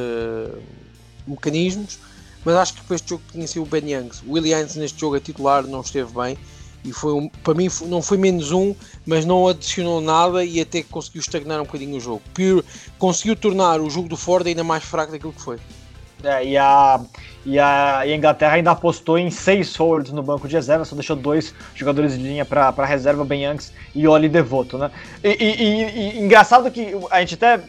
mecanismos. 1.26 1.98
Mas 2.44 2.56
acho 2.56 2.74
que 2.74 2.80
depois 2.82 3.00
este 3.00 3.08
jogo 3.08 3.22
tinha 3.32 3.46
sido 3.46 3.62
o 3.62 3.66
Ben 3.66 3.88
Youngs. 3.88 4.22
O 4.26 4.32
Williams 4.32 4.76
neste 4.76 5.00
jogo 5.00 5.16
a 5.16 5.20
titular 5.20 5.66
não 5.66 5.80
esteve 5.80 6.12
bem 6.12 6.36
e 6.84 6.92
foi 6.92 7.14
um, 7.14 7.28
para 7.42 7.54
mim 7.54 7.68
não 7.86 8.02
foi 8.02 8.18
menos 8.18 8.52
um, 8.52 8.74
mas 9.06 9.24
não 9.24 9.48
adicionou 9.48 10.02
nada 10.02 10.44
e 10.44 10.60
até 10.60 10.82
conseguiu 10.82 11.20
estagnar 11.20 11.58
um 11.60 11.64
bocadinho 11.64 11.96
o 11.96 12.00
jogo. 12.00 12.22
Pure, 12.34 12.62
conseguiu 12.98 13.34
tornar 13.34 13.80
o 13.80 13.88
jogo 13.88 14.08
do 14.08 14.16
Ford 14.16 14.46
ainda 14.46 14.62
mais 14.62 14.84
fraco 14.84 15.10
daquilo 15.10 15.32
que 15.32 15.40
foi. 15.40 15.58
É, 16.24 16.44
e, 16.44 16.56
a, 16.56 17.00
e, 17.44 17.58
a, 17.58 18.02
Inglaterra 18.06 18.54
ainda 18.54 18.70
apostou 18.70 19.18
em 19.18 19.30
seis 19.30 19.74
forwards 19.76 20.12
no 20.12 20.22
banco 20.22 20.48
de 20.48 20.54
reserva, 20.54 20.84
só 20.84 20.94
deixou 20.94 21.14
dois 21.14 21.54
jogadores 21.74 22.16
de 22.16 22.22
linha 22.22 22.44
para 22.44 22.84
reserva, 22.84 23.24
Ben 23.24 23.44
Youngs 23.44 23.72
e 23.94 24.08
Oli 24.08 24.28
Devoto, 24.28 24.78
né? 24.78 24.90
E, 25.22 25.28
e, 25.28 25.84
e, 25.84 26.18
engraçado 26.20 26.70
que 26.70 26.96
a 27.10 27.20
gente 27.20 27.34
até. 27.34 27.60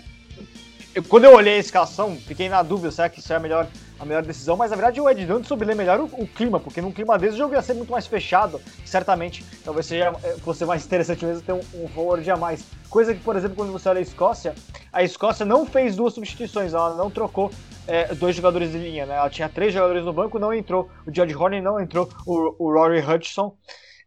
Quando 1.10 1.26
eu 1.26 1.34
olhei 1.34 1.56
a 1.56 1.60
escalação, 1.60 2.16
fiquei 2.16 2.48
na 2.48 2.64
dúvida, 2.64 2.90
será 2.90 3.10
que 3.10 3.20
isso 3.20 3.34
é 3.34 3.36
a 3.36 3.40
melhor 3.40 3.68
a 4.00 4.06
melhor 4.06 4.24
decisão, 4.24 4.58
mas 4.58 4.72
na 4.72 4.76
verdade 4.76 5.00
o 5.00 5.10
Ed 5.10 5.26
Jones 5.26 5.48
soube 5.48 5.66
ler 5.66 5.76
melhor 5.76 6.00
o, 6.00 6.06
o, 6.06 6.28
clima, 6.28 6.60
porque 6.60 6.82
num 6.82 6.92
clima 6.92 7.18
desse 7.18 7.36
o 7.36 7.38
jogo 7.38 7.54
ia 7.54 7.62
ser 7.62 7.74
muito 7.74 7.92
mais 7.92 8.06
fechado, 8.06 8.62
certamente 8.84 9.46
talvez 9.64 9.86
seja 9.86 10.14
eh, 10.24 10.36
fosse 10.44 10.66
mais 10.66 10.86
interessante 10.86 11.26
mesmo 11.26 11.42
ter 11.42 11.54
um, 11.54 11.62
um 11.76 11.88
forward 11.88 12.30
a 12.30 12.36
mais. 12.36 12.66
Coisa 12.90 13.14
que, 13.14 13.22
por 13.22 13.36
exemplo, 13.36 13.56
quando 13.56 13.72
você 13.72 13.88
olha 13.90 14.00
a 14.00 14.02
Escócia, 14.02 14.54
a 14.92 15.04
Escócia 15.04 15.46
não 15.46 15.66
fez 15.66 15.96
duas 15.96 16.14
substituições, 16.14 16.74
ela 16.74 16.96
não 16.96 17.10
trocou 17.10 17.52
é, 17.88 18.14
dois 18.16 18.36
jogadores 18.36 18.72
de 18.72 18.78
linha, 18.78 19.06
né? 19.06 19.16
Ela 19.16 19.30
tinha 19.30 19.50
três 19.50 19.74
jogadores 19.74 20.04
no 20.04 20.14
banco, 20.14 20.40
não 20.40 20.54
entrou 20.54 20.90
o 21.06 21.14
George 21.14 21.36
Horner, 21.36 21.62
não 21.62 21.80
entrou 21.80 22.10
o, 22.26 22.56
o 22.60 22.74
Rory 22.74 23.00
Hudson 23.00 23.56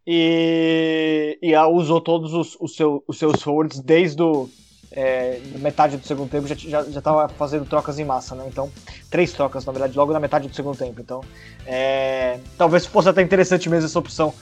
e, 0.07 1.39
e 1.43 1.57
usou 1.57 2.01
todos 2.01 2.33
os, 2.33 2.57
os, 2.61 2.75
seu, 2.75 3.05
os 3.07 3.19
seus 3.19 3.43
forwards 3.43 3.81
desde 3.81 4.23
o 4.23 4.49
é, 4.91 5.41
metade 5.59 5.97
do 5.97 6.07
segundo 6.07 6.31
tempo 6.31 6.47
já, 6.47 6.55
já, 6.55 6.83
já 6.85 7.01
tava 7.01 7.29
fazendo 7.29 7.67
trocas 7.67 7.99
em 7.99 8.05
massa, 8.05 8.35
né? 8.35 8.45
Então, 8.49 8.71
três 9.11 9.33
trocas, 9.33 9.65
na 9.65 9.73
verdade, 9.73 9.97
logo 9.97 10.13
na 10.13 10.21
metade 10.21 10.49
do 10.49 10.55
segundo 10.55 10.79
tempo. 10.79 11.01
Então, 11.01 11.23
é, 11.67 12.41
talvez 12.57 12.87
fosse 12.87 13.09
até 13.09 13.23
interessante 13.23 13.69
mesmo 13.69 13.87
essa 13.87 13.99
opção 13.99 14.33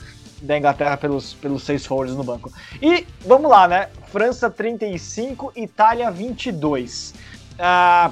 da 0.41 0.57
Inglaterra 0.57 0.97
pelos, 0.97 1.33
pelos 1.33 1.63
seis 1.63 1.85
forwards 1.85 2.15
no 2.15 2.23
banco. 2.23 2.51
E 2.81 3.05
vamos 3.25 3.49
lá, 3.49 3.67
né? 3.67 3.89
França 4.11 4.49
35, 4.49 5.51
Itália 5.55 6.09
22. 6.09 7.13
Ah, 7.59 8.11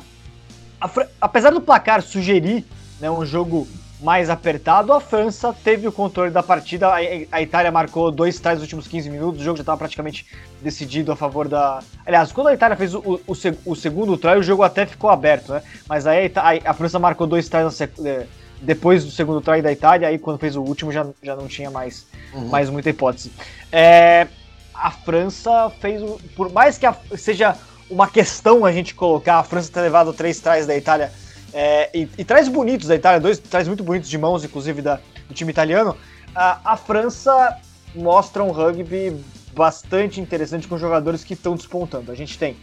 apesar 1.20 1.52
do 1.52 1.62
placar 1.62 2.02
sugerir 2.02 2.66
né, 3.00 3.10
um 3.10 3.26
jogo 3.26 3.68
mais 4.02 4.30
apertado, 4.30 4.92
a 4.92 5.00
França 5.00 5.56
teve 5.64 5.88
o 5.88 5.92
controle 5.92 6.30
da 6.30 6.44
partida. 6.44 6.94
A, 7.32 7.42
Itália 7.42 7.72
marcou 7.72 8.12
dois 8.12 8.40
tais 8.40 8.60
nos 8.60 8.64
últimos 8.64 8.88
15 8.88 9.10
minutos, 9.10 9.42
o 9.42 9.44
jogo 9.44 9.58
já 9.58 9.62
estava 9.62 9.78
praticamente 9.78 10.28
decidido 10.62 11.12
a 11.12 11.16
favor 11.16 11.48
da. 11.48 11.80
Aliás, 12.06 12.32
quando 12.32 12.48
a 12.48 12.54
Itália 12.54 12.76
fez 12.76 12.94
o, 12.94 13.00
o, 13.00 13.34
o 13.66 13.76
segundo 13.76 14.18
try, 14.18 14.38
o 14.38 14.44
jogo 14.44 14.64
até 14.64 14.86
ficou 14.86 15.10
aberto, 15.10 15.54
né? 15.54 15.64
Mas 15.88 16.06
aí 16.06 16.32
a, 16.36 16.72
a 16.72 16.74
França 16.74 17.00
marcou 17.00 17.26
dois 17.26 17.48
tries 17.48 17.82
é, 17.82 18.28
depois 18.62 19.04
do 19.06 19.12
segundo 19.12 19.42
try 19.42 19.62
da 19.62 19.72
Itália, 19.72 20.08
aí 20.08 20.18
quando 20.18 20.40
fez 20.40 20.56
o 20.56 20.62
último 20.62 20.92
já, 20.92 21.06
já 21.24 21.36
não 21.36 21.48
tinha 21.48 21.72
mais, 21.72 22.06
uhum. 22.34 22.48
mais 22.50 22.70
muita 22.70 22.90
hipótese. 22.90 23.32
É, 23.72 24.28
a 24.74 24.92
França 24.92 25.72
fez. 25.80 26.02
Por 26.36 26.52
mais 26.52 26.78
que 26.78 26.86
a, 26.86 26.96
seja 27.16 27.56
uma 27.90 28.08
questão 28.08 28.66
a 28.66 28.72
gente 28.72 28.96
colocar 28.96 29.40
a 29.40 29.44
França 29.44 29.72
ter 29.72 29.82
levado 29.82 30.14
três 30.14 30.40
tries 30.40 30.66
da 30.66 30.76
Itália 30.76 31.12
é, 31.54 31.90
e, 31.94 32.10
e 32.18 32.26
traz 32.26 32.48
bonitos 32.48 32.88
da 32.88 32.96
Itália, 32.96 33.20
dois 33.20 33.40
traz 33.40 33.68
muito 33.68 33.84
bonitos 33.84 34.10
de 34.10 34.18
mãos, 34.18 34.44
inclusive 34.44 34.82
da, 34.82 35.00
do 35.28 35.34
time 35.34 35.52
italiano. 35.52 35.96
A, 36.36 36.74
a 36.74 36.78
França 36.78 37.58
mostra 37.96 38.44
um 38.44 38.52
rugby 38.52 39.16
bastante 39.54 40.20
interessante 40.20 40.68
com 40.68 40.78
jogadores 40.78 41.24
que 41.24 41.34
estão 41.34 41.56
despontando. 41.56 42.12
A 42.12 42.16
gente 42.16 42.38
tem 42.38 42.58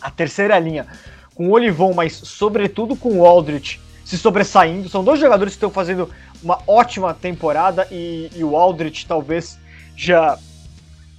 a 0.00 0.10
terceira 0.10 0.58
linha 0.58 0.86
com 1.34 1.48
o 1.48 1.50
Olivon, 1.50 1.92
mas 1.92 2.14
sobretudo 2.14 2.94
com 2.94 3.18
o 3.18 3.26
Aldrich 3.26 3.80
se 4.04 4.16
sobressaindo. 4.16 4.88
São 4.88 5.02
dois 5.02 5.18
jogadores 5.18 5.54
que 5.54 5.56
estão 5.56 5.70
fazendo 5.70 6.08
uma 6.42 6.60
ótima 6.66 7.14
temporada 7.14 7.88
e, 7.90 8.30
e, 8.36 8.44
o 8.44 8.56
Aldrich 8.56 9.06
talvez 9.06 9.58
já. 9.96 10.38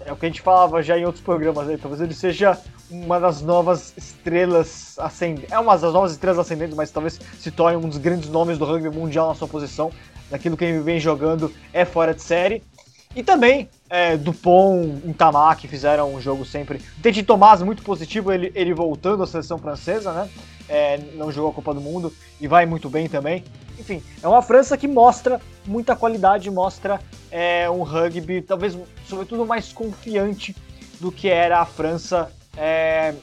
É 0.05 0.11
o 0.11 0.15
que 0.15 0.25
a 0.25 0.29
gente 0.29 0.41
falava 0.41 0.81
já 0.84 0.97
em 0.97 1.05
outros 1.05 1.23
programas, 1.23 1.65
né? 1.67 1.77
talvez 1.81 2.01
ele 2.01 2.13
seja 2.13 2.59
uma 2.93 3.19
das 3.19 3.41
novas 3.41 3.93
estrelas 3.97 4.97
ascendentes. 4.99 5.51
É 5.51 5.57
uma 5.57 5.75
das 5.75 5.91
novas 5.91 6.11
estrelas 6.11 6.37
ascendentes, 6.37 6.75
mas 6.75 6.91
talvez 6.91 7.19
se 7.39 7.49
torne 7.49 7.77
um 7.77 7.89
dos 7.89 7.97
grandes 7.97 8.29
nomes 8.29 8.57
do 8.57 8.65
rugby 8.65 8.95
mundial 8.95 9.29
na 9.29 9.35
sua 9.35 9.47
posição. 9.47 9.91
Daquilo 10.29 10.55
que 10.55 10.63
ele 10.63 10.79
vem 10.79 10.99
jogando 10.99 11.51
é 11.73 11.83
fora 11.83 12.13
de 12.13 12.21
série. 12.21 12.63
E 13.15 13.21
também 13.21 13.69
é, 13.89 14.15
Dupont, 14.15 15.01
Intamar, 15.05 15.57
que 15.57 15.67
fizeram 15.67 16.13
um 16.13 16.21
jogo 16.21 16.45
sempre. 16.45 16.81
Teddy 17.01 17.23
Tomás, 17.23 17.61
muito 17.61 17.83
positivo, 17.83 18.31
ele, 18.31 18.51
ele 18.55 18.73
voltando 18.73 19.23
à 19.23 19.27
seleção 19.27 19.57
francesa, 19.57 20.11
né? 20.13 20.29
É, 20.69 20.97
não 21.15 21.31
jogou 21.31 21.51
a 21.51 21.53
Copa 21.53 21.73
do 21.73 21.81
Mundo 21.81 22.13
e 22.39 22.47
vai 22.47 22.65
muito 22.65 22.89
bem 22.89 23.09
também. 23.09 23.43
Enfim, 23.77 24.01
é 24.21 24.27
uma 24.27 24.41
França 24.41 24.77
que 24.77 24.87
mostra 24.87 25.41
muita 25.65 25.95
qualidade, 25.95 26.49
mostra 26.49 26.99
é, 27.29 27.69
um 27.69 27.83
rugby, 27.83 28.41
talvez, 28.41 28.77
sobretudo, 29.07 29.45
mais 29.45 29.73
confiante 29.73 30.55
do 30.99 31.11
que 31.11 31.27
era 31.27 31.59
a 31.59 31.65
França 31.65 32.31
é, 32.57 33.13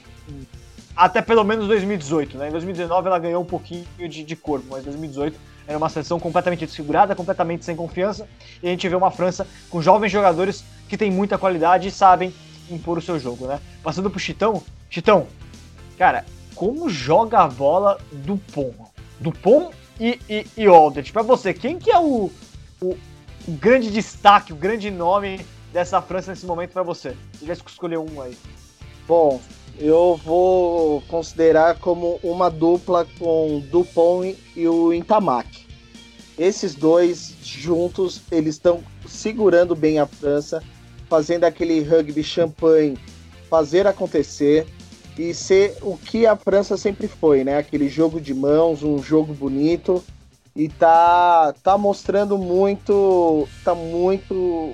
até 0.97 1.23
pelo 1.23 1.45
menos 1.45 1.67
2018, 1.67 2.37
né? 2.39 2.49
Em 2.49 2.53
2019 2.53 3.07
ela 3.07 3.19
ganhou 3.19 3.43
um 3.43 3.47
pouquinho 3.47 3.87
de, 3.97 4.25
de 4.25 4.37
corpo, 4.37 4.67
mas 4.71 4.85
2018 4.85 5.39
era 5.67 5.79
uma 5.79 5.89
seleção 5.89 6.19
completamente 6.19 6.67
desfigurada, 6.67 7.15
completamente 7.15 7.65
sem 7.65 7.77
confiança, 7.77 8.29
e 8.63 8.67
a 8.67 8.71
gente 8.71 8.89
vê 8.89 8.97
uma 8.97 9.11
França 9.11 9.47
com 9.69 9.81
jovens 9.81 10.11
jogadores 10.11 10.65
que 10.89 10.97
têm 10.97 11.11
muita 11.11 11.39
qualidade 11.39 11.89
e 11.89 11.91
sabem 11.91 12.35
impor 12.69 12.99
o 12.99 13.03
seu 13.03 13.19
jogo, 13.19 13.47
né? 13.47 13.61
Passando 13.83 14.11
pro 14.11 14.19
Chitão, 14.19 14.63
Chitão, 14.89 15.27
cara, 15.97 16.25
como 16.55 16.89
joga 16.91 17.39
a 17.39 17.49
bola 17.49 17.99
do 18.11 18.37
Pom? 18.37 18.73
Do 19.21 19.33
Pom 19.33 19.71
e, 19.99 20.19
e, 20.29 20.47
e 20.57 20.67
Aldrich. 20.67 21.13
Pra 21.13 21.23
você, 21.23 21.55
quem 21.55 21.79
que 21.79 21.91
é 21.91 21.99
o, 21.99 22.31
o, 22.81 22.99
o 23.47 23.53
grande 23.53 23.91
destaque, 23.91 24.53
o 24.53 24.57
grande 24.57 24.91
nome 24.91 25.41
dessa 25.73 26.03
França 26.03 26.33
nesse 26.33 26.47
momento 26.47 26.73
para 26.73 26.83
você? 26.83 27.17
Se 27.33 27.39
tivesse 27.39 27.63
que 27.63 27.71
escolher 27.71 27.99
um 27.99 28.21
aí. 28.21 28.37
Bom, 29.11 29.41
eu 29.77 30.21
vou 30.25 31.01
considerar 31.09 31.81
como 31.81 32.21
uma 32.23 32.49
dupla 32.49 33.05
com 33.19 33.61
Dupont 33.69 34.39
e 34.55 34.69
o 34.69 34.93
Intamac. 34.93 35.67
Esses 36.39 36.77
dois 36.77 37.35
juntos, 37.43 38.23
eles 38.31 38.55
estão 38.55 38.85
segurando 39.09 39.75
bem 39.75 39.99
a 39.99 40.07
França, 40.07 40.63
fazendo 41.09 41.43
aquele 41.43 41.83
rugby 41.83 42.23
champanhe 42.23 42.97
fazer 43.49 43.85
acontecer 43.85 44.65
e 45.19 45.35
ser 45.35 45.77
o 45.83 45.97
que 45.97 46.25
a 46.25 46.37
França 46.37 46.77
sempre 46.77 47.09
foi, 47.09 47.43
né? 47.43 47.59
Aquele 47.59 47.89
jogo 47.89 48.21
de 48.21 48.33
mãos, 48.33 48.85
um 48.85 49.03
jogo 49.03 49.35
bonito 49.35 50.05
e 50.55 50.69
tá 50.69 51.53
tá 51.65 51.77
mostrando 51.77 52.39
muito, 52.39 53.49
tá 53.65 53.75
muito 53.75 54.73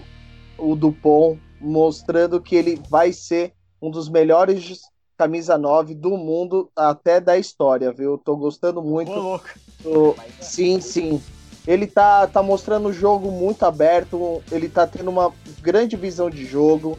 o 0.59 0.77
Dupont 0.77 1.41
mostrando 1.59 2.39
que 2.39 2.55
ele 2.55 2.79
vai 2.91 3.15
ser 3.15 3.56
um 3.87 3.91
dos 3.91 4.09
melhores 4.09 4.83
camisa 5.17 5.57
9 5.57 5.95
do 5.95 6.11
mundo 6.17 6.71
até 6.77 7.21
da 7.21 7.39
história, 7.39 7.93
viu? 7.93 8.19
Tô 8.19 8.37
gostando 8.37 8.83
muito. 8.83 9.13
Ô, 9.13 9.41
louco. 9.85 10.23
Sim, 10.41 10.81
sim. 10.81 11.23
Ele 11.67 11.87
tá, 11.87 12.27
tá 12.27 12.43
mostrando 12.43 12.89
o 12.89 12.93
jogo 12.93 13.31
muito 13.31 13.65
aberto, 13.65 14.43
ele 14.53 14.69
tá 14.69 14.87
tendo 14.87 15.11
uma 15.11 15.33
grande 15.61 15.97
visão 15.97 16.31
de 16.31 16.45
jogo, 16.45 16.99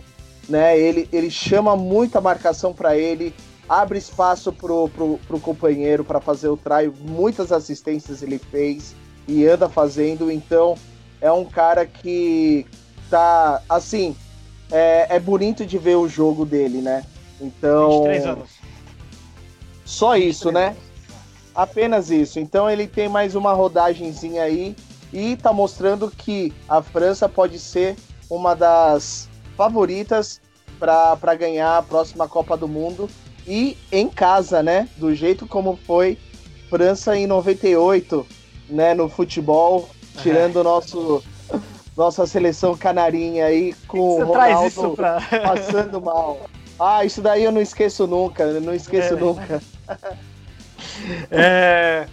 né? 0.50 0.78
Ele, 0.78 1.08
ele 1.14 1.30
chama 1.30 1.76
muita 1.76 2.20
marcação 2.20 2.74
para 2.74 2.98
ele, 2.98 3.34
abre 3.70 3.98
espaço 3.98 4.52
pro, 4.52 4.90
pro, 4.90 5.20
pro 5.28 5.40
companheiro 5.40 6.04
para 6.04 6.20
fazer 6.20 6.50
o 6.50 6.58
try, 6.58 6.92
muitas 7.00 7.52
assistências 7.52 8.22
ele 8.22 8.40
fez. 8.40 8.96
e 9.28 9.46
anda 9.46 9.70
fazendo. 9.70 10.32
Então 10.32 10.76
é 11.22 11.32
um 11.32 11.46
cara 11.46 11.86
que 11.86 12.66
tá 13.10 13.62
assim. 13.70 14.16
É, 14.72 15.16
é 15.16 15.20
bonito 15.20 15.66
de 15.66 15.78
ver 15.78 15.96
o 15.96 16.08
jogo 16.08 16.46
dele, 16.46 16.82
né? 16.82 17.04
Então. 17.40 18.04
23 18.04 18.26
anos. 18.26 18.50
Só 19.86 20.18
isso, 20.18 20.52
né? 20.52 20.76
Apenas 21.56 22.12
isso. 22.12 22.40
Então 22.40 22.70
ele 22.70 22.88
tem 22.88 23.08
mais 23.08 23.36
uma 23.36 23.54
rodagemzinha 23.54 24.44
aí 24.44 24.76
e 25.14 25.38
tá 25.38 25.54
mostrando 25.54 26.12
que 26.12 26.54
a 26.68 26.82
França 26.82 27.30
pode 27.30 27.58
ser 27.58 27.96
uma 28.30 28.54
das 28.54 29.30
favoritas 29.56 30.42
para 30.78 31.36
ganhar 31.36 31.78
a 31.78 31.82
próxima 31.82 32.28
Copa 32.28 32.56
do 32.56 32.68
Mundo 32.68 33.10
e 33.48 33.78
em 33.92 34.10
casa, 34.10 34.62
né? 34.62 34.90
Do 34.98 35.16
jeito 35.16 35.48
como 35.48 35.80
foi 35.88 36.18
França 36.70 37.18
em 37.18 37.26
98, 37.26 38.28
né? 38.70 38.94
No 38.94 39.08
futebol, 39.08 39.90
tirando 40.22 40.58
o 40.58 40.64
nosso 40.64 41.24
nossa 41.98 42.28
seleção 42.28 42.78
canarinha 42.78 43.48
aí 43.48 43.74
com 43.88 44.22
o 44.22 44.24
Ronaldo 44.24 44.96
pra... 44.96 45.20
passando 45.20 46.00
mal. 46.00 46.48
Ah, 46.80 47.04
isso 47.04 47.24
daí 47.24 47.44
eu 47.44 47.52
não 47.52 47.60
esqueço 47.60 48.06
nunca, 48.06 48.46
não 48.60 48.74
esqueço 48.74 49.16
é. 49.16 49.18
nunca. 49.18 49.62
É, 51.30 52.08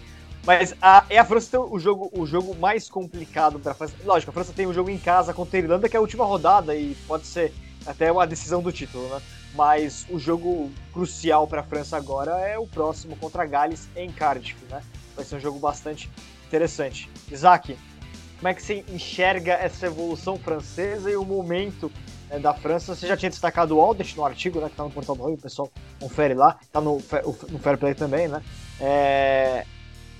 mas 0.44 0.74
a, 0.80 1.04
é 1.08 1.18
a 1.18 1.24
França 1.24 1.50
tem 1.50 1.60
o 1.60 1.78
jogo, 1.78 2.10
o 2.12 2.26
jogo 2.26 2.54
mais 2.56 2.88
complicado 2.88 3.58
para 3.58 3.74
França. 3.74 3.94
Lógico, 4.04 4.30
a 4.30 4.34
França 4.34 4.52
tem 4.54 4.66
um 4.66 4.74
jogo 4.74 4.90
em 4.90 4.98
casa 4.98 5.32
contra 5.32 5.58
a 5.58 5.60
Irlanda, 5.62 5.88
que 5.88 5.96
é 5.96 5.98
a 5.98 6.00
última 6.00 6.24
rodada 6.24 6.74
e 6.74 6.94
pode 7.06 7.26
ser 7.26 7.52
até 7.86 8.12
uma 8.12 8.26
decisão 8.26 8.62
do 8.62 8.70
título, 8.72 9.08
né? 9.08 9.22
Mas 9.54 10.06
o 10.10 10.18
jogo 10.18 10.70
crucial 10.92 11.46
para 11.46 11.60
a 11.60 11.64
França 11.64 11.96
agora 11.96 12.32
é 12.40 12.58
o 12.58 12.66
próximo 12.66 13.16
contra 13.16 13.42
a 13.42 13.46
Gales 13.46 13.88
em 13.96 14.10
Cardiff, 14.10 14.62
né? 14.70 14.82
Vai 15.16 15.24
ser 15.24 15.36
um 15.36 15.40
jogo 15.40 15.58
bastante 15.58 16.10
interessante. 16.46 17.08
Isaac, 17.30 17.76
como 18.38 18.48
é 18.48 18.54
que 18.54 18.62
você 18.62 18.84
enxerga 18.88 19.52
essa 19.54 19.86
evolução 19.86 20.38
francesa 20.38 21.10
e 21.10 21.16
o 21.16 21.24
momento 21.24 21.90
né, 22.28 22.38
da 22.38 22.52
França? 22.52 22.94
Você 22.94 23.06
já 23.06 23.16
tinha 23.16 23.30
destacado 23.30 23.76
o 23.76 23.80
Aldrich 23.80 24.16
no 24.16 24.24
artigo, 24.24 24.60
né? 24.60 24.68
Que 24.68 24.76
tá 24.76 24.84
no 24.84 24.90
Portal 24.90 25.16
do 25.16 25.24
Rio, 25.24 25.34
o 25.34 25.38
pessoal 25.38 25.70
confere 26.00 26.34
lá, 26.34 26.58
tá 26.72 26.80
no, 26.80 27.00
no 27.50 27.58
Fair 27.58 27.78
Play 27.78 27.94
também, 27.94 28.28
né? 28.28 28.42
É, 28.80 29.64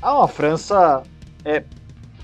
uma 0.02 0.28
França 0.28 1.02
é, 1.44 1.64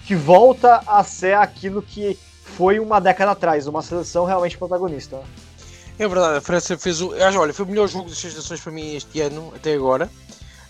que 0.07 0.15
volta 0.15 0.83
a 0.87 1.03
ser 1.05 1.37
aquilo 1.37 1.83
que 1.83 2.19
foi 2.45 2.79
uma 2.79 3.01
década 3.01 3.33
atrás, 3.33 3.67
uma 3.67 3.83
seleção 3.83 4.25
realmente 4.25 4.59
protagonista. 4.59 5.17
Né? 5.17 5.25
É 5.99 6.09
verdade, 6.09 6.39
a 6.39 6.41
França 6.41 6.79
fez 6.79 7.01
o. 7.01 7.13
Olha, 7.13 7.53
foi 7.53 7.65
o 7.65 7.69
melhor 7.69 7.89
jogo 7.89 8.09
das 8.09 8.19
seis 8.19 8.61
para 8.61 8.73
mim 8.73 8.95
este 8.95 9.21
ano, 9.21 9.53
até 9.55 9.75
agora. 9.75 10.11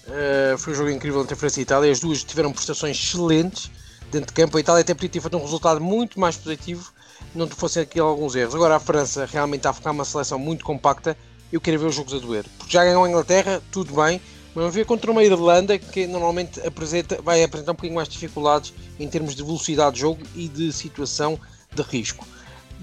Uh, 0.06 0.58
foi 0.58 0.72
um 0.72 0.76
jogo 0.76 0.90
incrível 0.90 1.22
entre 1.22 1.34
a 1.34 1.36
França 1.36 1.60
e 1.60 1.60
a 1.60 1.62
Itália. 1.62 1.92
As 1.92 2.00
duas 2.00 2.24
tiveram 2.24 2.52
prestações 2.52 2.96
excelentes 2.96 3.70
dentro 4.10 4.28
de 4.28 4.32
campo. 4.32 4.56
A 4.56 4.60
Itália 4.60 4.82
até 4.82 4.94
podia 4.94 5.08
ter 5.08 5.20
feito 5.20 5.36
um 5.36 5.40
resultado 5.40 5.80
muito 5.80 6.18
mais 6.18 6.36
positivo, 6.36 6.92
não 7.34 7.46
fossem 7.48 7.82
aqui 7.82 7.98
alguns 7.98 8.34
erros. 8.34 8.54
Agora 8.54 8.76
a 8.76 8.80
França 8.80 9.26
realmente 9.26 9.60
está 9.60 9.70
a 9.70 9.72
ficar 9.72 9.90
uma 9.90 10.04
seleção 10.04 10.38
muito 10.38 10.64
compacta. 10.64 11.16
Eu 11.52 11.60
quero 11.60 11.78
ver 11.78 11.86
os 11.86 11.94
jogos 11.94 12.14
a 12.14 12.18
doer. 12.18 12.44
Porque 12.58 12.72
já 12.72 12.84
ganhou 12.84 13.04
a 13.04 13.08
Inglaterra, 13.08 13.60
tudo 13.72 13.94
bem, 13.94 14.20
mas 14.54 14.62
vamos 14.62 14.74
ver 14.74 14.84
contra 14.84 15.10
uma 15.10 15.22
Irlanda 15.22 15.78
que 15.78 16.06
normalmente 16.06 16.60
apresenta, 16.66 17.20
vai 17.22 17.42
apresentar 17.42 17.72
um 17.72 17.74
bocadinho 17.74 17.96
mais 17.96 18.08
dificuldades 18.08 18.72
em 18.98 19.08
termos 19.08 19.34
de 19.34 19.42
velocidade 19.42 19.94
de 19.94 20.00
jogo 20.00 20.22
e 20.34 20.48
de 20.48 20.72
situação 20.72 21.38
de 21.72 21.82
risco. 21.82 22.26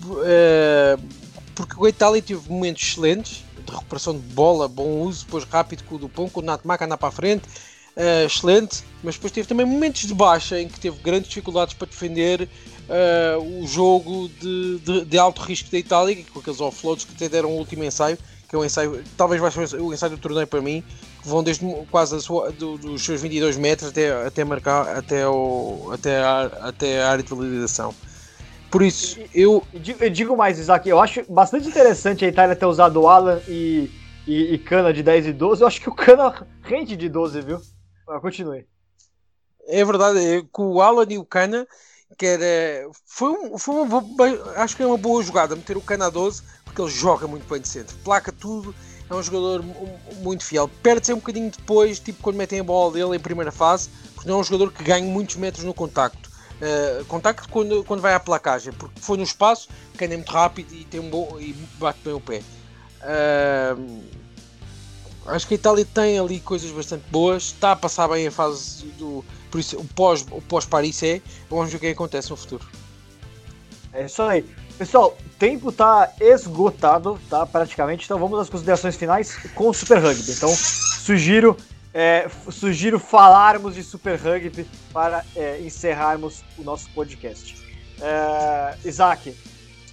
Uh, 0.04 1.02
porque 1.56 1.86
a 1.86 1.90
Itália 1.90 2.22
teve 2.22 2.50
momentos 2.50 2.84
excelentes 2.84 3.44
de 3.66 3.72
recuperação 3.74 4.14
de 4.14 4.20
bola, 4.34 4.68
bom 4.68 5.02
uso, 5.02 5.26
depois 5.26 5.44
rápido 5.44 5.84
com 5.84 5.96
o 5.96 5.98
Dupont, 5.98 6.32
com 6.32 6.40
o 6.40 6.44
Natmaca 6.44 6.86
andar 6.86 6.98
para 6.98 7.10
a 7.10 7.12
frente, 7.12 7.44
uh, 7.98 8.26
excelente, 8.26 8.84
mas 9.04 9.16
depois 9.16 9.34
teve 9.34 9.48
também 9.48 9.66
momentos 9.66 10.02
de 10.02 10.14
baixa 10.14 10.62
em 10.62 10.68
que 10.68 10.80
teve 10.80 10.98
grandes 11.00 11.28
dificuldades 11.30 11.74
para 11.74 11.88
defender 11.88 12.48
uh, 12.88 13.62
o 13.62 13.68
jogo 13.68 14.30
de, 14.40 14.80
de, 14.80 15.06
de, 15.06 15.18
alto 15.18 15.42
risco 15.42 15.70
da 15.72 15.78
Itália, 15.78 16.24
com 16.32 16.40
aqueles 16.40 16.62
offloads 16.62 17.06
que 17.06 17.14
até 17.14 17.28
deram 17.28 17.50
o 17.50 17.58
último 17.58 17.84
ensaio, 17.84 18.18
que 18.48 18.56
é 18.56 18.60
um 18.60 18.64
ensaio, 18.64 19.04
talvez 19.18 19.42
vai 19.42 19.52
ser 19.52 19.82
o 19.82 19.94
ensaio 19.94 20.12
do 20.12 20.18
torneio 20.18 20.48
para 20.48 20.62
mim, 20.62 20.84
que 21.22 21.28
vão 21.28 21.44
desde 21.44 21.66
quase 21.92 22.22
sua, 22.22 22.52
do, 22.52 22.78
dos 22.78 23.04
seus 23.04 23.22
22 23.22 23.58
metros 23.58 23.90
até, 23.90 24.26
até 24.26 24.44
marcar 24.46 24.96
até, 24.96 25.28
o, 25.28 25.90
até, 25.92 26.20
a, 26.20 26.44
até 26.62 27.02
a 27.02 27.10
área 27.10 27.24
de 27.24 27.34
validação. 27.34 27.94
Por 28.70 28.82
isso, 28.82 29.20
eu... 29.34 29.64
eu. 29.74 30.10
digo 30.10 30.36
mais, 30.36 30.60
Isaac, 30.60 30.88
eu 30.88 31.00
acho 31.00 31.24
bastante 31.30 31.68
interessante 31.70 32.26
a 32.26 32.28
Itália 32.28 32.56
ter 32.56 32.66
usado 32.66 33.02
o 33.02 33.08
Alan 33.08 33.40
e, 33.48 33.90
e, 34.28 34.54
e 34.54 34.58
Cana 34.58 34.92
de 34.92 35.02
10 35.02 35.28
e 35.28 35.34
12. 35.34 35.62
Eu 35.62 35.68
acho 35.68 35.80
que 35.80 35.90
o 35.90 35.96
Cana 35.96 36.46
rende 36.64 36.98
de 36.98 37.08
12, 37.08 37.42
viu? 37.42 37.62
Continue. 38.22 38.66
É 39.68 39.84
verdade, 39.84 40.20
é, 40.20 40.42
com 40.52 40.72
o 40.72 40.82
Alan 40.82 41.06
e 41.10 41.18
o 41.18 41.26
Cana, 41.26 41.68
que 42.18 42.26
era. 42.26 42.90
Foi, 43.06 43.32
um, 43.32 43.58
foi 43.58 43.76
uma 43.76 44.02
boa, 44.02 44.54
acho 44.56 44.78
que 44.78 44.84
é 44.84 44.86
uma 44.86 44.98
boa 44.98 45.22
jogada 45.22 45.56
meter 45.56 45.76
o 45.76 45.82
Cana 45.82 46.06
a 46.06 46.10
12, 46.10 46.42
porque 46.64 46.82
ele 46.82 46.90
joga 46.90 47.28
muito 47.28 47.48
bem 47.50 47.60
de 47.60 47.68
centro, 47.68 47.98
placa 48.04 48.32
tudo, 48.32 48.74
é 49.10 49.14
um 49.14 49.22
jogador 49.22 49.64
muito 50.22 50.46
fiel. 50.46 50.70
Perde-se 50.82 51.12
um 51.12 51.18
bocadinho 51.18 51.52
depois, 51.52 52.00
tipo 52.00 52.22
quando 52.24 52.38
metem 52.38 52.62
a 52.62 52.64
bola 52.64 52.94
dele 52.94 53.18
em 53.18 53.20
primeira 53.20 53.52
fase, 53.52 53.90
porque 54.14 54.30
não 54.30 54.38
é 54.38 54.40
um 54.42 54.44
jogador 54.44 54.72
que 54.72 54.84
ganha 54.84 55.06
muitos 55.06 55.36
metros 55.36 55.66
no 55.66 55.74
contacto. 55.74 56.30
Uh, 56.58 57.06
contacto 57.06 57.48
quando, 57.50 57.84
quando 57.84 58.02
vai 58.02 58.14
à 58.14 58.20
placagem, 58.20 58.74
porque 58.74 59.00
foi 59.00 59.18
no 59.18 59.24
espaço, 59.24 59.70
quem 59.98 60.12
é 60.12 60.16
muito 60.16 60.32
rápido 60.32 60.74
e, 60.74 60.86
tem 60.86 61.00
um 61.00 61.10
bom, 61.10 61.38
e 61.40 61.54
bate 61.78 62.00
bem 62.04 62.14
o 62.14 62.22
pé. 62.22 62.42
Uh, 63.02 64.02
acho 65.28 65.48
que 65.48 65.54
a 65.54 65.56
Itália 65.56 65.86
tem 65.86 66.20
ali 66.20 66.40
coisas 66.40 66.72
bastante 66.72 67.04
boas, 67.10 67.44
está 67.44 67.74
a 67.74 67.76
passar 67.76 68.08
bem 68.08 68.28
a 68.28 68.32
fase 68.32 68.86
do. 68.98 69.24
Por 69.52 69.60
isso, 69.60 69.78
o 69.78 69.86
pós, 69.86 70.26
o 70.32 70.42
pós 70.42 70.66
Paris 70.66 71.02
é. 71.04 71.22
Vamos 71.50 71.70
ver 71.70 71.78
o 71.78 71.80
que 71.80 71.88
acontece 71.88 72.30
no 72.30 72.38
futuro. 72.38 72.66
É 73.94 74.06
isso 74.06 74.22
aí. 74.22 74.46
Pessoal, 74.78 75.18
o 75.20 75.30
tempo 75.40 75.70
está 75.70 76.14
esgotado, 76.20 77.20
tá? 77.30 77.46
Praticamente. 77.46 78.06
Então 78.06 78.20
vamos 78.20 78.40
às 78.40 78.50
considerações 78.50 78.96
finais 78.96 79.36
com 79.56 79.70
o 79.70 79.74
Super 79.74 79.98
Rugby. 80.00 80.32
Então, 80.32 80.50
sugiro, 80.50 81.58
é, 81.94 82.30
sugiro 82.52 83.00
falarmos 83.00 83.74
de 83.74 83.84
Super 83.84 84.20
Rugby 84.20 84.68
para 84.94 85.26
é, 85.36 85.60
encerrarmos 85.62 86.44
o 86.58 86.64
nosso 86.64 86.90
podcast. 86.92 87.56
É, 88.00 88.78
Isaac, 88.86 89.36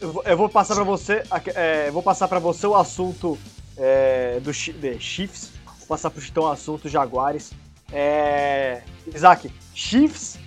eu 0.01 0.37
vou, 0.37 0.51
passar 0.51 0.75
para 0.75 0.85
você, 0.85 1.23
é, 1.55 1.91
vou 1.91 2.03
passar 2.03 2.29
para 2.29 2.39
você 2.39 2.67
o 2.67 2.75
assunto 2.75 3.39
é, 3.77 4.41
do 4.41 4.53
de 4.53 4.99
Chiefs. 5.01 5.51
Vou 5.79 5.89
passar 5.89 6.11
para 6.11 6.19
o 6.19 6.23
Chitão 6.23 6.51
assunto 6.51 6.89
Jaguares. 6.89 7.53
É, 7.93 8.83
Isaac, 9.07 9.53
Chiefs 9.75 10.39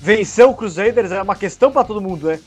venceu 0.00 0.50
o 0.50 0.54
Crusaders 0.54 1.10
é 1.10 1.20
uma 1.20 1.36
questão 1.36 1.70
para 1.70 1.84
todo 1.84 2.00
mundo, 2.00 2.28
né? 2.28 2.40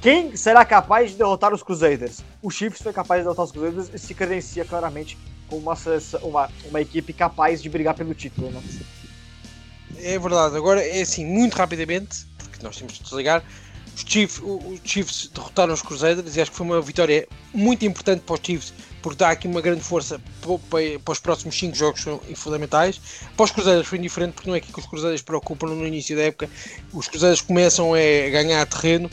Quem 0.00 0.36
será 0.36 0.64
capaz 0.64 1.12
de 1.12 1.16
derrotar 1.16 1.54
os 1.54 1.62
Crusaders? 1.62 2.22
O 2.42 2.50
Chiefs 2.50 2.82
foi 2.82 2.92
capaz 2.92 3.20
de 3.20 3.24
derrotar 3.24 3.44
os 3.44 3.52
Crusaders 3.52 3.90
e 3.92 3.98
se 3.98 4.14
credencia 4.14 4.64
claramente 4.64 5.16
como 5.48 5.62
uma, 5.62 5.76
uma, 6.22 6.50
uma 6.68 6.80
equipe 6.80 7.12
capaz 7.12 7.62
de 7.62 7.68
brigar 7.68 7.94
pelo 7.94 8.14
título, 8.14 8.50
né? 8.50 8.62
É 9.98 10.18
verdade. 10.18 10.56
Agora, 10.56 10.84
é 10.84 11.00
assim, 11.00 11.24
muito 11.24 11.54
rapidamente, 11.54 12.26
porque 12.38 12.62
nós 12.62 12.76
temos 12.76 12.94
de 12.94 13.04
desligar. 13.04 13.42
Os 13.94 14.04
Chiefs, 14.06 14.42
os 14.44 14.80
Chiefs 14.84 15.30
derrotaram 15.32 15.72
os 15.72 15.80
Crusaders 15.80 16.36
e 16.36 16.40
acho 16.40 16.50
que 16.50 16.56
foi 16.56 16.66
uma 16.66 16.80
vitória 16.82 17.26
muito 17.54 17.84
importante 17.86 18.20
para 18.20 18.34
os 18.34 18.40
Chiefs 18.42 18.74
porque 19.06 19.18
dá 19.18 19.30
aqui 19.30 19.46
uma 19.46 19.60
grande 19.60 19.82
força 19.82 20.20
para 20.40 21.12
os 21.12 21.20
próximos 21.20 21.56
5 21.56 21.76
jogos 21.76 22.04
fundamentais. 22.34 23.00
Para 23.36 23.44
os 23.44 23.52
Cruzeiros 23.52 23.86
foi 23.86 23.98
indiferente 23.98 24.32
porque 24.32 24.48
não 24.48 24.56
é 24.56 24.58
aqui 24.58 24.72
que 24.72 24.80
os 24.80 24.86
Cruzeiros 24.86 25.22
preocupam 25.22 25.68
no 25.68 25.86
início 25.86 26.16
da 26.16 26.22
época. 26.22 26.50
Os 26.92 27.06
Cruzeiros 27.06 27.40
começam 27.40 27.94
a 27.94 28.30
ganhar 28.30 28.66
terreno 28.66 29.08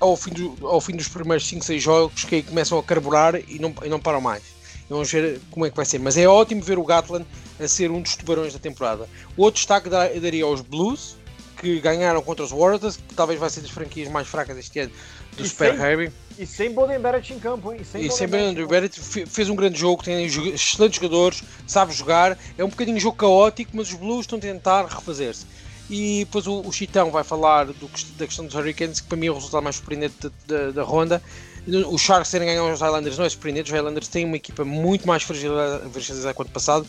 ao 0.00 0.16
fim, 0.16 0.30
do, 0.30 0.66
ao 0.66 0.80
fim 0.80 0.96
dos 0.96 1.06
primeiros 1.06 1.46
5, 1.46 1.62
6 1.62 1.82
jogos 1.82 2.24
que 2.24 2.36
aí 2.36 2.42
começam 2.42 2.78
a 2.78 2.82
carburar 2.82 3.34
e 3.46 3.58
não, 3.58 3.74
e 3.84 3.90
não 3.90 4.00
param 4.00 4.22
mais. 4.22 4.42
Vamos 4.88 5.12
ver 5.12 5.38
como 5.50 5.66
é 5.66 5.70
que 5.70 5.76
vai 5.76 5.84
ser. 5.84 5.98
Mas 5.98 6.16
é 6.16 6.26
ótimo 6.26 6.62
ver 6.62 6.78
o 6.78 6.82
Gatland 6.82 7.26
a 7.60 7.68
ser 7.68 7.90
um 7.90 8.00
dos 8.00 8.16
tubarões 8.16 8.54
da 8.54 8.58
temporada. 8.58 9.06
O 9.36 9.42
outro 9.42 9.58
destaque 9.58 9.90
daria 9.90 10.44
aos 10.44 10.62
Blues, 10.62 11.18
que 11.60 11.78
ganharam 11.78 12.22
contra 12.22 12.42
os 12.42 12.52
Warriors, 12.52 12.96
que 12.96 13.14
talvez 13.14 13.38
vai 13.38 13.50
ser 13.50 13.60
das 13.60 13.70
franquias 13.70 14.10
mais 14.10 14.26
fracas 14.26 14.56
este 14.56 14.78
ano 14.78 14.92
do 15.36 15.46
Super 15.46 15.78
Heavy. 15.78 16.10
E 16.38 16.46
sem 16.46 16.72
Boden 16.72 16.98
Barrett 16.98 17.32
em 17.32 17.38
campo, 17.38 17.72
hein? 17.72 17.78
E 17.80 17.84
sem, 17.84 18.06
e 18.06 18.10
sem 18.10 18.26
Boden 18.26 18.66
Barrett 18.66 19.00
fez 19.00 19.48
um 19.48 19.54
grande 19.54 19.78
jogo, 19.78 20.02
tem 20.02 20.24
excelentes 20.24 21.00
jogadores, 21.00 21.42
sabe 21.66 21.92
jogar. 21.92 22.36
É 22.58 22.64
um 22.64 22.68
bocadinho 22.68 22.96
um 22.96 23.00
jogo 23.00 23.16
caótico, 23.16 23.70
mas 23.74 23.88
os 23.88 23.94
Blues 23.94 24.20
estão 24.22 24.38
a 24.38 24.42
tentar 24.42 24.86
refazer-se. 24.86 25.46
E 25.88 26.24
depois 26.24 26.46
o, 26.46 26.60
o 26.60 26.72
Chitão 26.72 27.10
vai 27.10 27.22
falar 27.22 27.66
do, 27.66 27.90
da 28.16 28.26
questão 28.26 28.46
dos 28.46 28.54
Hurricanes, 28.54 29.00
que 29.00 29.06
para 29.06 29.16
mim 29.16 29.26
é 29.26 29.30
o 29.30 29.34
resultado 29.34 29.62
mais 29.62 29.76
surpreendente 29.76 30.14
da, 30.20 30.30
da, 30.46 30.70
da 30.70 30.82
ronda. 30.82 31.22
Os 31.66 32.02
Sharks 32.02 32.30
terem 32.30 32.48
ganhado 32.48 32.72
os 32.72 32.80
Highlanders 32.80 33.16
não 33.16 33.24
é 33.24 33.28
surpreendente, 33.28 33.70
os 33.70 33.74
Highlanders 33.74 34.08
têm 34.08 34.24
uma 34.24 34.36
equipa 34.36 34.64
muito 34.64 35.06
mais 35.06 35.22
fragilizada 35.22 36.34
que 36.34 36.40
o 36.40 36.42
ano 36.42 36.50
passado, 36.50 36.86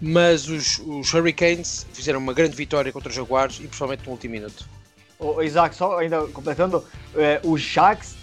mas 0.00 0.48
os, 0.48 0.78
os 0.78 1.12
Hurricanes 1.12 1.86
fizeram 1.92 2.20
uma 2.20 2.32
grande 2.32 2.56
vitória 2.56 2.90
contra 2.90 3.10
os 3.10 3.14
Jaguares 3.14 3.56
e 3.56 3.66
principalmente 3.66 4.06
no 4.06 4.12
último 4.12 4.32
minuto. 4.32 4.66
Isaac, 5.42 5.74
só 5.74 5.98
ainda 5.98 6.26
completando, 6.28 6.84
é, 7.14 7.40
os 7.44 7.60
Sharks 7.60 8.14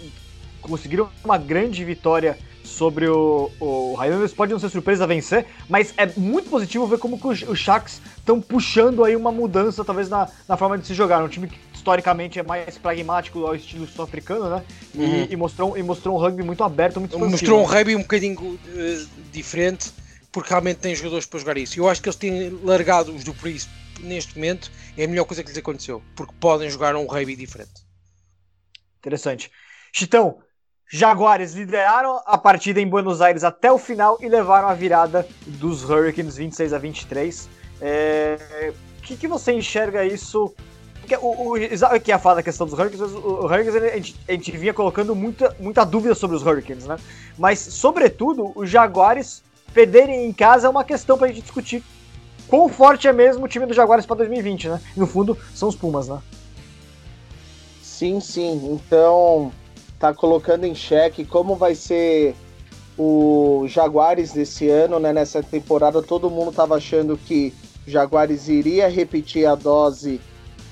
conseguiram 0.62 1.10
uma 1.24 1.38
grande 1.38 1.84
vitória 1.84 2.38
sobre 2.64 3.08
o, 3.08 3.52
o 3.60 3.96
Highlanders. 3.96 4.34
Pode 4.34 4.52
não 4.52 4.60
ser 4.60 4.70
surpresa 4.70 5.06
vencer, 5.06 5.46
mas 5.70 5.94
é 5.98 6.06
muito 6.18 6.50
positivo 6.50 6.88
ver 6.88 6.98
como 6.98 7.20
os, 7.24 7.60
Sharks 7.60 8.02
estão 8.18 8.40
puxando 8.42 9.04
aí 9.04 9.16
uma 9.16 9.32
mudança, 9.32 9.84
talvez, 9.84 10.10
na, 10.10 10.30
na 10.48 10.58
forma 10.58 10.78
de 10.78 10.88
se 10.88 10.94
jogar. 10.94 11.24
Um 11.24 11.28
time 11.28 11.48
que 11.48 11.60
historicamente 11.74 12.40
é 12.40 12.44
mais 12.44 12.78
pragmático 12.78 13.46
ao 13.46 13.56
estilo 13.56 13.88
sul-africano, 13.88 14.50
né? 14.50 14.64
Uhum. 14.96 15.04
E, 15.04 15.34
e, 15.34 15.36
mostrou, 15.36 15.78
e 15.78 15.84
mostrou 15.84 16.16
um 16.16 16.20
rugby 16.20 16.44
muito 16.44 16.64
aberto, 16.64 17.00
muito 17.00 17.12
expansivo. 17.12 17.32
Mostrou 17.32 17.62
um 17.62 17.66
rugby 17.66 17.96
um 17.96 18.02
bocadinho 18.02 18.40
uh, 18.40 19.08
diferente, 19.32 19.92
porque 20.32 20.50
realmente 20.50 20.78
tem 20.78 20.96
jogadores 20.96 21.26
para 21.26 21.40
jogar 21.40 21.58
isso. 21.58 21.80
Eu 21.80 21.90
acho 21.90 22.02
que 22.02 22.08
eles 22.08 22.16
têm 22.16 22.50
largado 22.64 23.14
os 23.14 23.24
do 23.24 23.34
Príncipe 23.34 23.74
neste 24.00 24.36
momento, 24.36 24.72
é 24.98 25.04
a 25.04 25.08
melhor 25.08 25.26
coisa 25.26 25.44
que 25.44 25.50
lhes 25.50 25.58
aconteceu, 25.58 26.02
porque 26.16 26.34
podem 26.40 26.70
jogar 26.70 26.96
um 26.96 27.06
rugby 27.06 27.36
diferente. 27.36 27.86
Interessante. 29.00 29.52
Chitão, 29.92 30.40
Jaguares 30.92 31.54
lideraram 31.54 32.22
a 32.26 32.38
partida 32.38 32.82
em 32.82 32.88
Buenos 32.88 33.22
Aires 33.22 33.46
até 33.46 33.72
o 33.72 33.78
final 33.78 34.18
e 34.20 34.28
levaram 34.28 34.68
a 34.68 34.74
virada 34.74 35.26
dos 35.48 35.90
Hurricanes 35.90 36.36
26 36.36 36.74
a 36.74 36.78
23. 36.78 37.50
É... 37.80 38.74
O 39.00 39.02
que, 39.02 39.16
que 39.16 39.28
você 39.28 39.54
enxerga 39.54 40.06
isso 40.06 40.54
porque 41.00 41.16
o, 41.18 41.56
o 41.56 42.00
que 42.00 42.12
ia 42.12 42.20
falar 42.20 42.36
da 42.36 42.44
questão 42.44 42.68
dos 42.68 42.78
Hurricanes, 42.78 43.12
o 43.12 43.46
Hurricanes 43.46 43.76
a 43.76 43.96
gente, 43.96 44.16
a 44.28 44.32
gente 44.32 44.52
vinha 44.56 44.74
colocando 44.74 45.16
muita, 45.16 45.56
muita 45.60 45.84
dúvida 45.84 46.14
sobre 46.14 46.38
os 46.38 46.46
Hurricanes, 46.46 46.86
né? 46.86 46.98
Mas, 47.38 47.60
sobretudo, 47.60 48.52
os 48.56 48.70
Jaguares 48.70 49.44
perderem 49.74 50.26
em 50.26 50.34
casa 50.34 50.68
é 50.68 50.70
uma 50.70 50.84
questão 50.84 51.18
pra 51.18 51.28
gente 51.28 51.42
discutir. 51.42 51.84
Quão 52.48 52.70
forte 52.70 53.08
é 53.08 53.14
mesmo 53.14 53.46
o 53.46 53.48
time 53.48 53.66
dos 53.66 53.76
Jaguares 53.76 54.06
para 54.06 54.18
2020, 54.18 54.70
né? 54.70 54.82
No 54.96 55.08
fundo, 55.08 55.38
são 55.56 55.70
os 55.70 55.76
Pumas, 55.76 56.08
né? 56.08 56.20
Sim, 57.82 58.20
sim. 58.20 58.74
Então, 58.74 59.52
tá 60.02 60.12
colocando 60.16 60.66
em 60.66 60.74
xeque 60.74 61.24
como 61.24 61.56
vai 61.56 61.76
ser 61.76 62.36
o 62.98 63.66
Jaguares 63.68 64.34
desse 64.34 64.68
ano, 64.68 65.00
né? 65.00 65.14
Nessa 65.14 65.44
temporada, 65.44 66.02
todo 66.02 66.30
mundo 66.30 66.52
tava 66.52 66.76
achando 66.76 67.16
que 67.16 67.54
o 67.88 67.92
Jaguares 67.92 68.50
iria 68.50 68.90
repetir 68.90 69.46
a 69.46 69.54
dose 69.54 70.20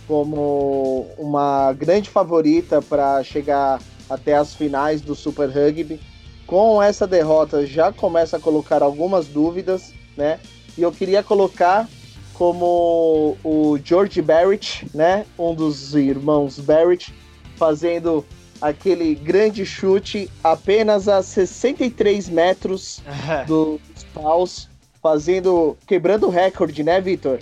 como 0.07 1.05
uma 1.15 1.71
grande 1.73 2.09
favorita 2.09 2.81
para 2.81 3.23
chegar 3.23 3.79
até 4.09 4.35
as 4.35 4.55
finais 4.55 4.99
do 4.99 5.13
Super 5.13 5.47
Rugby. 5.47 6.01
Com 6.47 6.81
essa 6.81 7.05
derrota 7.05 7.67
já 7.67 7.93
começa 7.93 8.37
a 8.37 8.39
colocar 8.39 8.81
algumas 8.81 9.27
dúvidas, 9.27 9.93
né? 10.17 10.39
E 10.75 10.81
eu 10.81 10.91
queria 10.91 11.21
colocar 11.21 11.87
como 12.33 13.37
o 13.43 13.77
George 13.83 14.21
Barrett, 14.23 14.87
né, 14.93 15.25
um 15.37 15.53
dos 15.53 15.93
irmãos 15.93 16.57
Barrett, 16.57 17.13
fazendo 17.57 18.25
aquele 18.61 19.15
grande 19.15 19.65
chute 19.65 20.29
apenas 20.43 21.07
a 21.07 21.21
63 21.21 22.29
metros 22.29 23.01
dos 23.47 23.79
paus, 24.13 24.69
fazendo 25.01 25.77
quebrando 25.87 26.27
o 26.27 26.29
recorde, 26.29 26.83
né, 26.83 26.99
Vitor? 26.99 27.39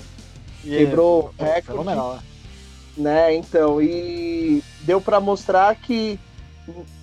Yeah, 0.63 0.85
Quebrou 0.85 1.33
o 1.37 1.43
recorde. 1.43 1.65
Fenomenal, 1.67 2.13
né? 2.15 2.21
né? 2.97 3.35
Então, 3.35 3.81
e 3.81 4.63
deu 4.81 4.99
para 4.99 5.19
mostrar 5.19 5.75
que 5.75 6.19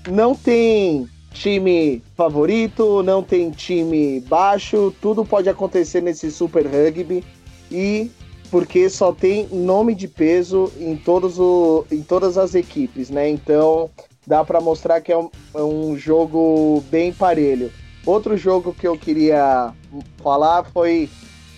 não 0.08 0.34
tem 0.34 1.08
time 1.32 2.02
favorito, 2.16 3.02
não 3.02 3.22
tem 3.22 3.50
time 3.50 4.20
baixo, 4.20 4.94
tudo 5.00 5.24
pode 5.24 5.48
acontecer 5.48 6.00
nesse 6.00 6.30
Super 6.30 6.66
Rugby 6.66 7.24
e 7.70 8.10
porque 8.54 8.88
só 8.88 9.12
tem 9.12 9.48
nome 9.48 9.96
de 9.96 10.06
peso 10.06 10.70
em, 10.78 10.96
todos 10.96 11.40
o, 11.40 11.84
em 11.90 12.00
todas 12.02 12.38
as 12.38 12.54
equipes, 12.54 13.10
né? 13.10 13.28
Então 13.28 13.90
dá 14.24 14.44
para 14.44 14.60
mostrar 14.60 15.00
que 15.00 15.10
é 15.10 15.18
um, 15.18 15.28
é 15.52 15.60
um 15.60 15.98
jogo 15.98 16.80
bem 16.88 17.12
parelho. 17.12 17.72
Outro 18.06 18.36
jogo 18.36 18.72
que 18.72 18.86
eu 18.86 18.96
queria 18.96 19.74
falar 20.22 20.62
foi 20.72 21.10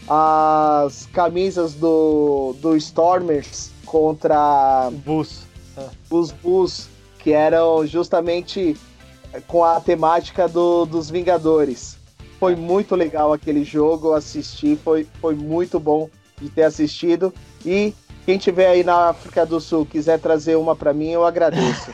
as 0.08 1.04
camisas 1.12 1.74
do, 1.74 2.56
do 2.62 2.74
Stormers 2.78 3.70
contra 3.84 4.90
Bus. 5.04 5.42
os 6.10 6.32
Bus, 6.32 6.88
que 7.18 7.30
eram 7.30 7.86
justamente 7.86 8.74
com 9.46 9.62
a 9.62 9.78
temática 9.80 10.48
do, 10.48 10.86
dos 10.86 11.10
Vingadores. 11.10 11.98
Foi 12.40 12.56
muito 12.56 12.96
legal 12.96 13.34
aquele 13.34 13.64
jogo, 13.64 14.14
assisti, 14.14 14.76
foi, 14.82 15.06
foi 15.20 15.34
muito 15.34 15.78
bom 15.78 16.08
de 16.40 16.48
ter 16.48 16.62
assistido. 16.62 17.32
E 17.64 17.94
quem 18.24 18.38
tiver 18.38 18.68
aí 18.68 18.84
na 18.84 19.10
África 19.10 19.46
do 19.46 19.60
Sul 19.60 19.86
quiser 19.86 20.18
trazer 20.18 20.56
uma 20.56 20.74
para 20.74 20.92
mim, 20.92 21.10
eu 21.10 21.24
agradeço. 21.24 21.90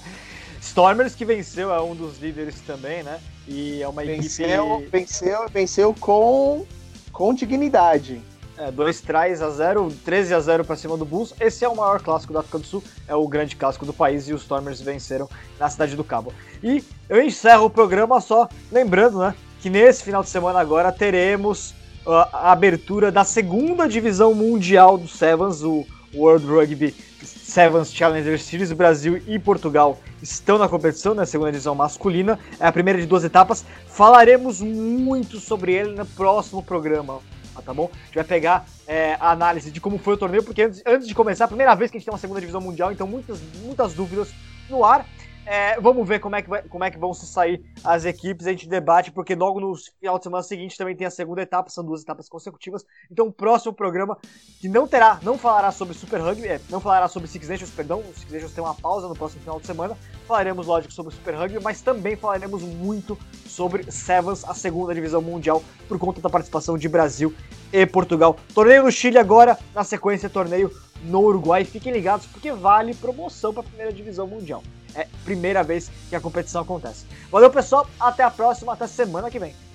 Stormers 0.60 1.14
que 1.14 1.24
venceu 1.24 1.72
é 1.72 1.80
um 1.80 1.94
dos 1.94 2.18
líderes 2.20 2.60
também, 2.60 3.02
né? 3.02 3.18
E 3.48 3.82
é 3.82 3.88
uma 3.88 4.04
venceu, 4.04 4.74
equipe. 4.74 4.90
Venceu, 4.90 5.48
venceu 5.48 5.94
com, 5.98 6.66
com 7.10 7.34
dignidade. 7.34 8.22
É, 8.58 8.70
dois 8.70 9.00
traz 9.00 9.40
a 9.40 9.48
0, 9.48 9.90
13 10.04 10.34
a 10.34 10.40
0 10.40 10.64
para 10.66 10.76
cima 10.76 10.94
do 10.96 11.04
Bulls. 11.06 11.32
Esse 11.40 11.64
é 11.64 11.68
o 11.68 11.74
maior 11.74 11.98
clássico 12.02 12.34
da 12.34 12.40
África 12.40 12.58
do 12.58 12.66
Sul, 12.66 12.84
é 13.08 13.14
o 13.14 13.26
grande 13.26 13.56
clássico 13.56 13.86
do 13.86 13.92
país 13.94 14.28
e 14.28 14.34
os 14.34 14.42
Stormers 14.42 14.82
venceram 14.82 15.28
na 15.58 15.70
cidade 15.70 15.96
do 15.96 16.04
Cabo. 16.04 16.30
E 16.62 16.84
eu 17.08 17.22
encerro 17.22 17.64
o 17.64 17.70
programa 17.70 18.20
só 18.20 18.46
lembrando, 18.70 19.18
né, 19.18 19.34
que 19.62 19.70
nesse 19.70 20.04
final 20.04 20.22
de 20.22 20.28
semana 20.28 20.60
agora 20.60 20.92
teremos 20.92 21.74
a 22.06 22.52
abertura 22.52 23.10
da 23.12 23.24
segunda 23.24 23.88
divisão 23.88 24.34
mundial 24.34 24.96
do 24.96 25.08
Sevens, 25.08 25.62
o 25.62 25.86
World 26.14 26.46
Rugby 26.46 26.94
Sevens 27.22 27.92
Challenger 27.92 28.40
Series. 28.40 28.72
Brasil 28.72 29.22
e 29.26 29.38
Portugal 29.38 29.98
estão 30.22 30.58
na 30.58 30.68
competição, 30.68 31.14
na 31.14 31.26
segunda 31.26 31.52
divisão 31.52 31.74
masculina. 31.74 32.38
É 32.58 32.66
a 32.66 32.72
primeira 32.72 33.00
de 33.00 33.06
duas 33.06 33.24
etapas. 33.24 33.64
Falaremos 33.86 34.60
muito 34.60 35.38
sobre 35.38 35.72
ele 35.74 35.94
no 35.94 36.06
próximo 36.06 36.62
programa 36.62 37.20
tá 37.60 37.74
bom? 37.74 37.90
A 37.92 38.04
gente 38.06 38.14
vai 38.14 38.24
pegar 38.24 38.66
é, 38.86 39.14
a 39.20 39.30
análise 39.30 39.70
de 39.70 39.80
como 39.80 39.98
foi 39.98 40.14
o 40.14 40.16
torneio, 40.16 40.42
porque 40.42 40.62
antes, 40.62 40.82
antes 40.86 41.06
de 41.06 41.14
começar, 41.14 41.44
a 41.44 41.48
primeira 41.48 41.74
vez 41.74 41.90
que 41.90 41.96
a 41.96 42.00
gente 42.00 42.06
tem 42.06 42.12
uma 42.12 42.18
segunda 42.18 42.40
divisão 42.40 42.60
mundial, 42.60 42.90
então 42.90 43.06
muitas, 43.06 43.38
muitas 43.62 43.92
dúvidas 43.94 44.30
no 44.68 44.84
ar. 44.84 45.06
É, 45.52 45.80
vamos 45.80 46.06
ver 46.06 46.20
como 46.20 46.36
é, 46.36 46.42
que 46.42 46.48
vai, 46.48 46.62
como 46.62 46.84
é 46.84 46.92
que 46.92 46.96
vão 46.96 47.12
se 47.12 47.26
sair 47.26 47.60
as 47.82 48.04
equipes, 48.04 48.46
a 48.46 48.50
gente 48.52 48.68
debate, 48.68 49.10
porque 49.10 49.34
logo 49.34 49.58
no 49.58 49.74
final 49.98 50.16
de 50.16 50.22
semana 50.22 50.44
seguinte 50.44 50.78
também 50.78 50.94
tem 50.94 51.08
a 51.08 51.10
segunda 51.10 51.42
etapa, 51.42 51.68
são 51.70 51.84
duas 51.84 52.02
etapas 52.02 52.28
consecutivas. 52.28 52.86
Então 53.10 53.26
o 53.26 53.32
próximo 53.32 53.72
programa, 53.72 54.16
que 54.60 54.68
não 54.68 54.86
terá, 54.86 55.18
não 55.24 55.36
falará 55.36 55.72
sobre 55.72 55.92
Super 55.92 56.20
Rugby, 56.20 56.46
é, 56.46 56.60
não 56.70 56.78
falará 56.78 57.08
sobre 57.08 57.26
Six 57.26 57.48
Nations, 57.48 57.70
perdão, 57.70 57.98
o 57.98 58.14
Six 58.14 58.30
Nations 58.30 58.52
tem 58.52 58.62
uma 58.62 58.76
pausa 58.76 59.08
no 59.08 59.16
próximo 59.16 59.40
final 59.40 59.58
de 59.58 59.66
semana. 59.66 59.98
Falaremos, 60.24 60.68
lógico, 60.68 60.94
sobre 60.94 61.12
Super 61.12 61.34
Rugby, 61.34 61.58
mas 61.60 61.82
também 61.82 62.14
falaremos 62.14 62.62
muito 62.62 63.18
sobre 63.44 63.90
Sevens, 63.90 64.44
a 64.44 64.54
segunda 64.54 64.94
divisão 64.94 65.20
mundial, 65.20 65.64
por 65.88 65.98
conta 65.98 66.20
da 66.20 66.30
participação 66.30 66.78
de 66.78 66.88
Brasil 66.88 67.34
e 67.72 67.84
Portugal. 67.86 68.36
Torneio 68.54 68.84
no 68.84 68.92
Chile 68.92 69.18
agora, 69.18 69.58
na 69.74 69.82
sequência, 69.82 70.30
torneio 70.30 70.70
no 71.02 71.22
Uruguai. 71.22 71.64
Fiquem 71.64 71.92
ligados 71.92 72.24
porque 72.26 72.52
vale 72.52 72.94
promoção 72.94 73.52
para 73.52 73.62
a 73.62 73.66
primeira 73.66 73.92
divisão 73.92 74.28
mundial. 74.28 74.62
É 74.94 75.02
a 75.02 75.06
primeira 75.24 75.62
vez 75.62 75.90
que 76.08 76.16
a 76.16 76.20
competição 76.20 76.62
acontece. 76.62 77.06
Valeu, 77.30 77.50
pessoal. 77.50 77.88
Até 77.98 78.22
a 78.22 78.30
próxima. 78.30 78.72
Até 78.72 78.86
semana 78.86 79.30
que 79.30 79.38
vem. 79.38 79.69